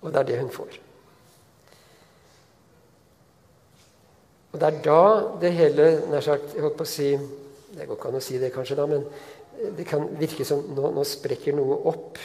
Og 0.03 0.12
det 0.12 0.20
er 0.20 0.28
det 0.28 0.41
hun 0.43 0.53
får. 0.55 0.78
Og 4.53 4.61
det 4.61 4.68
er 4.68 4.78
da 4.84 5.03
det 5.43 5.53
hele 5.53 5.89
nær 6.11 6.24
sagt, 6.24 6.55
jeg 6.55 6.64
holdt 6.64 6.78
på 6.78 6.86
å 6.86 6.97
si, 6.97 7.12
Det 7.68 7.84
går 7.86 7.99
ikke 7.99 8.09
an 8.09 8.16
å 8.18 8.20
si 8.24 8.39
det, 8.41 8.49
kanskje, 8.51 8.74
da, 8.78 8.86
men 8.89 9.03
det 9.76 9.86
kan 9.88 10.04
virke 10.18 10.46
som 10.46 10.62
nå, 10.74 10.92
nå 10.94 11.04
sprekker 11.06 11.56
noe 11.56 11.80
opp 11.90 12.20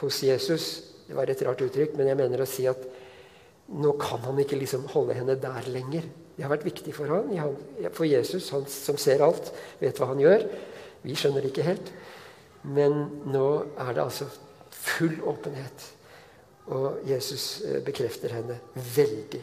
hos 0.00 0.20
Jesus. 0.26 0.66
Det 1.06 1.16
var 1.16 1.30
et 1.30 1.42
rart 1.46 1.62
uttrykk, 1.64 1.96
men 1.98 2.10
jeg 2.10 2.18
mener 2.18 2.42
å 2.42 2.48
si 2.48 2.66
at 2.68 2.84
nå 3.74 3.94
kan 4.00 4.20
han 4.26 4.38
ikke 4.42 4.58
liksom 4.60 4.84
holde 4.92 5.16
henne 5.16 5.36
der 5.40 5.68
lenger. 5.72 6.06
Det 6.34 6.44
har 6.44 6.52
vært 6.52 6.66
viktig 6.66 6.92
for 6.96 7.08
han, 7.08 7.30
for 7.94 8.08
Jesus, 8.08 8.50
han 8.52 8.66
som 8.70 8.98
ser 9.00 9.22
alt, 9.24 9.52
vet 9.80 10.00
hva 10.00 10.10
han 10.10 10.20
gjør. 10.20 10.44
Vi 11.04 11.16
skjønner 11.16 11.44
det 11.44 11.52
ikke 11.52 11.68
helt. 11.68 11.92
Men 12.64 13.06
nå 13.28 13.46
er 13.76 13.92
det 13.92 14.04
altså 14.04 14.28
full 14.74 15.18
åpenhet. 15.28 15.88
Og 16.72 17.04
Jesus 17.08 17.60
eh, 17.64 17.80
bekrefter 17.84 18.32
henne 18.32 18.56
veldig. 18.96 19.42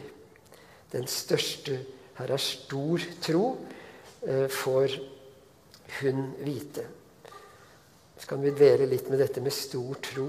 Den 0.92 1.06
største 1.08 1.78
her 2.18 2.32
er 2.34 2.42
stor 2.42 3.04
tro, 3.22 3.44
eh, 4.26 4.48
får 4.50 4.98
hun 6.00 6.26
vite. 6.42 6.84
Så 8.22 8.28
kan 8.30 8.42
vi 8.42 8.52
dvele 8.54 8.86
litt 8.86 9.08
med 9.10 9.18
dette 9.18 9.42
med 9.42 9.50
stor 9.50 9.96
tro. 9.98 10.28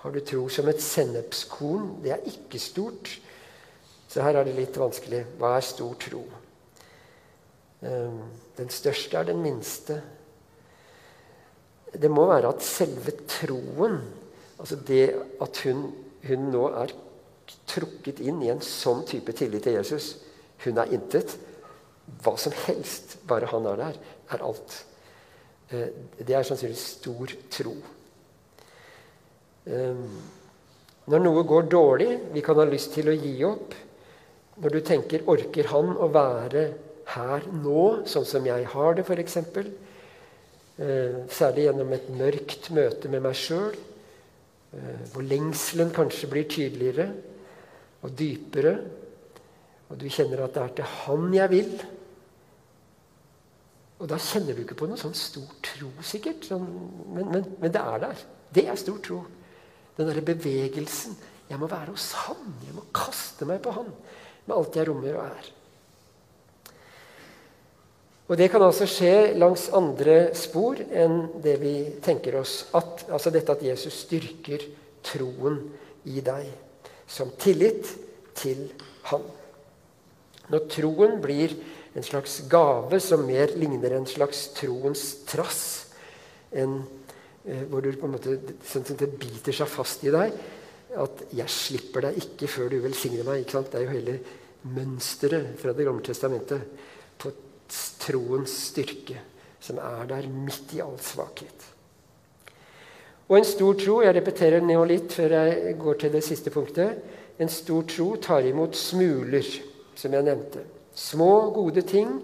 Har 0.00 0.14
du 0.14 0.22
tro 0.24 0.46
som 0.48 0.68
et 0.72 0.80
sennepskorn? 0.80 1.98
Det 2.00 2.14
er 2.14 2.30
ikke 2.30 2.60
stort. 2.62 3.10
Så 4.08 4.24
her 4.24 4.38
er 4.40 4.48
det 4.48 4.56
litt 4.56 4.78
vanskelig. 4.80 5.26
Hva 5.36 5.58
er 5.58 5.66
stor 5.66 5.92
tro? 6.00 6.22
Ehm, 7.84 8.22
den 8.56 8.72
største 8.72 9.20
er 9.20 9.28
den 9.28 9.44
minste. 9.44 9.98
Det 11.92 12.08
må 12.08 12.24
være 12.30 12.48
at 12.48 12.64
selve 12.64 13.12
troen, 13.28 14.00
altså 14.56 14.80
det 14.88 15.04
at 15.42 15.62
hun, 15.66 15.84
hun 16.24 16.50
nå 16.54 16.66
er 16.80 16.96
trukket 17.68 18.24
inn 18.24 18.40
i 18.40 18.48
en 18.54 18.64
sånn 18.64 19.04
type 19.04 19.36
tillit 19.36 19.68
til 19.68 19.76
Jesus, 19.76 20.14
hun 20.64 20.80
er 20.80 20.96
intet. 20.96 21.36
Hva 22.24 22.38
som 22.40 22.56
helst, 22.64 23.18
bare 23.28 23.52
han 23.52 23.68
er 23.68 23.84
der, 23.84 24.00
er 24.32 24.48
alt. 24.48 24.84
Eh, 25.70 25.88
det 26.18 26.34
er 26.34 26.46
sannsynligvis 26.46 26.86
stor 26.98 27.34
tro. 27.52 27.74
Eh, 29.66 30.04
når 31.10 31.24
noe 31.24 31.44
går 31.46 31.70
dårlig, 31.70 32.10
vi 32.34 32.42
kan 32.44 32.58
ha 32.60 32.66
lyst 32.68 32.94
til 32.94 33.10
å 33.10 33.16
gi 33.16 33.34
opp. 33.46 33.74
Når 34.60 34.70
du 34.70 34.80
tenker 34.80 35.24
'Orker 35.26 35.70
han 35.72 35.96
å 35.96 36.10
være 36.12 36.64
her 37.14 37.46
nå, 37.50 38.06
sånn 38.06 38.26
som 38.26 38.44
jeg 38.44 38.64
har 38.64 38.94
det', 38.94 39.06
f.eks. 39.06 39.36
Eh, 40.80 41.26
særlig 41.28 41.66
gjennom 41.66 41.92
et 41.92 42.08
mørkt 42.08 42.70
møte 42.70 43.08
med 43.08 43.22
meg 43.22 43.34
sjøl, 43.34 43.76
hvor 45.12 45.22
lengselen 45.26 45.90
kanskje 45.90 46.28
blir 46.30 46.44
tydeligere 46.46 47.10
og 48.04 48.12
dypere 48.14 48.78
og 49.90 49.98
du 49.98 50.06
kjenner 50.10 50.44
at 50.44 50.54
det 50.54 50.62
er 50.62 50.76
til 50.78 50.92
Han 51.04 51.32
jeg 51.34 51.50
vil. 51.50 51.72
Og 54.00 54.08
da 54.08 54.16
kjenner 54.16 54.56
du 54.56 54.62
ikke 54.64 54.78
på 54.80 54.88
noe 54.88 55.00
sånn 55.00 55.16
stor 55.16 55.48
tro, 55.64 55.90
sikkert. 56.06 56.46
Sånn, 56.48 56.64
men, 57.12 57.26
men, 57.28 57.44
men, 57.60 57.72
det 57.72 57.82
er 57.82 58.02
der. 58.06 58.24
Det 58.50 58.64
er 58.72 58.80
stor 58.80 58.96
tro. 59.04 59.20
Den 59.98 60.08
derre 60.08 60.24
bevegelsen. 60.24 61.18
Jeg 61.50 61.60
må 61.60 61.68
være 61.68 61.92
hos 61.92 62.12
Han. 62.24 62.54
Jeg 62.64 62.76
må 62.76 62.86
kaste 62.96 63.48
meg 63.48 63.60
på 63.64 63.74
Han 63.76 63.90
med 64.46 64.54
alt 64.56 64.76
jeg 64.78 64.88
rommer 64.88 65.16
og 65.18 65.26
er. 65.26 65.50
Og 68.30 68.38
Det 68.38 68.46
kan 68.50 68.62
altså 68.62 68.86
skje 68.86 69.34
langs 69.42 69.66
andre 69.74 70.30
spor 70.38 70.78
enn 70.78 71.24
det 71.42 71.56
vi 71.60 71.74
tenker 72.02 72.38
oss. 72.38 72.68
At, 72.78 73.04
altså 73.10 73.32
dette 73.34 73.52
at 73.52 73.64
Jesus 73.66 74.04
styrker 74.06 74.64
troen 75.04 75.58
i 76.06 76.22
deg 76.24 76.46
som 77.10 77.34
tillit 77.42 77.90
til 78.38 78.68
Han. 79.10 79.26
Når 80.50 80.66
troen 80.70 81.18
blir 81.22 81.52
en 81.94 82.06
slags 82.06 82.40
gave 82.48 83.00
som 83.00 83.26
mer 83.26 83.52
ligner 83.58 83.96
en 83.96 84.06
slags 84.06 84.48
troens 84.54 85.04
trass, 85.26 85.62
en, 86.50 86.82
eh, 87.44 87.64
hvor 87.70 87.82
du 87.82 87.92
på 87.92 88.06
en 88.06 88.14
måte, 88.14 88.38
sånn 88.66 88.86
sånn, 88.86 89.00
det 89.00 89.10
biter 89.18 89.52
seg 89.52 89.68
fast 89.68 90.04
i 90.04 90.10
deg 90.14 90.32
at 90.96 91.22
'jeg 91.32 91.48
slipper 91.48 92.00
deg 92.00 92.16
ikke 92.16 92.48
før 92.48 92.70
du 92.70 92.80
velsigner 92.80 93.24
meg'. 93.24 93.44
Ikke 93.44 93.52
sant? 93.52 93.70
Det 93.70 93.80
er 93.80 93.84
jo 93.84 93.98
hele 93.98 94.20
mønsteret 94.64 95.58
fra 95.58 95.72
Det 95.72 95.84
gamle 95.84 96.02
testamentet 96.02 96.62
på 97.18 97.32
troens 98.00 98.50
styrke, 98.50 99.18
som 99.60 99.78
er 99.78 100.06
der 100.06 100.28
midt 100.28 100.74
i 100.74 100.80
all 100.80 100.98
svakhet. 100.98 101.70
Og 103.28 103.38
en 103.38 103.44
stor 103.44 103.74
tro 103.74 104.02
Jeg 104.02 104.14
repeterer 104.14 104.60
ned 104.60 104.88
litt 104.88 105.12
før 105.12 105.30
jeg 105.30 105.78
går 105.78 105.94
til 105.94 106.12
det 106.12 106.24
siste 106.24 106.50
punktet. 106.50 106.98
En 107.38 107.48
stor 107.48 107.82
tro 107.82 108.16
tar 108.16 108.40
imot 108.40 108.74
smuler 108.74 109.46
som 109.94 110.12
jeg 110.12 110.22
nevnte. 110.22 110.79
Små, 110.94 111.50
gode 111.54 111.82
ting 111.86 112.16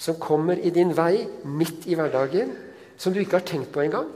som 0.00 0.18
kommer 0.20 0.58
i 0.58 0.72
din 0.72 0.92
vei 0.96 1.26
midt 1.44 1.86
i 1.88 1.96
hverdagen, 1.98 2.54
som 2.96 3.12
du 3.12 3.20
ikke 3.20 3.38
har 3.40 3.46
tenkt 3.48 3.72
på 3.72 3.82
engang, 3.84 4.08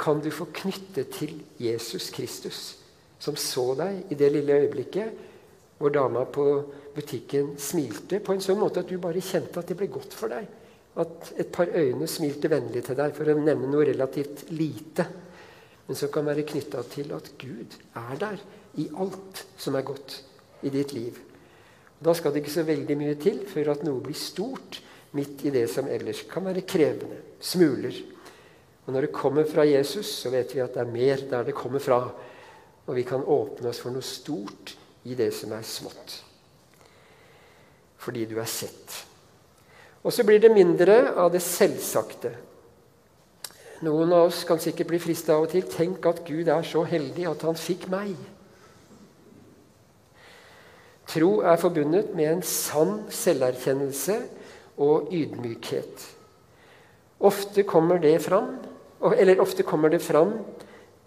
kan 0.00 0.20
du 0.20 0.30
få 0.32 0.46
knytte 0.52 1.04
til 1.12 1.34
Jesus 1.60 2.08
Kristus, 2.14 2.60
som 3.20 3.36
så 3.36 3.74
deg 3.76 4.12
i 4.12 4.16
det 4.16 4.30
lille 4.32 4.62
øyeblikket 4.62 5.26
hvor 5.80 5.92
dama 5.92 6.26
på 6.28 6.44
butikken 6.94 7.54
smilte 7.60 8.18
på 8.20 8.34
en 8.34 8.42
sånn 8.44 8.58
måte 8.60 8.82
at 8.82 8.90
du 8.90 8.98
bare 9.00 9.22
kjente 9.24 9.60
at 9.60 9.70
det 9.70 9.78
ble 9.80 9.88
godt 9.92 10.12
for 10.16 10.32
deg. 10.32 10.44
At 11.00 11.30
et 11.40 11.48
par 11.54 11.70
øyne 11.72 12.08
smilte 12.10 12.50
vennlig 12.52 12.82
til 12.84 12.98
deg, 12.98 13.14
for 13.16 13.30
å 13.30 13.38
nevne 13.38 13.70
noe 13.70 13.86
relativt 13.88 14.50
lite. 14.52 15.06
Men 15.86 15.96
som 15.96 16.12
kan 16.12 16.28
være 16.28 16.44
knytta 16.50 16.84
til 16.92 17.14
at 17.16 17.32
Gud 17.40 17.78
er 17.96 18.20
der 18.20 18.44
i 18.82 18.90
alt 18.92 19.44
som 19.56 19.78
er 19.78 19.86
godt 19.88 20.18
i 20.68 20.72
ditt 20.74 20.92
liv. 20.92 21.16
Da 22.00 22.14
skal 22.16 22.32
det 22.32 22.42
ikke 22.42 22.54
så 22.54 22.64
veldig 22.64 22.96
mye 22.96 23.16
til 23.20 23.42
før 23.48 23.74
at 23.74 23.84
noe 23.84 24.00
blir 24.04 24.16
stort 24.16 24.80
midt 25.16 25.44
i 25.44 25.52
det 25.52 25.66
som 25.72 25.88
ellers 25.90 26.22
kan 26.30 26.46
være 26.46 26.64
krevende. 26.68 27.18
Smuler. 27.40 27.96
Og 28.86 28.94
når 28.94 29.06
det 29.06 29.14
kommer 29.14 29.44
fra 29.48 29.66
Jesus, 29.68 30.08
så 30.22 30.32
vet 30.32 30.54
vi 30.54 30.62
at 30.64 30.74
det 30.74 30.82
er 30.84 30.92
mer 30.92 31.24
der 31.30 31.44
det 31.50 31.56
kommer 31.56 31.82
fra. 31.82 32.00
Og 32.86 32.96
vi 32.96 33.04
kan 33.06 33.22
åpne 33.22 33.70
oss 33.70 33.82
for 33.82 33.92
noe 33.94 34.06
stort 34.06 34.74
i 35.04 35.16
det 35.18 35.30
som 35.36 35.52
er 35.54 35.66
smått. 35.66 36.16
Fordi 38.00 38.24
du 38.24 38.38
er 38.40 38.48
sett. 38.48 38.96
Og 40.00 40.12
så 40.12 40.24
blir 40.24 40.40
det 40.40 40.54
mindre 40.54 41.12
av 41.12 41.28
det 41.34 41.42
selvsagte. 41.44 42.32
Noen 43.84 44.12
av 44.12 44.30
oss 44.30 44.42
kan 44.48 44.60
sikkert 44.60 44.88
bli 44.88 45.00
frista 45.00 45.36
av 45.36 45.46
og 45.46 45.52
til. 45.52 45.64
Tenk 45.68 46.04
at 46.08 46.24
Gud 46.24 46.48
er 46.48 46.64
så 46.64 46.82
heldig 46.88 47.28
at 47.28 47.44
han 47.44 47.60
fikk 47.60 47.86
meg. 47.92 48.16
Tro 51.10 51.40
er 51.42 51.58
forbundet 51.58 52.12
med 52.14 52.28
en 52.30 52.42
sann 52.46 53.00
selverkjennelse 53.10 54.16
og 54.80 55.10
ydmykhet. 55.12 56.04
Ofte 57.26 57.64
kommer 57.68 58.00
det 58.00 58.14
fram, 58.24 58.54
eller 59.16 59.42
ofte 59.42 59.66
kommer 59.66 59.90
det 59.92 60.00
fram 60.04 60.36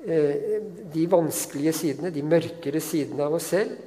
eh, 0.06 0.60
de 0.94 1.06
vanskelige 1.10 1.74
sidene, 1.78 2.12
de 2.14 2.26
mørkere 2.26 2.82
sidene 2.84 3.26
av 3.26 3.38
oss 3.40 3.50
selv. 3.54 3.78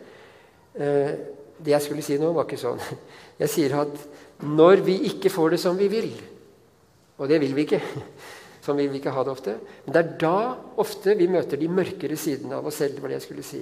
Eh, 0.75 1.13
det 1.57 1.73
jeg 1.73 1.85
skulle 1.85 2.05
si 2.05 2.19
nå, 2.21 2.33
var 2.37 2.49
ikke 2.49 2.61
sånn. 2.61 2.81
Jeg 3.43 3.53
sier 3.53 3.75
at 3.83 3.93
når 4.45 4.81
vi 4.85 4.95
ikke 5.11 5.33
får 5.33 5.55
det 5.55 5.59
som 5.61 5.77
vi 5.77 5.91
vil 5.93 6.11
Og 7.21 7.29
det 7.29 7.37
vil 7.41 7.53
vi 7.57 7.65
ikke. 7.65 7.81
Sånn 8.65 8.77
vil 8.81 8.89
vi 8.93 8.99
ikke 8.99 9.13
ha 9.15 9.23
det 9.25 9.33
ofte. 9.33 9.55
Men 9.85 9.95
det 9.95 10.01
er 10.03 10.15
da 10.21 10.39
ofte 10.83 11.15
vi 11.17 11.29
møter 11.31 11.61
de 11.61 11.69
mørkere 11.71 12.17
sidene 12.19 12.59
av 12.59 12.67
oss 12.69 12.81
selv. 12.81 12.97
det 12.97 13.05
var 13.05 13.13
det 13.13 13.19
jeg 13.21 13.25
skulle 13.29 13.45
si. 13.47 13.61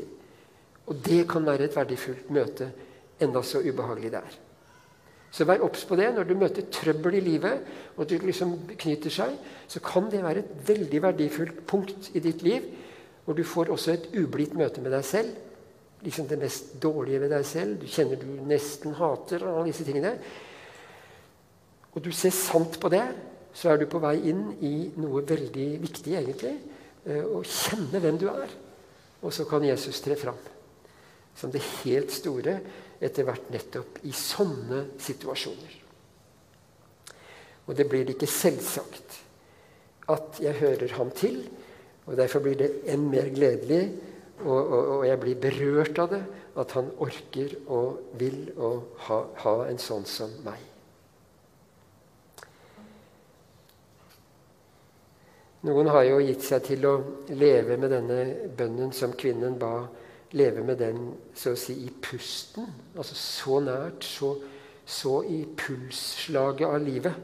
Og 0.87 0.97
det 1.05 1.22
kan 1.28 1.47
være 1.47 1.68
et 1.68 1.76
verdifullt 1.76 2.30
møte, 2.35 2.68
enda 3.22 3.43
så 3.47 3.62
ubehagelig 3.64 4.11
det 4.12 4.20
er. 4.20 4.35
Så 5.35 5.47
vær 5.49 5.64
obs 5.66 5.82
på 5.89 5.97
det. 5.99 6.12
Når 6.14 6.28
du 6.28 6.37
møter 6.39 6.68
trøbbel 6.70 7.16
i 7.18 7.24
livet, 7.24 7.64
og 7.97 8.07
det 8.09 8.20
liksom 8.22 8.55
knyter 8.78 9.11
seg, 9.11 9.32
så 9.66 9.80
kan 9.82 10.07
det 10.12 10.22
være 10.22 10.45
et 10.45 10.53
veldig 10.68 11.01
verdifullt 11.03 11.64
punkt 11.66 12.12
i 12.14 12.22
ditt 12.22 12.45
liv, 12.47 12.68
hvor 13.24 13.35
du 13.35 13.43
får 13.45 13.72
også 13.72 13.97
et 13.97 14.09
ublidt 14.20 14.55
møte 14.55 14.85
med 14.85 14.95
deg 14.95 15.05
selv. 15.09 15.35
Liksom 16.05 16.28
det 16.28 16.39
mest 16.39 16.76
dårlige 16.82 17.24
ved 17.24 17.32
deg 17.32 17.47
selv. 17.49 17.80
Du 17.80 17.89
kjenner 17.91 18.20
du 18.20 18.28
nesten 18.47 18.95
hater 18.95 19.43
og 19.43 19.57
alle 19.57 19.72
disse 19.72 19.89
tingene. 19.89 20.14
Og 21.95 22.03
du 22.05 22.12
ser 22.12 22.35
sant 22.37 22.78
på 22.78 22.93
det, 22.93 23.05
så 23.55 23.72
er 23.72 23.80
du 23.80 23.89
på 23.91 24.03
vei 24.03 24.18
inn 24.30 24.49
i 24.66 24.74
noe 25.01 25.22
veldig 25.26 25.68
viktig, 25.82 26.18
egentlig. 26.20 26.59
Eh, 27.07 27.22
å 27.24 27.43
kjenne 27.43 28.03
hvem 28.03 28.20
du 28.20 28.28
er. 28.30 28.59
Og 29.24 29.32
så 29.35 29.49
kan 29.49 29.64
Jesus 29.66 30.03
tre 30.05 30.18
fram 30.20 30.39
som 31.35 31.53
det 31.53 31.62
helt 31.82 32.12
store 32.14 32.59
etter 33.05 33.26
hvert 33.26 33.51
nettopp 33.53 34.01
i 34.07 34.12
sånne 34.14 34.85
situasjoner. 35.03 35.80
Og 37.64 37.76
det 37.76 37.87
blir 37.89 38.11
ikke 38.12 38.28
selvsagt 38.28 39.20
at 40.12 40.41
jeg 40.43 40.61
hører 40.61 40.97
ham 40.99 41.11
til. 41.16 41.41
Og 42.05 42.16
derfor 42.18 42.45
blir 42.45 42.59
det 42.61 42.70
enn 42.93 43.07
mer 43.09 43.30
gledelig, 43.32 43.87
og, 44.45 44.59
og, 44.59 44.89
og 44.99 45.07
jeg 45.09 45.20
blir 45.22 45.41
berørt 45.41 45.99
av 46.03 46.11
det, 46.12 46.22
at 46.61 46.76
han 46.76 46.91
orker 47.03 47.57
og 47.72 48.16
vil 48.20 48.51
å 48.61 48.70
ha, 49.09 49.18
ha 49.41 49.55
en 49.70 49.80
sånn 49.80 50.05
som 50.07 50.32
meg. 50.45 50.61
Noen 55.64 55.89
har 55.89 56.05
jo 56.05 56.20
gitt 56.20 56.45
seg 56.45 56.66
til 56.66 56.85
å 56.85 56.95
leve 57.32 57.78
med 57.80 57.95
denne 57.95 58.18
bønnen 58.53 58.93
som 58.93 59.14
kvinnen 59.16 59.57
ba 59.57 59.87
Leve 60.35 60.64
med 60.66 60.80
den 60.82 61.12
så 61.35 61.53
å 61.55 61.59
si 61.59 61.76
i 61.87 61.91
pusten. 62.03 62.66
Altså 62.97 63.14
så 63.18 63.61
nært, 63.62 64.05
så, 64.05 64.35
så 64.87 65.20
i 65.30 65.45
pulsslaget 65.57 66.66
av 66.66 66.80
livet 66.82 67.14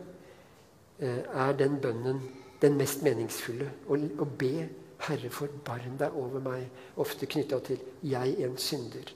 eh, 1.02 1.24
er 1.26 1.56
den 1.58 1.80
bønnen 1.82 2.20
den 2.60 2.76
mest 2.78 3.02
meningsfulle. 3.02 3.70
Å, 3.88 3.96
å 3.96 4.28
be 4.38 4.68
'Herre, 5.00 5.30
forbarm 5.32 5.96
deg 5.98 6.16
over 6.16 6.42
meg', 6.44 6.68
ofte 7.00 7.26
knytta 7.26 7.58
til 7.64 7.78
'jeg 8.02 8.36
en 8.44 8.56
synder'. 8.56 9.14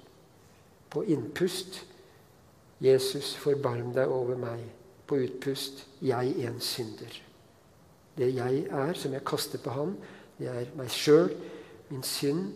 På 0.90 1.02
innpust 1.02 1.84
'Jesus, 2.80 3.34
forbarm 3.36 3.92
deg 3.92 4.08
over 4.08 4.36
meg'. 4.36 4.70
På 5.06 5.16
utpust 5.16 5.86
'jeg 6.02 6.46
en 6.46 6.60
synder'. 6.60 7.20
Det 8.16 8.34
jeg 8.34 8.66
er, 8.70 8.92
som 8.94 9.12
jeg 9.12 9.24
kaster 9.24 9.58
på 9.58 9.70
Han, 9.70 9.96
det 10.38 10.48
er 10.48 10.66
meg 10.76 10.90
sjøl, 10.90 11.36
min 11.90 12.02
synd, 12.02 12.52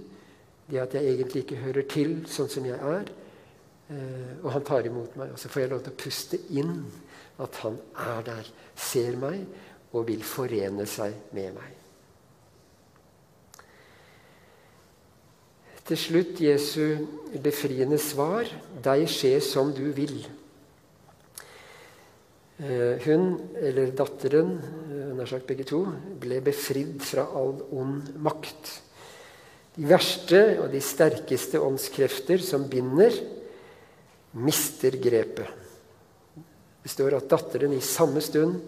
det 0.69 0.83
at 0.83 0.95
jeg 0.95 1.15
egentlig 1.15 1.45
ikke 1.45 1.63
hører 1.63 1.89
til 1.89 2.15
sånn 2.29 2.51
som 2.53 2.67
jeg 2.69 2.77
er. 2.77 3.11
Eh, 3.89 4.33
og 4.43 4.53
han 4.53 4.67
tar 4.69 4.87
imot 4.89 5.17
meg. 5.17 5.33
Og 5.33 5.41
så 5.41 5.49
får 5.49 5.65
jeg 5.65 5.73
lov 5.73 5.83
til 5.85 5.95
å 5.95 6.01
puste 6.05 6.41
inn 6.61 6.77
at 7.41 7.61
han 7.63 7.79
er 8.05 8.23
der, 8.27 8.55
ser 8.77 9.17
meg 9.21 9.45
og 9.97 10.09
vil 10.11 10.25
forene 10.27 10.85
seg 10.89 11.15
med 11.37 11.55
meg. 11.57 11.75
Til 15.89 15.97
slutt 15.97 16.41
Jesu 16.45 17.07
befriende 17.41 17.97
svar 17.97 18.45
'Deg 18.83 19.07
skjer 19.09 19.41
som 19.41 19.73
du 19.73 19.89
vil'. 19.97 20.29
Eh, 22.59 22.99
hun, 23.07 23.41
eller 23.57 23.93
datteren, 23.95 24.59
eh, 24.91 25.17
nær 25.17 25.27
sagt 25.31 25.47
begge 25.47 25.65
to, 25.65 25.87
ble 26.21 26.41
befridd 26.43 27.01
fra 27.01 27.23
all 27.23 27.63
ond 27.71 28.19
makt. 28.19 28.83
De 29.79 29.87
verste 29.87 30.41
og 30.59 30.73
de 30.73 30.81
sterkeste 30.83 31.61
åndskrefter 31.63 32.43
som 32.43 32.67
binder, 32.71 33.15
mister 34.39 34.97
grepet. 34.99 35.47
Det 36.83 36.91
står 36.91 37.19
at 37.19 37.31
datteren 37.31 37.75
i 37.77 37.85
samme 37.85 38.21
stund 38.25 38.59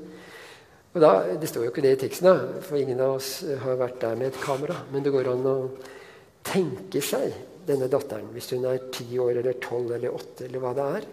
og 0.90 0.98
da, 0.98 1.10
Det 1.38 1.46
står 1.46 1.64
jo 1.64 1.70
ikke 1.70 1.84
det 1.84 1.92
i 1.94 2.00
teksten, 2.02 2.26
da, 2.26 2.62
for 2.66 2.78
ingen 2.80 2.98
av 2.98 3.20
oss 3.20 3.44
har 3.62 3.78
vært 3.78 4.00
der 4.02 4.16
med 4.18 4.32
et 4.32 4.40
kamera. 4.42 4.74
Men 4.90 5.04
det 5.06 5.12
går 5.14 5.28
an 5.30 5.46
å 5.46 5.54
tenke 6.42 7.02
seg 7.04 7.30
denne 7.68 7.86
datteren, 7.90 8.32
hvis 8.34 8.50
hun 8.56 8.66
er 8.66 8.88
ti 8.90 9.06
år 9.22 9.38
eller 9.38 9.60
tolv 9.62 9.92
eller 9.94 10.16
åtte, 10.16 10.48
eller 10.48 10.62
hva 10.62 10.72
det 10.74 10.86
er, 10.96 11.06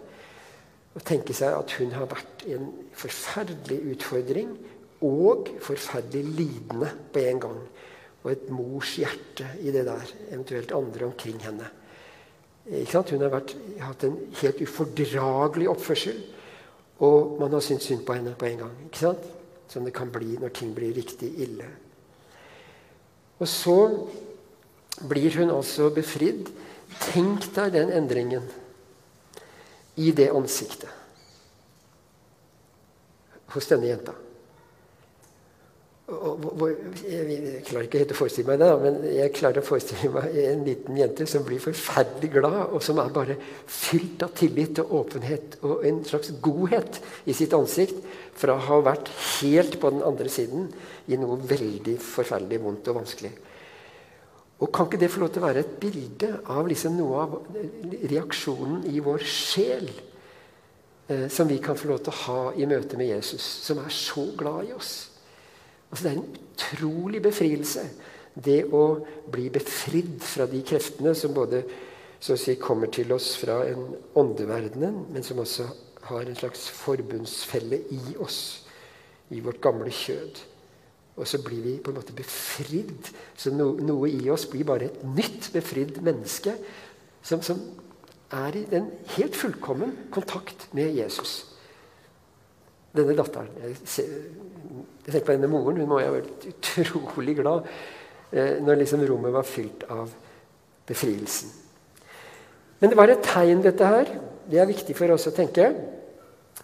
og 0.98 1.04
tenke 1.06 1.36
seg 1.36 1.54
at 1.54 1.76
hun 1.78 1.94
har 1.94 2.08
vært 2.10 2.42
en 2.50 2.72
forferdelig 2.98 3.78
utfordring 3.94 4.50
og 5.06 5.52
forferdelig 5.62 6.24
lidende 6.40 6.90
på 7.14 7.22
en 7.22 7.42
gang. 7.44 7.60
Og 8.28 8.34
et 8.34 8.48
mors 8.52 8.90
hjerte 9.00 9.46
i 9.64 9.72
det 9.72 9.86
der, 9.88 10.10
eventuelt 10.28 10.72
andre 10.76 11.06
omkring 11.06 11.38
henne. 11.40 11.70
Hun 12.68 13.22
har 13.24 13.32
vært, 13.32 13.54
hatt 13.80 14.04
en 14.04 14.18
helt 14.42 14.60
ufordragelig 14.60 15.70
oppførsel, 15.72 16.18
og 17.00 17.38
man 17.40 17.56
har 17.56 17.64
syntes 17.64 17.88
synd 17.88 18.04
på 18.04 18.18
henne 18.18 18.34
på 18.36 18.50
en 18.50 18.60
gang. 18.66 18.74
ikke 18.84 19.00
sant? 19.00 19.24
Som 19.72 19.88
det 19.88 19.94
kan 19.96 20.12
bli 20.12 20.36
når 20.36 20.52
ting 20.52 20.74
blir 20.76 20.92
riktig 20.92 21.32
ille. 21.40 21.70
Og 23.40 23.48
så 23.48 23.78
blir 25.08 25.40
hun 25.40 25.54
altså 25.54 25.88
befridd. 25.94 26.52
Tenk 27.08 27.48
deg 27.56 27.72
den 27.72 27.96
endringen 27.96 28.44
i 29.96 30.12
det 30.12 30.28
ansiktet 30.36 30.92
hos 33.54 33.68
denne 33.72 33.88
jenta. 33.88 34.12
Jeg 36.08 37.64
klarer 37.68 37.84
ikke 37.84 38.00
helt 38.00 38.12
å 38.14 38.16
forestille 38.16 38.48
meg 38.48 38.62
det, 38.62 38.68
men 38.80 38.94
jeg 39.12 39.32
klarer 39.36 39.60
å 39.60 39.66
forestille 39.66 40.08
meg 40.14 40.38
en 40.40 40.62
liten 40.64 40.96
jente 40.96 41.26
som 41.28 41.42
blir 41.44 41.60
forferdelig 41.60 42.30
glad, 42.32 42.54
og 42.72 42.80
som 42.84 42.96
er 43.02 43.10
bare 43.12 43.36
fylt 43.68 44.24
av 44.24 44.32
tillit 44.38 44.80
og 44.80 44.94
åpenhet 45.02 45.58
og 45.68 45.84
en 45.84 45.98
slags 46.08 46.32
godhet 46.40 46.96
i 47.28 47.36
sitt 47.36 47.52
ansikt 47.52 48.00
fra 48.40 48.56
å 48.56 48.64
ha 48.70 48.78
vært 48.86 49.10
helt 49.42 49.76
på 49.82 49.90
den 49.92 50.00
andre 50.06 50.32
siden 50.32 50.70
i 51.12 51.18
noe 51.20 51.36
veldig 51.50 51.98
forferdelig 52.00 52.62
vondt 52.64 52.88
og 52.88 53.02
vanskelig. 53.02 53.34
Og 54.64 54.72
Kan 54.72 54.88
ikke 54.88 55.02
det 55.04 55.12
få 55.12 55.20
lov 55.26 55.34
til 55.34 55.44
å 55.44 55.46
være 55.50 55.66
et 55.66 55.76
bilde 55.82 56.32
av 56.48 56.72
liksom 56.72 56.96
noe 56.96 57.20
av 57.26 57.36
reaksjonen 58.08 58.88
i 58.88 59.04
vår 59.04 59.28
sjel 59.28 59.92
eh, 59.92 61.28
som 61.28 61.52
vi 61.52 61.60
kan 61.60 61.76
få 61.76 61.92
lov 61.92 62.00
til 62.00 62.16
å 62.16 62.18
ha 62.24 62.40
i 62.56 62.66
møte 62.66 62.96
med 62.96 63.12
Jesus, 63.12 63.44
som 63.68 63.84
er 63.84 63.92
så 63.92 64.24
glad 64.40 64.72
i 64.72 64.74
oss? 64.80 65.07
Altså 65.90 66.04
Det 66.04 66.12
er 66.12 66.18
en 66.20 66.38
utrolig 66.52 67.22
befrielse, 67.24 67.84
det 68.44 68.60
å 68.74 68.82
bli 69.32 69.48
befridd 69.50 70.20
fra 70.22 70.46
de 70.46 70.60
kreftene 70.66 71.14
som 71.16 71.34
både 71.34 71.62
så 72.20 72.34
å 72.34 72.40
si, 72.40 72.56
kommer 72.58 72.90
til 72.90 73.12
oss 73.14 73.32
fra 73.38 73.60
en 73.66 73.92
åndeverdenen, 74.18 75.04
men 75.14 75.24
som 75.26 75.38
også 75.42 75.66
har 76.08 76.26
en 76.26 76.38
slags 76.38 76.66
forbundsfelle 76.74 77.80
i 77.94 78.16
oss, 78.22 78.66
i 79.30 79.40
vårt 79.44 79.60
gamle 79.62 79.90
kjød. 79.92 80.40
Og 81.18 81.26
så 81.26 81.40
blir 81.42 81.62
vi 81.64 81.74
på 81.82 81.90
en 81.90 81.98
måte 81.98 82.14
befridd. 82.16 83.10
Så 83.38 83.50
no, 83.54 83.72
noe 83.82 84.10
i 84.10 84.30
oss 84.30 84.46
blir 84.50 84.66
bare 84.66 84.88
et 84.88 85.02
nytt 85.06 85.50
befridd 85.54 85.98
menneske 86.06 86.54
som, 87.26 87.42
som 87.42 87.60
er 88.34 88.56
i 88.56 88.64
den 88.70 88.90
helt 89.16 89.36
fullkommen 89.36 89.94
kontakt 90.14 90.68
med 90.76 90.94
Jesus. 90.94 91.40
Denne 92.96 93.16
datteren 93.18 93.50
Jeg, 93.62 93.76
ser, 93.84 94.14
jeg 95.08 95.14
tenker 95.14 95.30
på 95.30 95.36
denne 95.38 95.48
moren. 95.48 95.80
Hun 95.80 95.88
må 95.88 96.02
jo 96.02 96.10
ha 96.10 96.16
vært 96.18 96.48
utrolig 96.52 97.38
glad 97.40 97.68
eh, 98.30 98.58
når 98.60 98.82
liksom 98.82 99.04
rommet 99.08 99.32
var 99.32 99.48
fylt 99.48 99.86
av 99.88 100.12
befrielsen. 100.88 101.54
Men 102.78 102.92
det 102.92 102.98
var 103.00 103.10
et 103.10 103.24
tegn, 103.24 103.62
dette 103.64 103.88
her. 103.88 104.10
Det 104.48 104.60
er 104.60 104.68
viktig 104.68 104.96
for 104.96 105.16
oss 105.16 105.26
å 105.30 105.34
tenke. 105.34 105.72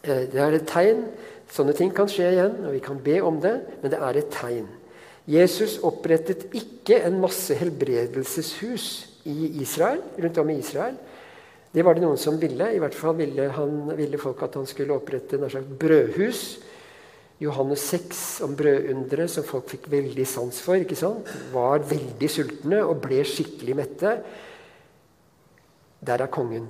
Eh, 0.05 0.27
det 0.29 0.41
er 0.41 0.59
et 0.61 0.69
tegn 0.69 1.07
Sånne 1.55 1.75
ting 1.77 1.91
kan 1.95 2.09
skje 2.11 2.31
igjen, 2.33 2.55
og 2.65 2.73
vi 2.75 2.81
kan 2.83 2.97
be 3.05 3.19
om 3.23 3.37
det, 3.43 3.53
men 3.83 3.93
det 3.93 3.99
er 4.01 4.17
et 4.19 4.31
tegn. 4.33 4.65
Jesus 5.31 5.77
opprettet 5.85 6.47
ikke 6.57 6.99
en 7.07 7.21
masse 7.23 7.55
helbredelseshus 7.57 8.87
i 9.31 9.51
Israel, 9.63 10.03
rundt 10.21 10.41
om 10.41 10.51
i 10.51 10.59
Israel. 10.61 10.97
Det 11.75 11.85
var 11.85 11.97
det 11.97 12.05
noen 12.05 12.21
som 12.21 12.37
ville. 12.41 12.69
I 12.75 12.81
hvert 12.83 12.97
fall 12.97 13.17
ville, 13.19 13.49
han, 13.57 13.77
ville 13.99 14.21
folk 14.21 14.43
at 14.47 14.59
han 14.59 14.67
skulle 14.71 14.97
opprette 14.97 15.39
en 15.39 15.51
slags 15.51 15.71
brødhus. 15.81 16.43
Johannes 17.43 17.83
6 17.91 18.23
om 18.47 18.55
brødunderet, 18.57 19.31
som 19.31 19.47
folk 19.47 19.67
fikk 19.73 19.89
veldig 19.91 20.27
sans 20.29 20.61
for. 20.63 20.79
ikke 20.79 20.99
sant? 20.99 21.29
Var 21.53 21.83
veldig 21.91 22.31
sultne 22.31 22.81
og 22.87 23.01
ble 23.03 23.25
skikkelig 23.27 23.77
mette. 23.79 24.15
Der 26.05 26.23
er 26.23 26.33
kongen. 26.33 26.69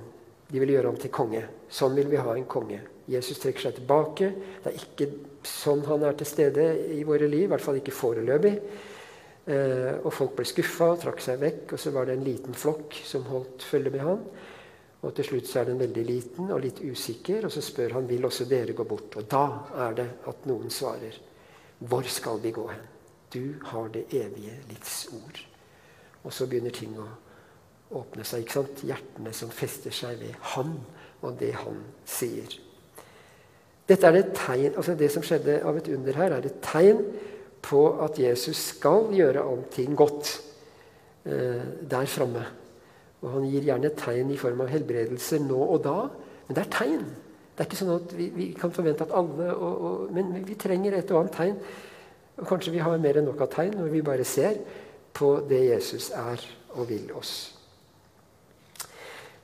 De 0.49 0.61
vil 0.61 0.73
gjøre 0.75 0.91
ham 0.91 0.99
til 1.01 1.13
konge. 1.13 1.43
Sånn 1.69 1.95
vil 1.97 2.09
vi 2.09 2.21
ha 2.21 2.33
en 2.33 2.49
konge. 2.49 2.81
Jesus 3.09 3.39
trekker 3.41 3.67
seg 3.67 3.77
tilbake. 3.79 4.31
Det 4.63 4.71
er 4.71 4.81
ikke 4.81 5.09
sånn 5.45 5.85
han 5.85 6.05
er 6.07 6.17
til 6.17 6.29
stede 6.29 6.67
i 6.95 7.03
våre 7.05 7.29
liv, 7.29 7.45
i 7.45 7.51
hvert 7.51 7.61
fall 7.61 7.77
ikke 7.77 7.93
foreløpig. 7.93 8.55
Eh, 9.45 9.91
og 10.01 10.09
folk 10.13 10.33
ble 10.39 10.47
skuffa 10.49 10.87
og 10.95 11.01
trakk 11.03 11.21
seg 11.21 11.41
vekk. 11.41 11.75
Og 11.75 11.81
så 11.81 11.93
var 11.93 12.09
det 12.09 12.17
en 12.17 12.25
liten 12.25 12.57
flokk 12.57 12.97
som 13.05 13.27
holdt 13.29 13.65
følge 13.69 13.93
med 13.93 14.05
han. 14.05 14.25
Og 15.05 15.13
til 15.13 15.27
slutt 15.27 15.49
så 15.49 15.61
er 15.61 15.69
den 15.69 15.79
veldig 15.79 16.03
liten 16.07 16.49
og 16.49 16.63
litt 16.63 16.81
usikker, 16.81 17.45
og 17.45 17.53
så 17.53 17.61
spør 17.61 17.99
han 17.99 18.07
vil 18.09 18.25
også 18.25 18.47
dere 18.49 18.73
gå 18.73 18.85
bort. 18.89 19.13
Og 19.19 19.27
da 19.29 19.45
er 19.85 19.97
det 19.99 20.07
at 20.31 20.47
noen 20.49 20.73
svarer, 20.73 21.19
hvor 21.85 22.07
skal 22.09 22.41
vi 22.41 22.53
gå 22.55 22.65
hen? 22.71 22.87
Du 23.33 23.53
har 23.69 23.91
det 23.93 24.07
evige 24.15 24.55
livs 24.69 25.05
ord. 25.13 25.41
Og 26.25 26.33
så 26.33 26.47
begynner 26.49 26.73
ting 26.73 26.95
å 26.97 27.05
åpne 27.99 28.25
seg. 28.25 28.45
ikke 28.45 28.57
sant? 28.57 28.83
Hjertene 28.87 29.33
som 29.35 29.51
fester 29.53 29.93
seg 29.93 30.17
ved 30.23 30.37
Han 30.55 30.73
og 31.21 31.37
det 31.39 31.53
Han 31.61 31.83
sier. 32.07 32.57
Dette 33.85 34.09
er 34.09 34.17
et 34.17 34.33
tegn, 34.33 34.73
altså 34.73 34.95
Det 34.97 35.11
som 35.13 35.23
skjedde 35.25 35.59
av 35.61 35.77
et 35.77 35.91
under 35.93 36.17
her, 36.17 36.33
er 36.33 36.47
et 36.47 36.61
tegn 36.65 37.03
på 37.65 37.85
at 38.01 38.17
Jesus 38.17 38.71
skal 38.73 39.11
gjøre 39.13 39.43
allting 39.45 39.93
godt 39.97 40.31
eh, 41.25 41.61
der 41.85 42.09
framme. 42.09 42.45
Og 43.23 43.29
Han 43.33 43.47
gir 43.49 43.65
gjerne 43.69 43.93
tegn 43.97 44.31
i 44.33 44.39
form 44.39 44.63
av 44.65 44.71
helbredelser 44.73 45.43
nå 45.45 45.59
og 45.65 45.79
da, 45.85 45.99
men 46.45 46.57
det 46.57 46.65
er 46.65 46.73
tegn. 46.75 47.05
Det 47.55 47.63
er 47.63 47.69
ikke 47.69 47.79
sånn 47.79 47.95
at 47.95 48.13
vi, 48.17 48.29
vi 48.35 48.45
kan 48.59 48.73
forvente 48.75 49.05
at 49.05 49.13
alle 49.15 49.51
og, 49.55 49.75
og, 49.87 49.99
Men 50.13 50.33
vi 50.45 50.57
trenger 50.59 50.97
et 50.97 51.11
og 51.13 51.21
annet 51.21 51.37
tegn. 51.37 51.59
Og 52.35 52.47
Kanskje 52.49 52.73
vi 52.75 52.83
har 52.83 52.99
mer 52.99 53.19
enn 53.21 53.29
nok 53.29 53.45
av 53.45 53.53
tegn 53.53 53.77
når 53.79 53.93
vi 53.93 54.03
bare 54.05 54.27
ser 54.27 54.59
på 55.15 55.37
det 55.47 55.61
Jesus 55.69 56.09
er 56.11 56.41
og 56.75 56.89
vil 56.89 57.07
oss. 57.15 57.35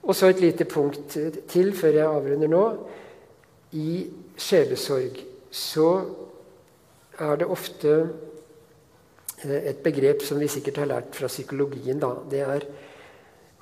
Og 0.01 0.17
så 0.17 0.31
et 0.31 0.41
lite 0.41 0.65
punkt 0.65 1.15
til 1.47 1.71
før 1.77 1.95
jeg 1.95 2.09
avrunder 2.09 2.51
nå. 2.51 2.65
I 3.77 3.91
sjelesorg 4.35 5.21
så 5.55 5.87
er 7.21 7.37
det 7.39 7.47
ofte 7.47 7.91
eh, 9.45 9.69
et 9.71 9.79
begrep 9.85 10.25
som 10.25 10.41
vi 10.41 10.49
sikkert 10.51 10.81
har 10.81 10.89
lært 10.89 11.15
fra 11.15 11.29
psykologien. 11.31 12.01
Da. 12.01 12.15
Det 12.27 12.41
er 12.43 12.65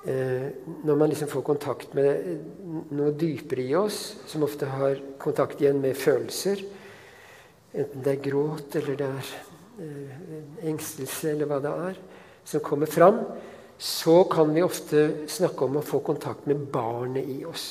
når 0.00 0.96
man 0.96 1.10
liksom 1.10 1.28
får 1.28 1.42
kontakt 1.44 1.90
med 1.92 2.86
noe 2.96 3.12
dypere 3.12 3.66
i 3.66 3.74
oss, 3.76 3.98
som 4.26 4.46
ofte 4.46 4.68
har 4.70 4.96
kontakt 5.20 5.60
igjen 5.60 5.82
med 5.82 5.98
følelser. 5.98 6.62
Enten 7.70 8.02
det 8.06 8.14
er 8.14 8.24
gråt, 8.24 8.74
eller 8.80 8.96
det 8.96 9.08
er 9.10 9.28
eh, 9.84 10.22
engstelse 10.72 11.34
eller 11.34 11.50
hva 11.50 11.60
det 11.62 11.74
er, 11.90 12.00
som 12.48 12.64
kommer 12.64 12.90
fram, 12.90 13.20
så 13.80 14.22
kan 14.28 14.50
vi 14.56 14.64
ofte 14.64 15.04
snakke 15.30 15.68
om 15.68 15.78
å 15.78 15.84
få 15.84 16.00
kontakt 16.04 16.48
med 16.50 16.64
barnet 16.72 17.28
i 17.30 17.42
oss. 17.48 17.68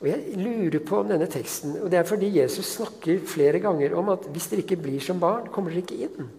Og 0.00 0.08
Jeg 0.10 0.36
lurer 0.36 0.82
på 0.84 0.98
om 1.00 1.12
denne 1.12 1.28
teksten, 1.30 1.78
og 1.80 1.92
det 1.92 2.00
er 2.00 2.08
fordi 2.08 2.32
Jesus 2.34 2.74
snakker 2.74 3.22
flere 3.28 3.60
ganger 3.62 3.94
om 3.96 4.10
at 4.12 4.26
hvis 4.32 4.50
dere 4.50 4.64
ikke 4.64 4.80
blir 4.82 5.00
som 5.00 5.20
barn, 5.22 5.46
kommer 5.52 5.72
dere 5.72 5.84
ikke 5.84 6.08
inn. 6.08 6.32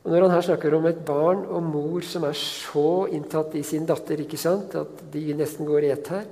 Og 0.00 0.12
Når 0.12 0.24
han 0.24 0.32
her 0.32 0.46
snakker 0.46 0.74
om 0.74 0.86
et 0.88 1.02
barn 1.04 1.42
og 1.44 1.66
mor 1.66 2.04
som 2.06 2.24
er 2.24 2.36
så 2.38 3.04
inntatt 3.12 3.54
i 3.58 3.64
sin 3.66 3.84
datter 3.88 4.22
ikke 4.22 4.40
sant, 4.40 4.74
at 4.74 5.02
de 5.12 5.26
nesten 5.36 5.68
går 5.68 5.84
i 5.84 5.92
ett 5.92 6.08
her, 6.08 6.24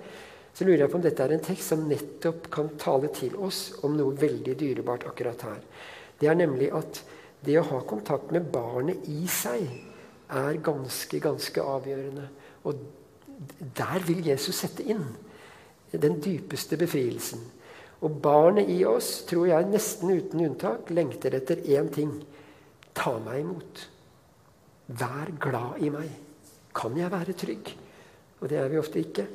så 0.56 0.64
lurer 0.64 0.86
jeg 0.86 0.90
på 0.90 0.98
om 0.98 1.04
dette 1.04 1.22
er 1.22 1.34
en 1.36 1.44
tekst 1.44 1.74
som 1.74 1.84
nettopp 1.86 2.48
kan 2.50 2.70
tale 2.80 3.10
til 3.14 3.36
oss 3.44 3.60
om 3.86 3.92
noe 3.94 4.16
veldig 4.18 4.56
dyrebart 4.58 5.04
akkurat 5.10 5.44
her. 5.46 5.60
Det 6.18 6.26
er 6.26 6.38
nemlig 6.40 6.72
at 6.74 7.02
det 7.44 7.58
å 7.60 7.66
ha 7.68 7.82
kontakt 7.86 8.32
med 8.34 8.48
barnet 8.50 9.04
i 9.06 9.28
seg 9.30 9.68
er 10.34 10.58
ganske, 10.64 11.20
ganske 11.22 11.62
avgjørende. 11.62 12.24
Og 12.66 12.80
der 13.78 14.02
vil 14.08 14.24
Jesus 14.26 14.64
sette 14.64 14.82
inn 14.88 15.04
den 15.92 16.18
dypeste 16.24 16.80
befrielsen. 16.80 17.44
Og 18.02 18.18
barnet 18.22 18.70
i 18.70 18.80
oss, 18.88 19.22
tror 19.28 19.46
jeg 19.50 19.70
nesten 19.70 20.10
uten 20.10 20.42
unntak, 20.48 20.90
lengter 20.90 21.36
etter 21.38 21.62
én 21.68 21.92
ting 21.94 22.16
Ta 22.96 23.16
meg 23.22 23.42
imot. 23.42 23.82
Vær 24.88 25.34
glad 25.40 25.82
i 25.84 25.90
meg. 25.92 26.08
Kan 26.74 26.96
jeg 26.96 27.12
være 27.12 27.36
trygg? 27.36 27.74
Og 28.40 28.48
det 28.50 28.58
er 28.60 28.70
vi 28.70 28.80
ofte 28.80 29.02
ikke. 29.02 29.26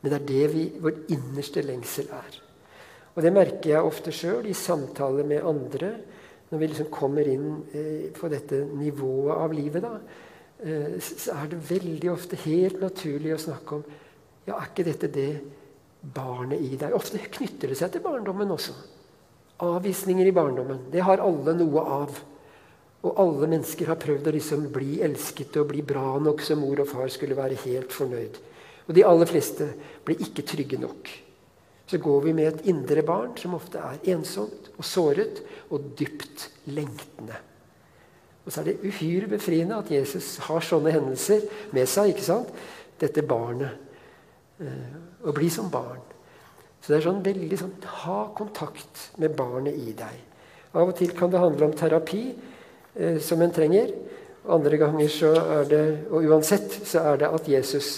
Men 0.00 0.12
det 0.12 0.18
er 0.20 0.28
det 0.28 0.46
vi, 0.54 0.64
vår 0.80 1.02
innerste 1.12 1.64
lengsel 1.64 2.08
er. 2.14 2.38
Og 3.14 3.24
det 3.24 3.32
merker 3.34 3.74
jeg 3.74 3.84
ofte 3.84 4.12
sjøl 4.14 4.48
i 4.48 4.56
samtaler 4.56 5.26
med 5.28 5.46
andre. 5.46 5.92
Når 6.50 6.60
vi 6.60 6.68
liksom 6.70 6.90
kommer 6.92 7.28
inn 7.30 7.48
eh, 7.76 8.06
på 8.16 8.30
dette 8.32 8.62
nivået 8.74 9.36
av 9.36 9.54
livet, 9.54 9.84
da, 9.84 9.92
eh, 10.64 10.96
så 11.02 11.36
er 11.36 11.50
det 11.52 11.60
veldig 11.68 12.12
ofte 12.12 12.38
helt 12.46 12.80
naturlig 12.82 13.34
å 13.36 13.42
snakke 13.48 13.80
om 13.80 13.84
Ja, 14.46 14.56
er 14.56 14.70
ikke 14.70 14.86
dette 14.86 15.10
det 15.12 15.30
barnet 16.00 16.62
i 16.64 16.78
deg 16.80 16.94
Ofte 16.96 17.20
knytter 17.20 17.70
det 17.70 17.76
seg 17.78 17.92
til 17.92 18.02
barndommen 18.02 18.50
også. 18.50 18.72
Avvisninger 19.60 20.26
i 20.26 20.32
barndommen. 20.32 20.86
Det 20.92 21.02
har 21.04 21.22
alle 21.22 21.54
noe 21.58 21.84
av. 21.84 22.20
Og 23.00 23.16
alle 23.20 23.48
mennesker 23.48 23.88
har 23.88 24.00
prøvd 24.00 24.28
å 24.28 24.34
liksom 24.36 24.66
bli 24.72 25.00
elsket 25.04 25.56
og 25.60 25.70
bli 25.72 25.82
bra 25.84 26.18
nok 26.20 26.42
så 26.44 26.56
mor 26.58 26.82
og 26.82 26.88
far 26.90 27.08
skulle 27.12 27.38
være 27.38 27.58
helt 27.64 27.92
fornøyd. 27.96 28.38
Og 28.88 28.96
de 28.96 29.04
aller 29.06 29.28
fleste 29.28 29.68
blir 30.04 30.20
ikke 30.24 30.44
trygge 30.48 30.80
nok. 30.80 31.12
Så 31.90 31.98
går 31.98 32.24
vi 32.26 32.34
med 32.36 32.48
et 32.48 32.66
indre 32.70 33.02
barn 33.06 33.32
som 33.40 33.56
ofte 33.56 33.80
er 33.80 34.12
ensomt 34.12 34.68
og 34.76 34.84
såret 34.86 35.40
og 35.70 35.92
dypt 35.98 36.48
lengtende. 36.70 37.38
Og 38.44 38.52
så 38.52 38.60
er 38.60 38.70
det 38.70 38.84
uhyre 38.84 39.28
befriende 39.30 39.78
at 39.80 39.90
Jesus 39.92 40.36
har 40.46 40.64
sånne 40.64 40.92
hendelser 40.94 41.44
med 41.76 41.88
seg. 41.88 42.12
ikke 42.12 42.26
sant? 42.26 42.52
Dette 43.00 43.24
barnet. 43.26 43.88
Eh, 44.60 44.96
å 45.24 45.32
bli 45.36 45.48
som 45.52 45.70
barn. 45.72 46.02
Så 46.80 46.92
det 46.92 46.98
er 46.98 47.06
sånn 47.08 47.24
veldig 47.24 47.58
sånn 47.60 47.74
Ha 48.04 48.20
kontakt 48.36 49.10
med 49.20 49.34
barnet 49.36 49.76
i 49.76 49.92
deg. 49.96 50.16
Av 50.72 50.88
og 50.88 50.96
til 50.98 51.12
kan 51.16 51.32
det 51.32 51.42
handle 51.42 51.68
om 51.68 51.76
terapi 51.76 52.22
eh, 52.30 53.18
som 53.22 53.42
en 53.42 53.52
trenger. 53.52 53.92
Andre 54.50 54.78
ganger 54.80 55.10
så 55.12 55.34
er 55.58 55.68
det 55.68 55.84
Og 56.08 56.28
uansett 56.30 56.80
så 56.88 57.04
er 57.12 57.20
det 57.20 57.28
at 57.28 57.48
Jesus 57.50 57.90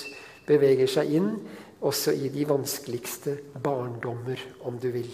beveger 0.49 0.91
seg 0.91 1.13
inn 1.15 1.35
også 1.83 2.15
i 2.15 2.29
de 2.31 2.45
vanskeligste 2.47 3.37
barndommer, 3.63 4.39
om 4.67 4.79
du 4.79 4.89
vil. 4.95 5.11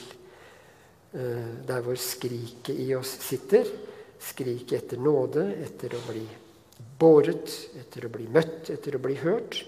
Eh, 1.12 1.52
der 1.68 1.84
hvor 1.84 1.96
skriket 1.96 2.76
i 2.76 2.92
oss 2.96 3.14
sitter. 3.24 3.68
Skriket 4.20 4.82
etter 4.82 5.00
nåde, 5.00 5.46
etter 5.64 5.94
å 5.96 6.02
bli 6.08 6.24
båret, 6.98 7.52
etter 7.78 8.06
å 8.06 8.12
bli 8.12 8.26
møtt, 8.32 8.68
etter 8.74 8.96
å 8.96 9.02
bli 9.02 9.16
hørt. 9.22 9.62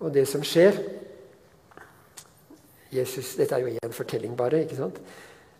Og 0.00 0.12
det 0.14 0.26
som 0.28 0.44
skjer 0.44 0.78
Jesus, 2.96 3.34
Dette 3.38 3.56
er 3.56 3.64
jo 3.64 3.72
én 3.74 3.94
fortelling, 3.94 4.36
bare. 4.36 4.62
ikke 4.64 4.78
sant? 4.78 5.00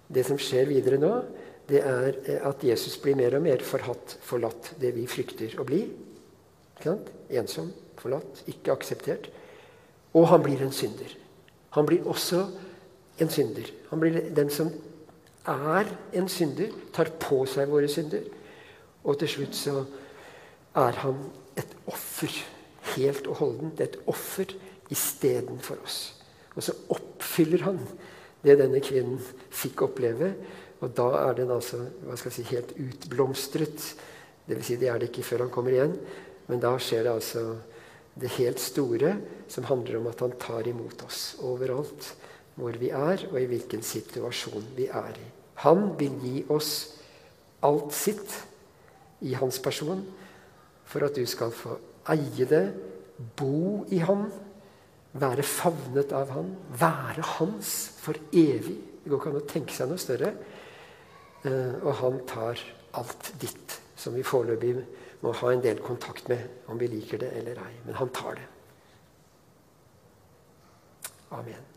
Det 0.08 0.24
som 0.26 0.38
skjer 0.38 0.68
videre 0.70 0.98
nå, 1.02 1.12
det 1.68 1.82
er 1.82 2.18
eh, 2.26 2.40
at 2.46 2.62
Jesus 2.64 2.96
blir 3.02 3.18
mer 3.18 3.34
og 3.38 3.42
mer 3.42 3.62
forhatt, 3.66 4.18
forlatt, 4.22 4.74
det 4.80 4.94
vi 4.94 5.06
frykter 5.10 5.58
å 5.60 5.66
bli. 5.66 5.82
Ikke 6.76 6.90
sant? 6.92 7.10
Ensom, 7.30 7.72
forlatt, 7.98 8.44
ikke 8.50 8.74
akseptert. 8.76 9.30
Og 10.16 10.28
han 10.30 10.44
blir 10.44 10.62
en 10.64 10.74
synder. 10.74 11.10
Han 11.76 11.88
blir 11.88 12.06
også 12.08 12.44
en 13.20 13.32
synder. 13.32 13.68
Han 13.90 14.00
blir 14.00 14.20
den 14.36 14.50
som 14.52 14.70
er 15.46 15.90
en 16.16 16.28
synder, 16.28 16.72
tar 16.94 17.12
på 17.20 17.42
seg 17.50 17.70
våre 17.70 17.88
synder. 17.90 18.24
Og 19.06 19.18
til 19.20 19.30
slutt 19.30 19.58
så 19.58 19.80
er 20.76 21.02
han 21.02 21.18
et 21.58 21.76
offer. 21.90 22.32
Helt 22.94 23.26
og 23.26 23.40
holdent 23.40 23.80
et 23.82 23.98
offer 24.06 24.52
istedenfor 24.92 25.80
oss. 25.82 25.98
Og 26.56 26.64
så 26.64 26.74
oppfyller 26.92 27.66
han 27.68 27.80
det 28.44 28.58
denne 28.60 28.80
kvinnen 28.84 29.20
fikk 29.52 29.86
oppleve. 29.88 30.32
Og 30.84 30.92
da 30.96 31.08
er 31.22 31.38
den 31.38 31.52
altså 31.54 31.82
hva 32.04 32.16
skal 32.18 32.32
jeg 32.32 32.36
si, 32.38 32.50
helt 32.54 32.74
utblomstret. 32.80 33.88
Det 34.46 34.58
vil 34.58 34.66
si, 34.66 34.78
det 34.80 34.90
er 34.92 35.00
det 35.00 35.10
ikke 35.10 35.26
før 35.26 35.46
han 35.46 35.54
kommer 35.54 35.76
igjen. 35.76 35.96
Men 36.50 36.62
da 36.62 36.76
skjer 36.80 37.06
det 37.06 37.14
altså 37.16 37.44
det 38.16 38.32
helt 38.38 38.62
store, 38.62 39.16
som 39.52 39.66
handler 39.68 39.98
om 39.98 40.08
at 40.08 40.22
han 40.24 40.36
tar 40.40 40.68
imot 40.70 41.04
oss 41.04 41.34
overalt 41.44 42.14
hvor 42.56 42.72
vi 42.80 42.88
er, 42.88 43.26
og 43.28 43.36
i 43.36 43.48
hvilken 43.50 43.82
situasjon 43.84 44.70
vi 44.78 44.86
er 44.88 45.18
i. 45.20 45.26
Han 45.60 45.90
vil 45.98 46.14
gi 46.22 46.38
oss 46.52 46.70
alt 47.64 47.92
sitt 47.96 48.32
i 49.20 49.34
hans 49.36 49.58
person 49.60 50.00
for 50.88 51.04
at 51.04 51.16
du 51.16 51.26
skal 51.28 51.52
få 51.52 51.76
eie 52.12 52.46
det, 52.48 52.64
bo 53.36 53.84
i 53.92 53.98
Han 54.04 54.28
være 55.20 55.44
favnet 55.46 56.12
av 56.16 56.32
han, 56.34 56.52
være 56.78 57.24
hans 57.36 57.72
for 58.00 58.18
evig. 58.32 58.78
Det 59.02 59.10
går 59.10 59.20
ikke 59.20 59.32
an 59.32 59.40
å 59.40 59.48
tenke 59.50 59.76
seg 59.76 59.90
noe 59.90 60.02
større. 60.02 60.32
Eh, 61.46 61.76
og 61.82 61.92
han 62.00 62.20
tar 62.28 62.62
alt 62.98 63.32
ditt, 63.40 63.78
som 63.96 64.16
vi 64.16 64.24
foreløpig 64.26 64.74
må 65.22 65.32
ha 65.40 65.52
en 65.52 65.62
del 65.64 65.80
kontakt 65.84 66.28
med, 66.32 66.42
om 66.70 66.78
vi 66.80 66.90
liker 66.90 67.22
det 67.22 67.32
eller 67.38 67.62
ei. 67.62 67.72
Men 67.86 68.00
han 68.00 68.12
tar 68.14 68.38
det. 68.40 68.50
Amen. 71.36 71.75